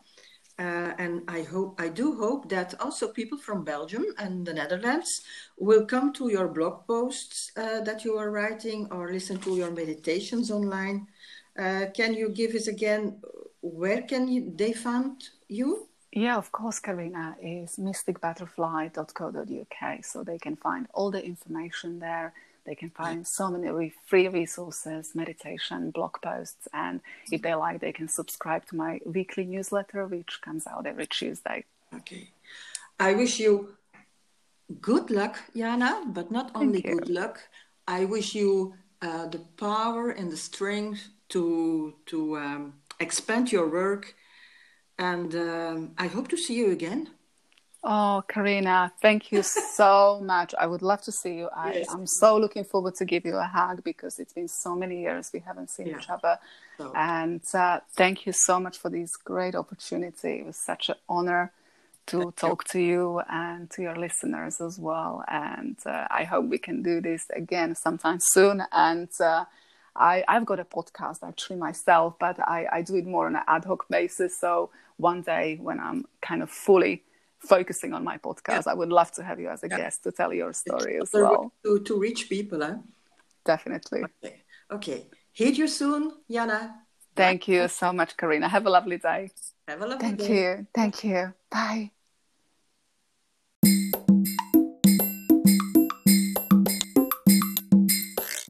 Uh, 0.59 0.93
and 0.99 1.23
I 1.29 1.43
hope 1.43 1.81
I 1.81 1.89
do 1.89 2.15
hope 2.15 2.51
that 2.51 2.75
also 2.79 3.09
people 3.09 3.39
from 3.39 3.65
Belgium 3.65 4.05
and 4.19 4.47
the 4.47 4.53
Netherlands 4.53 5.23
will 5.59 5.87
come 5.87 6.13
to 6.13 6.29
your 6.29 6.49
blog 6.49 6.87
posts 6.87 7.51
uh, 7.57 7.81
that 7.81 8.05
you 8.05 8.19
are 8.19 8.31
writing 8.31 8.87
or 8.91 9.11
listen 9.11 9.39
to 9.39 9.57
your 9.57 9.71
meditations 9.71 10.51
online 10.51 11.07
uh, 11.59 11.87
can 11.95 12.15
you 12.15 12.31
give 12.31 12.55
us 12.55 12.67
again 12.67 13.21
where 13.63 14.03
can 14.03 14.29
you, 14.29 14.53
they 14.55 14.73
find 14.73 15.25
you? 15.49 15.89
Yeah, 16.13 16.37
of 16.37 16.53
course, 16.53 16.79
Karina 16.79 17.37
is 17.41 17.77
mysticbutterfly.co.uk, 17.77 20.05
so 20.05 20.23
they 20.23 20.39
can 20.39 20.57
find 20.57 20.87
all 20.93 21.11
the 21.11 21.25
information 21.25 22.01
there. 22.01 22.35
They 22.67 22.75
can 22.75 22.91
find 22.91 23.27
so 23.27 23.51
many 23.51 23.95
free 24.07 24.29
resources, 24.29 25.15
meditation, 25.15 25.91
blog 25.91 26.21
posts, 26.23 26.69
and 26.73 27.01
if 27.31 27.43
they 27.43 27.55
like, 27.55 27.81
they 27.81 27.93
can 27.93 28.09
subscribe 28.09 28.67
to 28.67 28.77
my 28.77 29.01
weekly 29.05 29.45
newsletter, 29.45 30.07
which 30.07 30.41
comes 30.43 30.67
out 30.67 30.87
every 30.87 31.07
Tuesday. 31.07 31.65
Okay. 31.95 32.31
I 33.01 33.15
wish 33.15 33.41
you 33.41 33.75
good 34.81 35.11
luck, 35.11 35.39
Jana, 35.57 36.05
but 36.07 36.31
not 36.31 36.53
only 36.55 36.83
good 36.83 37.09
luck. 37.09 37.41
I 37.89 38.05
wish 38.05 38.35
you 38.35 38.75
uh, 39.01 39.27
the 39.27 39.41
power 39.57 40.11
and 40.11 40.31
the 40.31 40.37
strength 40.37 41.09
to 41.33 41.95
to 42.07 42.37
um, 42.39 42.75
expand 43.01 43.51
your 43.53 43.69
work, 43.69 44.15
and 44.99 45.35
um, 45.35 45.91
I 45.99 46.07
hope 46.07 46.29
to 46.29 46.37
see 46.37 46.55
you 46.55 46.71
again. 46.71 47.11
Oh, 47.85 48.23
Karina, 48.29 48.93
thank 49.01 49.33
you 49.33 49.43
so 49.77 50.21
much. 50.23 50.55
I 50.59 50.67
would 50.67 50.83
love 50.83 51.03
to 51.03 51.13
see 51.13 51.35
you. 51.39 51.49
I, 51.57 51.73
Yes. 51.75 51.89
I'm 51.91 52.07
so 52.07 52.37
looking 52.39 52.65
forward 52.65 52.95
to 52.97 53.05
give 53.05 53.25
you 53.25 53.37
a 53.37 53.45
hug 53.45 53.83
because 53.83 54.19
it's 54.21 54.33
been 54.33 54.49
so 54.49 54.77
many 54.77 55.01
years 55.01 55.31
we 55.33 55.41
haven't 55.41 55.71
seen 55.71 55.89
Yeah. 55.89 55.99
each 55.99 56.09
other. 56.09 56.39
So, 56.79 56.93
And 56.95 57.43
uh, 57.55 57.81
thank 57.97 58.25
you 58.27 58.33
so 58.33 58.61
much 58.61 58.79
for 58.79 58.89
this 58.91 59.11
great 59.17 59.55
opportunity. 59.57 60.39
It 60.41 60.47
was 60.47 60.65
such 60.65 60.91
an 60.91 60.97
honor 61.09 61.51
to 62.07 62.33
talk 62.37 62.65
to 62.65 62.81
you 62.81 63.21
and 63.29 63.71
to 63.71 63.83
your 63.83 63.97
listeners 63.97 64.61
as 64.61 64.79
well. 64.79 65.25
And 65.29 65.77
uh, 65.87 66.07
I 66.11 66.25
hope 66.25 66.47
we 66.47 66.59
can 66.59 66.83
do 66.83 67.01
this 67.01 67.23
again 67.35 67.75
sometime 67.75 68.19
soon. 68.21 68.63
And 68.71 69.09
uh, 69.21 69.45
I, 69.95 70.25
I've 70.29 70.47
got 70.47 70.59
a 70.61 70.65
podcast 70.65 71.19
actually 71.23 71.57
myself, 71.57 72.15
but 72.19 72.39
I, 72.41 72.67
I 72.73 72.83
do 72.83 72.97
it 72.97 73.07
more 73.07 73.27
on 73.27 73.37
an 73.37 73.43
ad 73.47 73.65
hoc 73.65 73.87
basis. 73.89 74.39
So 74.39 74.71
one 74.97 75.23
day 75.23 75.59
when 75.61 75.79
I'm 75.81 76.05
kind 76.21 76.43
of 76.43 76.51
fully 76.51 77.03
focusing 77.39 77.93
on 77.93 78.05
my 78.05 78.19
podcast, 78.19 78.67
I 78.67 78.75
would 78.75 78.89
love 78.89 79.11
to 79.13 79.23
have 79.23 79.41
you 79.41 79.49
as 79.49 79.63
a 79.65 79.69
Yeah. 79.69 79.79
guest 79.79 80.05
to 80.05 80.13
tell 80.13 80.33
your 80.33 80.53
story 80.53 80.99
as 81.01 81.11
well. 81.13 81.53
to, 81.65 81.81
to 81.81 81.99
reach 81.99 82.29
people, 82.29 82.61
huh? 82.63 82.77
Definitely. 83.45 84.05
Okay. 84.05 84.43
Okay. 84.71 85.11
Hear 85.33 85.51
you 85.51 85.69
soon, 85.69 86.13
Jana. 86.31 86.83
Thank 87.15 87.49
you 87.49 87.69
so 87.69 87.93
much, 87.93 88.17
Karina. 88.17 88.49
Have 88.49 88.67
a 88.67 88.71
lovely 88.71 88.99
day. 88.99 89.31
Have 89.69 89.83
a 89.83 89.87
lovely 89.87 89.99
Thank 89.99 90.19
day. 90.19 90.25
Thank 90.27 90.39
you. 90.39 90.67
Thank 90.75 91.05
you. 91.05 91.35
Bye. 91.51 92.02